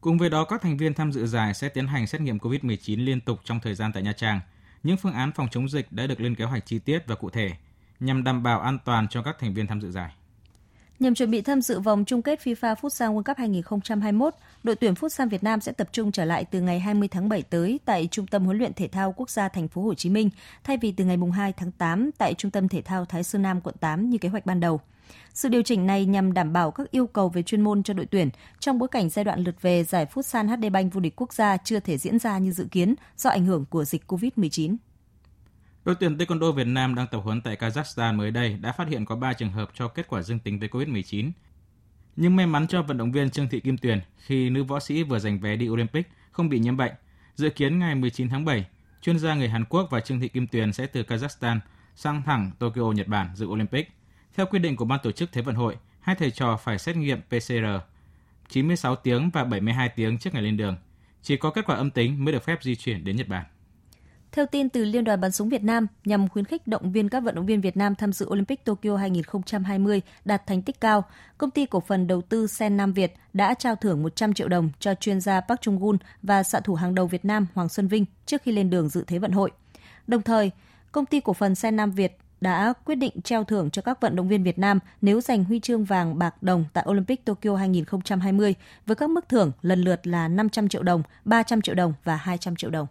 Cùng 0.05 0.17
với 0.17 0.29
đó, 0.29 0.45
các 0.45 0.61
thành 0.61 0.77
viên 0.77 0.93
tham 0.93 1.11
dự 1.11 1.27
giải 1.27 1.53
sẽ 1.53 1.69
tiến 1.69 1.87
hành 1.87 2.07
xét 2.07 2.21
nghiệm 2.21 2.37
COVID-19 2.37 3.05
liên 3.05 3.21
tục 3.21 3.39
trong 3.43 3.59
thời 3.59 3.75
gian 3.75 3.91
tại 3.93 4.03
Nha 4.03 4.13
Trang. 4.13 4.39
Những 4.83 4.97
phương 4.97 5.13
án 5.13 5.31
phòng 5.31 5.47
chống 5.51 5.69
dịch 5.69 5.91
đã 5.91 6.07
được 6.07 6.21
lên 6.21 6.35
kế 6.35 6.45
hoạch 6.45 6.65
chi 6.65 6.79
tiết 6.79 7.07
và 7.07 7.15
cụ 7.15 7.29
thể 7.29 7.51
nhằm 7.99 8.23
đảm 8.23 8.43
bảo 8.43 8.61
an 8.61 8.77
toàn 8.85 9.07
cho 9.07 9.21
các 9.21 9.35
thành 9.39 9.53
viên 9.53 9.67
tham 9.67 9.81
dự 9.81 9.91
giải. 9.91 10.11
Nhằm 10.99 11.15
chuẩn 11.15 11.31
bị 11.31 11.41
tham 11.41 11.61
dự 11.61 11.79
vòng 11.79 12.05
chung 12.05 12.21
kết 12.21 12.39
FIFA 12.43 12.75
Futsal 12.75 13.13
World 13.13 13.23
Cup 13.23 13.37
2021, 13.37 14.33
đội 14.63 14.75
tuyển 14.75 14.93
Futsal 14.93 15.29
Việt 15.29 15.43
Nam 15.43 15.61
sẽ 15.61 15.71
tập 15.71 15.89
trung 15.91 16.11
trở 16.11 16.25
lại 16.25 16.45
từ 16.51 16.61
ngày 16.61 16.79
20 16.79 17.07
tháng 17.07 17.29
7 17.29 17.41
tới 17.41 17.79
tại 17.85 18.07
Trung 18.11 18.27
tâm 18.27 18.45
huấn 18.45 18.57
luyện 18.57 18.73
thể 18.73 18.87
thao 18.87 19.13
quốc 19.17 19.29
gia 19.29 19.49
thành 19.49 19.67
phố 19.67 19.81
Hồ 19.81 19.93
Chí 19.93 20.09
Minh 20.09 20.29
thay 20.63 20.77
vì 20.77 20.91
từ 20.91 21.05
ngày 21.05 21.17
2 21.33 21.53
tháng 21.53 21.71
8 21.71 22.09
tại 22.17 22.33
Trung 22.33 22.51
tâm 22.51 22.67
thể 22.67 22.81
thao 22.81 23.05
Thái 23.05 23.23
Sơn 23.23 23.41
Nam 23.41 23.61
quận 23.61 23.75
8 23.79 24.09
như 24.09 24.17
kế 24.17 24.29
hoạch 24.29 24.45
ban 24.45 24.59
đầu. 24.59 24.79
Sự 25.33 25.49
điều 25.49 25.61
chỉnh 25.61 25.85
này 25.87 26.05
nhằm 26.05 26.33
đảm 26.33 26.53
bảo 26.53 26.71
các 26.71 26.91
yêu 26.91 27.07
cầu 27.07 27.29
về 27.29 27.43
chuyên 27.43 27.61
môn 27.61 27.83
cho 27.83 27.93
đội 27.93 28.05
tuyển 28.05 28.29
trong 28.59 28.79
bối 28.79 28.89
cảnh 28.89 29.09
giai 29.09 29.25
đoạn 29.25 29.43
lượt 29.43 29.61
về 29.61 29.83
giải 29.83 30.07
Futsal 30.13 30.47
HD 30.47 30.71
Bank 30.71 30.93
vô 30.93 30.99
địch 30.99 31.13
quốc 31.15 31.33
gia 31.33 31.57
chưa 31.57 31.79
thể 31.79 31.97
diễn 31.97 32.19
ra 32.19 32.37
như 32.37 32.51
dự 32.51 32.65
kiến 32.71 32.95
do 33.17 33.29
ảnh 33.29 33.45
hưởng 33.45 33.65
của 33.69 33.85
dịch 33.85 34.03
COVID-19. 34.07 34.75
Đội 35.86 35.95
tuyển 35.95 36.17
Taekwondo 36.17 36.51
Việt 36.51 36.67
Nam 36.67 36.95
đang 36.95 37.07
tập 37.07 37.19
huấn 37.23 37.41
tại 37.41 37.55
Kazakhstan 37.55 38.15
mới 38.15 38.31
đây 38.31 38.53
đã 38.61 38.71
phát 38.71 38.88
hiện 38.88 39.05
có 39.05 39.15
3 39.15 39.33
trường 39.33 39.51
hợp 39.51 39.71
cho 39.73 39.88
kết 39.88 40.07
quả 40.07 40.21
dương 40.21 40.39
tính 40.39 40.59
với 40.59 40.69
COVID-19. 40.69 41.31
Nhưng 42.15 42.36
may 42.36 42.47
mắn 42.47 42.67
cho 42.67 42.81
vận 42.81 42.97
động 42.97 43.11
viên 43.11 43.29
Trương 43.29 43.49
Thị 43.49 43.59
Kim 43.59 43.77
Tuyền 43.77 43.99
khi 44.17 44.49
nữ 44.49 44.63
võ 44.63 44.79
sĩ 44.79 45.03
vừa 45.03 45.19
giành 45.19 45.39
vé 45.39 45.55
đi 45.55 45.69
Olympic 45.69 46.07
không 46.31 46.49
bị 46.49 46.59
nhiễm 46.59 46.77
bệnh. 46.77 46.91
Dự 47.36 47.49
kiến 47.49 47.79
ngày 47.79 47.95
19 47.95 48.29
tháng 48.29 48.45
7, 48.45 48.65
chuyên 49.01 49.19
gia 49.19 49.36
người 49.36 49.49
Hàn 49.49 49.65
Quốc 49.65 49.88
và 49.91 49.99
Trương 49.99 50.19
Thị 50.19 50.27
Kim 50.27 50.47
Tuyền 50.47 50.73
sẽ 50.73 50.88
từ 50.88 51.03
Kazakhstan 51.03 51.59
sang 51.95 52.21
thẳng 52.25 52.51
Tokyo, 52.59 52.91
Nhật 52.91 53.07
Bản 53.07 53.36
dự 53.36 53.45
Olympic. 53.45 53.89
Theo 54.36 54.45
quy 54.45 54.59
định 54.59 54.75
của 54.75 54.86
ban 54.86 54.99
tổ 55.03 55.11
chức 55.11 55.31
Thế 55.31 55.41
vận 55.41 55.55
hội, 55.55 55.75
hai 55.99 56.15
thầy 56.15 56.31
trò 56.31 56.57
phải 56.57 56.79
xét 56.79 56.95
nghiệm 56.95 57.21
PCR 57.21 57.65
96 58.49 58.95
tiếng 58.95 59.29
và 59.29 59.43
72 59.43 59.89
tiếng 59.89 60.17
trước 60.17 60.33
ngày 60.33 60.43
lên 60.43 60.57
đường. 60.57 60.77
Chỉ 61.21 61.38
có 61.38 61.51
kết 61.51 61.65
quả 61.65 61.75
âm 61.75 61.89
tính 61.89 62.25
mới 62.25 62.33
được 62.33 62.43
phép 62.43 62.63
di 62.63 62.75
chuyển 62.75 63.03
đến 63.03 63.15
Nhật 63.15 63.27
Bản. 63.27 63.45
Theo 64.36 64.45
tin 64.45 64.69
từ 64.69 64.86
Liên 64.86 65.03
đoàn 65.03 65.21
bắn 65.21 65.31
súng 65.31 65.49
Việt 65.49 65.63
Nam, 65.63 65.88
nhằm 66.05 66.29
khuyến 66.29 66.45
khích 66.45 66.67
động 66.67 66.91
viên 66.91 67.09
các 67.09 67.19
vận 67.19 67.36
động 67.36 67.45
viên 67.45 67.61
Việt 67.61 67.77
Nam 67.77 67.95
tham 67.95 68.13
dự 68.13 68.25
Olympic 68.29 68.65
Tokyo 68.65 68.97
2020 68.97 70.01
đạt 70.25 70.47
thành 70.47 70.61
tích 70.61 70.81
cao, 70.81 71.03
công 71.38 71.51
ty 71.51 71.65
cổ 71.65 71.79
phần 71.79 72.07
đầu 72.07 72.21
tư 72.21 72.47
Sen 72.47 72.77
Nam 72.77 72.93
Việt 72.93 73.13
đã 73.33 73.53
trao 73.53 73.75
thưởng 73.75 74.03
100 74.03 74.33
triệu 74.33 74.47
đồng 74.47 74.69
cho 74.79 74.95
chuyên 74.95 75.21
gia 75.21 75.41
Park 75.41 75.61
Chung 75.61 75.79
Gun 75.79 75.97
và 76.23 76.43
xạ 76.43 76.59
thủ 76.59 76.75
hàng 76.75 76.95
đầu 76.95 77.07
Việt 77.07 77.25
Nam 77.25 77.47
Hoàng 77.53 77.69
Xuân 77.69 77.88
Vinh 77.88 78.05
trước 78.25 78.41
khi 78.41 78.51
lên 78.51 78.69
đường 78.69 78.89
dự 78.89 79.03
Thế 79.07 79.19
vận 79.19 79.31
hội. 79.31 79.51
Đồng 80.07 80.21
thời, 80.21 80.51
công 80.91 81.05
ty 81.05 81.19
cổ 81.19 81.33
phần 81.33 81.55
Sen 81.55 81.75
Nam 81.75 81.91
Việt 81.91 82.17
đã 82.41 82.73
quyết 82.86 82.95
định 82.95 83.21
treo 83.21 83.43
thưởng 83.43 83.69
cho 83.69 83.81
các 83.81 84.01
vận 84.01 84.15
động 84.15 84.27
viên 84.27 84.43
Việt 84.43 84.59
Nam 84.59 84.79
nếu 85.01 85.21
giành 85.21 85.43
huy 85.43 85.59
chương 85.59 85.86
vàng 85.86 86.19
bạc 86.19 86.43
đồng 86.43 86.65
tại 86.73 86.86
Olympic 86.89 87.25
Tokyo 87.25 87.55
2020 87.55 88.55
với 88.86 88.95
các 88.95 89.09
mức 89.09 89.29
thưởng 89.29 89.51
lần 89.61 89.81
lượt 89.81 90.07
là 90.07 90.27
500 90.27 90.69
triệu 90.69 90.83
đồng, 90.83 91.03
300 91.25 91.61
triệu 91.61 91.75
đồng 91.75 91.93
và 92.03 92.15
200 92.15 92.55
triệu 92.55 92.69
đồng. 92.69 92.88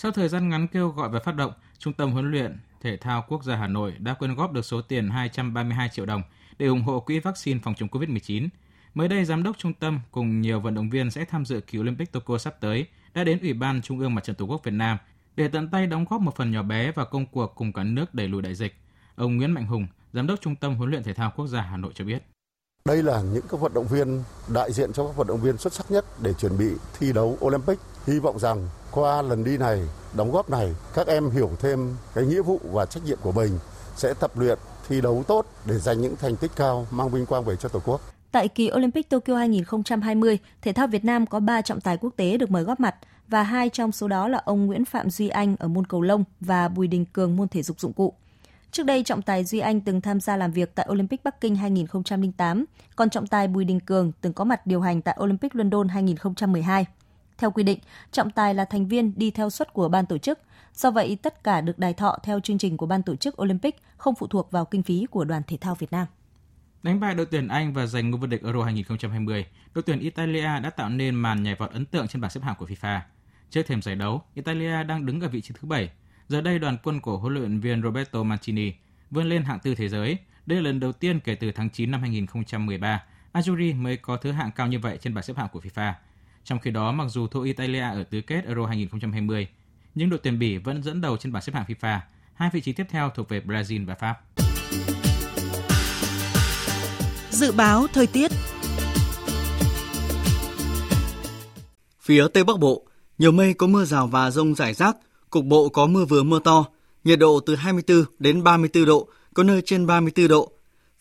Sau 0.00 0.10
thời 0.12 0.28
gian 0.28 0.48
ngắn 0.48 0.66
kêu 0.68 0.88
gọi 0.88 1.08
và 1.08 1.20
phát 1.20 1.36
động, 1.36 1.52
Trung 1.78 1.92
tâm 1.92 2.12
huấn 2.12 2.30
luyện 2.30 2.58
thể 2.80 2.96
thao 2.96 3.24
quốc 3.28 3.44
gia 3.44 3.56
Hà 3.56 3.66
Nội 3.66 3.94
đã 3.98 4.14
quyên 4.14 4.34
góp 4.34 4.52
được 4.52 4.64
số 4.64 4.82
tiền 4.82 5.10
232 5.10 5.88
triệu 5.88 6.06
đồng 6.06 6.22
để 6.58 6.66
ủng 6.66 6.82
hộ 6.82 7.00
quỹ 7.00 7.18
vaccine 7.18 7.60
phòng 7.62 7.74
chống 7.74 7.88
COVID-19. 7.88 8.48
Mới 8.94 9.08
đây, 9.08 9.24
giám 9.24 9.42
đốc 9.42 9.58
trung 9.58 9.72
tâm 9.74 10.00
cùng 10.10 10.40
nhiều 10.40 10.60
vận 10.60 10.74
động 10.74 10.90
viên 10.90 11.10
sẽ 11.10 11.24
tham 11.24 11.44
dự 11.44 11.60
kỳ 11.60 11.78
Olympic 11.78 12.12
Tokyo 12.12 12.38
sắp 12.38 12.54
tới 12.60 12.86
đã 13.14 13.24
đến 13.24 13.38
Ủy 13.40 13.52
ban 13.52 13.82
Trung 13.82 13.98
ương 13.98 14.14
Mặt 14.14 14.24
trận 14.24 14.36
Tổ 14.36 14.44
quốc 14.44 14.64
Việt 14.64 14.74
Nam 14.74 14.98
để 15.36 15.48
tận 15.48 15.68
tay 15.68 15.86
đóng 15.86 16.04
góp 16.10 16.20
một 16.20 16.36
phần 16.36 16.50
nhỏ 16.50 16.62
bé 16.62 16.92
vào 16.92 17.06
công 17.06 17.26
cuộc 17.26 17.52
cùng 17.54 17.72
cả 17.72 17.84
nước 17.84 18.14
đẩy 18.14 18.28
lùi 18.28 18.42
đại 18.42 18.54
dịch. 18.54 18.74
Ông 19.14 19.36
Nguyễn 19.36 19.50
Mạnh 19.52 19.66
Hùng, 19.66 19.86
Giám 20.12 20.26
đốc 20.26 20.40
Trung 20.40 20.56
tâm 20.56 20.74
Huấn 20.74 20.90
luyện 20.90 21.02
Thể 21.02 21.14
thao 21.14 21.32
Quốc 21.36 21.46
gia 21.46 21.60
Hà 21.62 21.76
Nội 21.76 21.92
cho 21.94 22.04
biết. 22.04 22.22
Đây 22.88 23.02
là 23.02 23.22
những 23.32 23.44
các 23.50 23.60
vận 23.60 23.74
động 23.74 23.86
viên 23.86 24.22
đại 24.54 24.72
diện 24.72 24.92
cho 24.92 25.06
các 25.06 25.16
vận 25.16 25.26
động 25.26 25.40
viên 25.40 25.58
xuất 25.58 25.72
sắc 25.72 25.90
nhất 25.90 26.04
để 26.22 26.34
chuẩn 26.34 26.58
bị 26.58 26.68
thi 26.98 27.12
đấu 27.12 27.38
Olympic. 27.44 27.78
Hy 28.06 28.18
vọng 28.18 28.38
rằng 28.38 28.68
qua 28.90 29.22
lần 29.22 29.44
đi 29.44 29.56
này, 29.58 29.82
đóng 30.16 30.32
góp 30.32 30.50
này, 30.50 30.74
các 30.94 31.06
em 31.06 31.30
hiểu 31.30 31.50
thêm 31.60 31.96
cái 32.14 32.24
nghĩa 32.24 32.42
vụ 32.42 32.60
và 32.72 32.86
trách 32.86 33.04
nhiệm 33.04 33.18
của 33.22 33.32
mình 33.32 33.58
sẽ 33.96 34.14
tập 34.14 34.38
luyện 34.38 34.58
thi 34.88 35.00
đấu 35.00 35.24
tốt 35.26 35.46
để 35.64 35.78
giành 35.78 36.00
những 36.00 36.16
thành 36.16 36.36
tích 36.36 36.50
cao 36.56 36.86
mang 36.90 37.08
vinh 37.08 37.26
quang 37.26 37.44
về 37.44 37.56
cho 37.56 37.68
Tổ 37.68 37.80
quốc. 37.84 38.00
Tại 38.32 38.48
kỳ 38.48 38.70
Olympic 38.74 39.10
Tokyo 39.10 39.36
2020, 39.36 40.38
thể 40.62 40.72
thao 40.72 40.86
Việt 40.86 41.04
Nam 41.04 41.26
có 41.26 41.40
3 41.40 41.62
trọng 41.62 41.80
tài 41.80 41.96
quốc 41.96 42.10
tế 42.16 42.36
được 42.36 42.50
mời 42.50 42.62
góp 42.62 42.80
mặt 42.80 42.94
và 43.28 43.42
hai 43.42 43.68
trong 43.68 43.92
số 43.92 44.08
đó 44.08 44.28
là 44.28 44.42
ông 44.44 44.66
Nguyễn 44.66 44.84
Phạm 44.84 45.10
Duy 45.10 45.28
Anh 45.28 45.56
ở 45.58 45.68
môn 45.68 45.86
cầu 45.86 46.02
lông 46.02 46.24
và 46.40 46.68
Bùi 46.68 46.86
Đình 46.86 47.04
Cường 47.04 47.36
môn 47.36 47.48
thể 47.48 47.62
dục 47.62 47.80
dụng 47.80 47.92
cụ. 47.92 48.14
Trước 48.72 48.82
đây, 48.82 49.02
trọng 49.02 49.22
tài 49.22 49.44
Duy 49.44 49.58
Anh 49.58 49.80
từng 49.80 50.00
tham 50.00 50.20
gia 50.20 50.36
làm 50.36 50.52
việc 50.52 50.74
tại 50.74 50.86
Olympic 50.90 51.24
Bắc 51.24 51.40
Kinh 51.40 51.56
2008, 51.56 52.64
còn 52.96 53.10
trọng 53.10 53.26
tài 53.26 53.48
Bùi 53.48 53.64
Đình 53.64 53.80
Cường 53.80 54.12
từng 54.20 54.32
có 54.32 54.44
mặt 54.44 54.66
điều 54.66 54.80
hành 54.80 55.02
tại 55.02 55.16
Olympic 55.22 55.56
London 55.56 55.88
2012. 55.88 56.86
Theo 57.38 57.50
quy 57.50 57.62
định, 57.62 57.78
trọng 58.12 58.30
tài 58.30 58.54
là 58.54 58.64
thành 58.64 58.88
viên 58.88 59.12
đi 59.16 59.30
theo 59.30 59.50
suất 59.50 59.72
của 59.72 59.88
ban 59.88 60.06
tổ 60.06 60.18
chức, 60.18 60.38
do 60.74 60.90
vậy 60.90 61.18
tất 61.22 61.44
cả 61.44 61.60
được 61.60 61.78
đài 61.78 61.94
thọ 61.94 62.18
theo 62.22 62.40
chương 62.40 62.58
trình 62.58 62.76
của 62.76 62.86
ban 62.86 63.02
tổ 63.02 63.16
chức 63.16 63.42
Olympic, 63.42 63.76
không 63.96 64.14
phụ 64.14 64.26
thuộc 64.26 64.50
vào 64.50 64.64
kinh 64.64 64.82
phí 64.82 65.06
của 65.10 65.24
đoàn 65.24 65.42
thể 65.46 65.56
thao 65.56 65.74
Việt 65.74 65.92
Nam. 65.92 66.06
Đánh 66.82 67.00
bại 67.00 67.14
đội 67.14 67.26
tuyển 67.26 67.48
Anh 67.48 67.72
và 67.72 67.86
giành 67.86 68.10
ngôi 68.10 68.20
vô 68.20 68.26
địch 68.26 68.42
Euro 68.42 68.62
2020, 68.62 69.46
đội 69.74 69.82
tuyển 69.82 69.98
Italia 70.00 70.60
đã 70.62 70.70
tạo 70.70 70.88
nên 70.88 71.14
màn 71.14 71.42
nhảy 71.42 71.54
vọt 71.54 71.70
ấn 71.70 71.86
tượng 71.86 72.08
trên 72.08 72.20
bảng 72.20 72.30
xếp 72.30 72.40
hạng 72.42 72.54
của 72.58 72.66
FIFA. 72.66 73.00
Trước 73.50 73.62
thềm 73.66 73.82
giải 73.82 73.94
đấu, 73.94 74.22
Italia 74.34 74.84
đang 74.84 75.06
đứng 75.06 75.20
ở 75.20 75.28
vị 75.28 75.40
trí 75.40 75.54
thứ 75.60 75.68
7. 75.68 75.90
Giờ 76.28 76.40
đây 76.40 76.58
đoàn 76.58 76.76
quân 76.82 77.00
của 77.00 77.18
huấn 77.18 77.34
luyện 77.34 77.60
viên 77.60 77.82
Roberto 77.82 78.22
Mancini 78.22 78.72
vươn 79.10 79.28
lên 79.28 79.42
hạng 79.42 79.58
tư 79.60 79.74
thế 79.74 79.88
giới. 79.88 80.18
Đây 80.46 80.58
là 80.58 80.64
lần 80.64 80.80
đầu 80.80 80.92
tiên 80.92 81.20
kể 81.20 81.34
từ 81.34 81.52
tháng 81.52 81.70
9 81.70 81.90
năm 81.90 82.00
2013, 82.00 83.02
Azzurri 83.32 83.82
mới 83.82 83.96
có 83.96 84.16
thứ 84.16 84.32
hạng 84.32 84.50
cao 84.52 84.66
như 84.66 84.78
vậy 84.78 84.98
trên 85.00 85.14
bảng 85.14 85.24
xếp 85.24 85.36
hạng 85.36 85.48
của 85.52 85.60
FIFA. 85.60 85.92
Trong 86.44 86.58
khi 86.58 86.70
đó, 86.70 86.92
mặc 86.92 87.06
dù 87.08 87.26
thua 87.26 87.42
Italia 87.42 87.80
ở 87.80 88.04
tứ 88.04 88.20
kết 88.20 88.44
Euro 88.46 88.66
2020, 88.66 89.48
nhưng 89.94 90.10
đội 90.10 90.20
tuyển 90.22 90.38
Bỉ 90.38 90.58
vẫn 90.58 90.82
dẫn 90.82 91.00
đầu 91.00 91.16
trên 91.16 91.32
bảng 91.32 91.42
xếp 91.42 91.52
hạng 91.54 91.64
FIFA. 91.68 91.98
Hai 92.34 92.50
vị 92.52 92.60
trí 92.60 92.72
tiếp 92.72 92.86
theo 92.90 93.10
thuộc 93.10 93.28
về 93.28 93.40
Brazil 93.40 93.86
và 93.86 93.94
Pháp. 93.94 94.20
Dự 97.30 97.52
báo 97.52 97.86
thời 97.92 98.06
tiết 98.06 98.30
Phía 102.00 102.26
Tây 102.34 102.44
Bắc 102.44 102.58
Bộ, 102.58 102.86
nhiều 103.18 103.32
mây 103.32 103.54
có 103.54 103.66
mưa 103.66 103.84
rào 103.84 104.06
và 104.06 104.30
rông 104.30 104.54
rải 104.54 104.74
rác, 104.74 104.96
cục 105.30 105.44
bộ 105.44 105.68
có 105.68 105.86
mưa 105.86 106.04
vừa 106.04 106.22
mưa 106.22 106.38
to, 106.44 106.64
nhiệt 107.04 107.18
độ 107.18 107.40
từ 107.40 107.54
24 107.54 108.04
đến 108.18 108.44
34 108.44 108.84
độ, 108.84 109.08
có 109.34 109.42
nơi 109.42 109.62
trên 109.64 109.86
34 109.86 110.28
độ. 110.28 110.52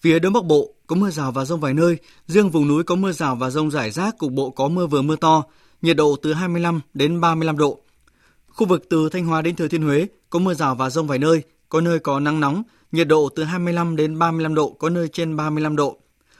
Phía 0.01 0.19
Đông 0.19 0.33
Bắc 0.33 0.45
Bộ 0.45 0.73
có 0.87 0.95
mưa 0.95 1.09
rào 1.09 1.31
và 1.31 1.45
rông 1.45 1.59
vài 1.59 1.73
nơi, 1.73 1.97
riêng 2.27 2.49
vùng 2.49 2.67
núi 2.67 2.83
có 2.83 2.95
mưa 2.95 3.11
rào 3.11 3.35
và 3.35 3.49
rông 3.49 3.71
rải 3.71 3.91
rác, 3.91 4.17
cục 4.17 4.31
bộ 4.31 4.49
có 4.49 4.67
mưa 4.67 4.87
vừa 4.87 5.01
mưa 5.01 5.15
to, 5.15 5.43
nhiệt 5.81 5.97
độ 5.97 6.15
từ 6.21 6.33
25 6.33 6.81
đến 6.93 7.21
35 7.21 7.57
độ. 7.57 7.79
Khu 8.47 8.67
vực 8.67 8.89
từ 8.89 9.09
Thanh 9.09 9.25
Hóa 9.25 9.41
đến 9.41 9.55
Thừa 9.55 9.67
Thiên 9.67 9.81
Huế 9.81 10.07
có 10.29 10.39
mưa 10.39 10.53
rào 10.53 10.75
và 10.75 10.89
rông 10.89 11.07
vài 11.07 11.19
nơi, 11.19 11.41
có 11.69 11.81
nơi 11.81 11.99
có 11.99 12.19
nắng 12.19 12.39
nóng, 12.39 12.63
nhiệt 12.91 13.07
độ 13.07 13.29
từ 13.35 13.43
25 13.43 13.95
đến 13.95 14.19
35 14.19 14.55
độ, 14.55 14.69
có 14.69 14.89
nơi 14.89 15.07
trên 15.07 15.35
35 15.35 15.75
độ. 15.75 15.97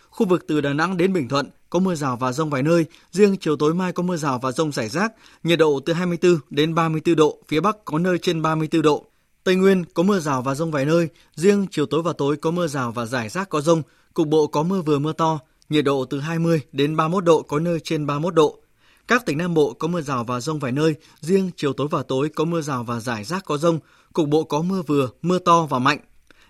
Khu 0.10 0.26
vực 0.26 0.46
từ 0.48 0.62
Đà 0.62 0.74
Nẵng 0.74 0.98
đến 0.98 1.14
Bình 1.14 1.28
Thuận 1.28 1.50
có 1.70 1.80
mưa 1.80 1.96
rào 1.96 2.18
và 2.18 2.32
rông 2.32 2.50
vài 2.50 2.64
nơi, 2.64 2.86
riêng 3.12 3.36
chiều 3.40 3.56
tối 3.56 3.74
mai 3.74 3.92
có 3.92 4.04
mưa 4.04 4.18
rào 4.18 4.40
và 4.40 4.52
rông 4.52 4.72
rải 4.72 4.90
rác, 4.90 5.14
nhiệt 5.44 5.60
độ 5.60 5.80
từ 5.86 5.94
24 5.94 6.40
đến 6.50 6.76
34 6.76 7.16
độ, 7.16 7.38
phía 7.48 7.60
Bắc 7.60 7.86
có 7.86 8.00
nơi 8.00 8.18
trên 8.18 8.42
34 8.42 8.82
độ. 8.82 9.06
Tây 9.44 9.56
Nguyên 9.56 9.86
có 9.94 10.04
mưa 10.04 10.20
rào 10.20 10.42
và 10.42 10.56
rông 10.56 10.72
vài 10.72 10.86
nơi, 10.86 11.10
riêng 11.36 11.66
chiều 11.72 11.86
tối 11.86 12.02
và 12.02 12.14
tối 12.14 12.38
có 12.38 12.52
mưa 12.52 12.68
rào 12.68 12.92
và 12.92 13.06
rải 13.06 13.30
rác 13.30 13.50
có 13.50 13.62
rông, 13.62 13.82
cục 14.14 14.28
bộ 14.28 14.48
có 14.48 14.64
mưa 14.64 14.82
vừa 14.82 15.00
mưa 15.00 15.14
to, 15.14 15.40
nhiệt 15.70 15.86
độ 15.86 16.06
từ 16.06 16.20
20 16.20 16.62
đến 16.72 16.96
31 16.96 17.24
độ, 17.24 17.42
có 17.42 17.60
nơi 17.60 17.80
trên 17.84 18.06
31 18.06 18.34
độ. 18.34 18.60
Các 19.08 19.26
tỉnh 19.26 19.38
Nam 19.38 19.54
Bộ 19.54 19.74
có 19.74 19.88
mưa 19.88 20.02
rào 20.02 20.24
và 20.24 20.40
rông 20.40 20.60
vài 20.60 20.72
nơi, 20.72 20.96
riêng 21.20 21.52
chiều 21.56 21.74
tối 21.74 21.88
và 21.92 22.04
tối 22.04 22.30
có 22.36 22.46
mưa 22.46 22.62
rào 22.62 22.84
và 22.84 23.00
rải 23.00 23.24
rác 23.24 23.46
có 23.46 23.58
rông, 23.58 23.80
cục 24.14 24.30
bộ 24.30 24.44
có 24.44 24.62
mưa 24.62 24.82
vừa, 24.82 25.10
mưa 25.22 25.40
to 25.40 25.66
và 25.66 25.80
mạnh. 25.80 26.00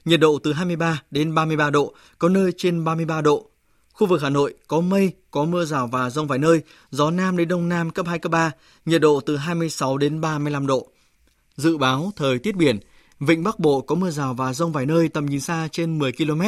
Nhiệt 0.05 0.19
độ 0.19 0.39
từ 0.43 0.53
23 0.53 1.01
đến 1.11 1.35
33 1.35 1.69
độ, 1.69 1.93
có 2.19 2.29
nơi 2.29 2.51
trên 2.57 2.83
33 2.83 3.21
độ. 3.21 3.49
Khu 3.97 4.07
vực 4.07 4.21
Hà 4.21 4.29
Nội 4.29 4.53
có 4.67 4.81
mây, 4.81 5.13
có 5.31 5.45
mưa 5.45 5.65
rào 5.65 5.87
và 5.87 6.09
rông 6.09 6.27
vài 6.27 6.39
nơi, 6.39 6.61
gió 6.91 7.11
Nam 7.11 7.37
đến 7.37 7.47
Đông 7.47 7.69
Nam 7.69 7.89
cấp 7.89 8.05
2, 8.07 8.19
cấp 8.19 8.31
3, 8.31 8.51
nhiệt 8.85 9.01
độ 9.01 9.19
từ 9.25 9.37
26 9.37 9.97
đến 9.97 10.21
35 10.21 10.67
độ. 10.67 10.87
Dự 11.55 11.77
báo 11.77 12.11
thời 12.15 12.39
tiết 12.39 12.55
biển, 12.55 12.79
Vịnh 13.19 13.43
Bắc 13.43 13.59
Bộ 13.59 13.81
có 13.81 13.95
mưa 13.95 14.09
rào 14.09 14.33
và 14.33 14.53
rông 14.53 14.71
vài 14.71 14.85
nơi 14.85 15.09
tầm 15.09 15.25
nhìn 15.25 15.39
xa 15.39 15.67
trên 15.71 15.99
10 15.99 16.11
km, 16.11 16.41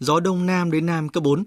gió 0.00 0.20
Đông 0.20 0.46
Nam 0.46 0.70
đến 0.70 0.86
Nam 0.86 1.08
cấp 1.08 1.22
4. 1.22 1.44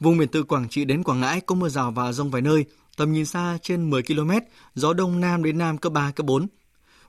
Vùng 0.00 0.18
biển 0.18 0.28
từ 0.28 0.42
Quảng 0.42 0.68
Trị 0.68 0.84
đến 0.84 1.02
Quảng 1.02 1.20
Ngãi 1.20 1.40
có 1.40 1.54
mưa 1.54 1.68
rào 1.68 1.90
và 1.90 2.12
rông 2.12 2.30
vài 2.30 2.42
nơi, 2.42 2.64
tầm 2.96 3.12
nhìn 3.12 3.26
xa 3.26 3.58
trên 3.62 3.90
10 3.90 4.02
km, 4.02 4.30
gió 4.74 4.92
Đông 4.92 5.20
Nam 5.20 5.44
đến 5.44 5.58
Nam 5.58 5.78
cấp 5.78 5.92
3, 5.92 6.10
cấp 6.10 6.26
4. 6.26 6.46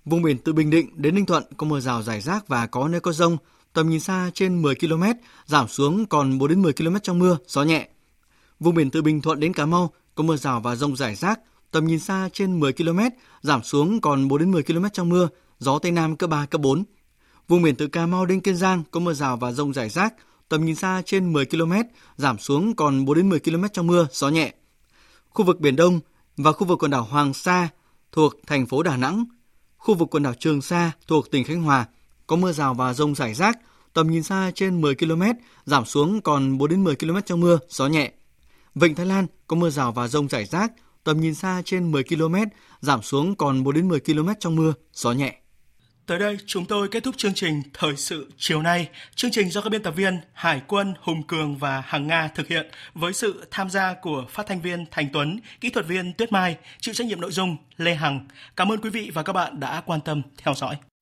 Vùng 0.05 0.21
biển 0.21 0.37
từ 0.37 0.53
Bình 0.53 0.69
Định 0.69 0.89
đến 0.95 1.15
Ninh 1.15 1.25
Thuận 1.25 1.43
có 1.57 1.67
mưa 1.67 1.79
rào 1.79 2.03
rải 2.03 2.21
rác 2.21 2.47
và 2.47 2.67
có 2.67 2.87
nơi 2.87 3.01
có 3.01 3.11
rông, 3.11 3.37
tầm 3.73 3.89
nhìn 3.89 3.99
xa 3.99 4.31
trên 4.33 4.61
10 4.61 4.75
km, 4.75 5.03
giảm 5.45 5.67
xuống 5.67 6.05
còn 6.05 6.37
4 6.37 6.49
đến 6.49 6.61
10 6.61 6.73
km 6.73 6.95
trong 7.03 7.19
mưa, 7.19 7.37
gió 7.47 7.63
nhẹ. 7.63 7.89
Vùng 8.59 8.75
biển 8.75 8.89
từ 8.89 9.01
Bình 9.01 9.21
Thuận 9.21 9.39
đến 9.39 9.53
Cà 9.53 9.65
Mau 9.65 9.93
có 10.15 10.23
mưa 10.23 10.37
rào 10.37 10.59
và 10.59 10.75
rông 10.75 10.95
rải 10.95 11.15
rác, 11.15 11.39
tầm 11.71 11.87
nhìn 11.87 11.99
xa 11.99 12.29
trên 12.33 12.59
10 12.59 12.73
km, 12.73 12.99
giảm 13.41 13.63
xuống 13.63 14.01
còn 14.01 14.27
4 14.27 14.39
đến 14.39 14.51
10 14.51 14.63
km 14.63 14.85
trong 14.93 15.09
mưa, 15.09 15.27
gió 15.59 15.79
Tây 15.79 15.91
Nam 15.91 16.15
cấp 16.15 16.29
3, 16.29 16.45
cấp 16.45 16.61
4. 16.61 16.83
Vùng 17.47 17.61
biển 17.61 17.75
từ 17.75 17.87
Cà 17.87 18.05
Mau 18.05 18.25
đến 18.25 18.41
Kiên 18.41 18.55
Giang 18.55 18.83
có 18.91 18.99
mưa 18.99 19.13
rào 19.13 19.37
và 19.37 19.51
rông 19.51 19.73
rải 19.73 19.89
rác, 19.89 20.13
tầm 20.49 20.65
nhìn 20.65 20.75
xa 20.75 21.01
trên 21.05 21.33
10 21.33 21.45
km, 21.45 21.73
giảm 22.17 22.39
xuống 22.39 22.75
còn 22.75 23.05
4 23.05 23.15
đến 23.15 23.29
10 23.29 23.39
km 23.39 23.63
trong 23.73 23.87
mưa, 23.87 24.07
gió 24.11 24.29
nhẹ. 24.29 24.53
Khu 25.29 25.45
vực 25.45 25.59
Biển 25.59 25.75
Đông 25.75 25.99
và 26.37 26.51
khu 26.51 26.67
vực 26.67 26.79
quần 26.79 26.91
đảo 26.91 27.03
Hoàng 27.03 27.33
Sa 27.33 27.69
thuộc 28.11 28.33
thành 28.47 28.65
phố 28.65 28.83
Đà 28.83 28.97
Nẵng, 28.97 29.25
khu 29.77 29.95
vực 29.95 30.07
quần 30.11 30.23
đảo 30.23 30.33
Trường 30.39 30.61
Sa 30.61 30.91
thuộc 31.07 31.31
tỉnh 31.31 31.43
Khánh 31.43 31.61
Hòa 31.61 31.85
có 32.31 32.37
mưa 32.37 32.51
rào 32.51 32.73
và 32.73 32.93
rông 32.93 33.15
rải 33.15 33.33
rác, 33.33 33.59
tầm 33.93 34.11
nhìn 34.11 34.23
xa 34.23 34.51
trên 34.55 34.81
10 34.81 34.95
km, 34.95 35.23
giảm 35.65 35.85
xuống 35.85 36.21
còn 36.21 36.57
4 36.57 36.69
đến 36.69 36.83
10 36.83 36.95
km 36.95 37.17
trong 37.25 37.39
mưa, 37.39 37.59
gió 37.69 37.87
nhẹ. 37.87 38.11
Vịnh 38.75 38.95
Thái 38.95 39.05
Lan 39.05 39.27
có 39.47 39.55
mưa 39.55 39.69
rào 39.69 39.91
và 39.91 40.07
rông 40.07 40.27
rải 40.27 40.45
rác, 40.45 40.71
tầm 41.03 41.21
nhìn 41.21 41.35
xa 41.35 41.61
trên 41.65 41.91
10 41.91 42.03
km, 42.03 42.35
giảm 42.81 43.01
xuống 43.01 43.35
còn 43.35 43.63
4 43.63 43.75
đến 43.75 43.87
10 43.87 43.99
km 43.99 44.29
trong 44.39 44.55
mưa, 44.55 44.73
gió 44.93 45.11
nhẹ. 45.11 45.35
Tới 46.05 46.19
đây 46.19 46.37
chúng 46.45 46.65
tôi 46.65 46.87
kết 46.87 47.03
thúc 47.03 47.15
chương 47.17 47.33
trình 47.33 47.61
Thời 47.73 47.95
sự 47.97 48.31
chiều 48.37 48.61
nay. 48.61 48.89
Chương 49.15 49.31
trình 49.31 49.49
do 49.49 49.61
các 49.61 49.69
biên 49.69 49.83
tập 49.83 49.93
viên 49.95 50.19
Hải 50.33 50.61
quân, 50.67 50.93
Hùng 51.01 51.23
Cường 51.23 51.57
và 51.57 51.83
Hằng 51.85 52.07
Nga 52.07 52.27
thực 52.27 52.47
hiện 52.47 52.71
với 52.93 53.13
sự 53.13 53.47
tham 53.51 53.69
gia 53.69 53.93
của 54.01 54.25
phát 54.29 54.47
thanh 54.47 54.61
viên 54.61 54.85
Thành 54.91 55.07
Tuấn, 55.13 55.39
kỹ 55.61 55.69
thuật 55.69 55.87
viên 55.87 56.13
Tuyết 56.13 56.31
Mai, 56.31 56.57
chịu 56.79 56.93
trách 56.93 57.07
nhiệm 57.07 57.21
nội 57.21 57.31
dung 57.31 57.57
Lê 57.77 57.95
Hằng. 57.95 58.27
Cảm 58.55 58.71
ơn 58.71 58.81
quý 58.81 58.89
vị 58.89 59.11
và 59.13 59.23
các 59.23 59.33
bạn 59.33 59.59
đã 59.59 59.81
quan 59.85 60.01
tâm 60.01 60.21
theo 60.37 60.53
dõi. 60.53 60.75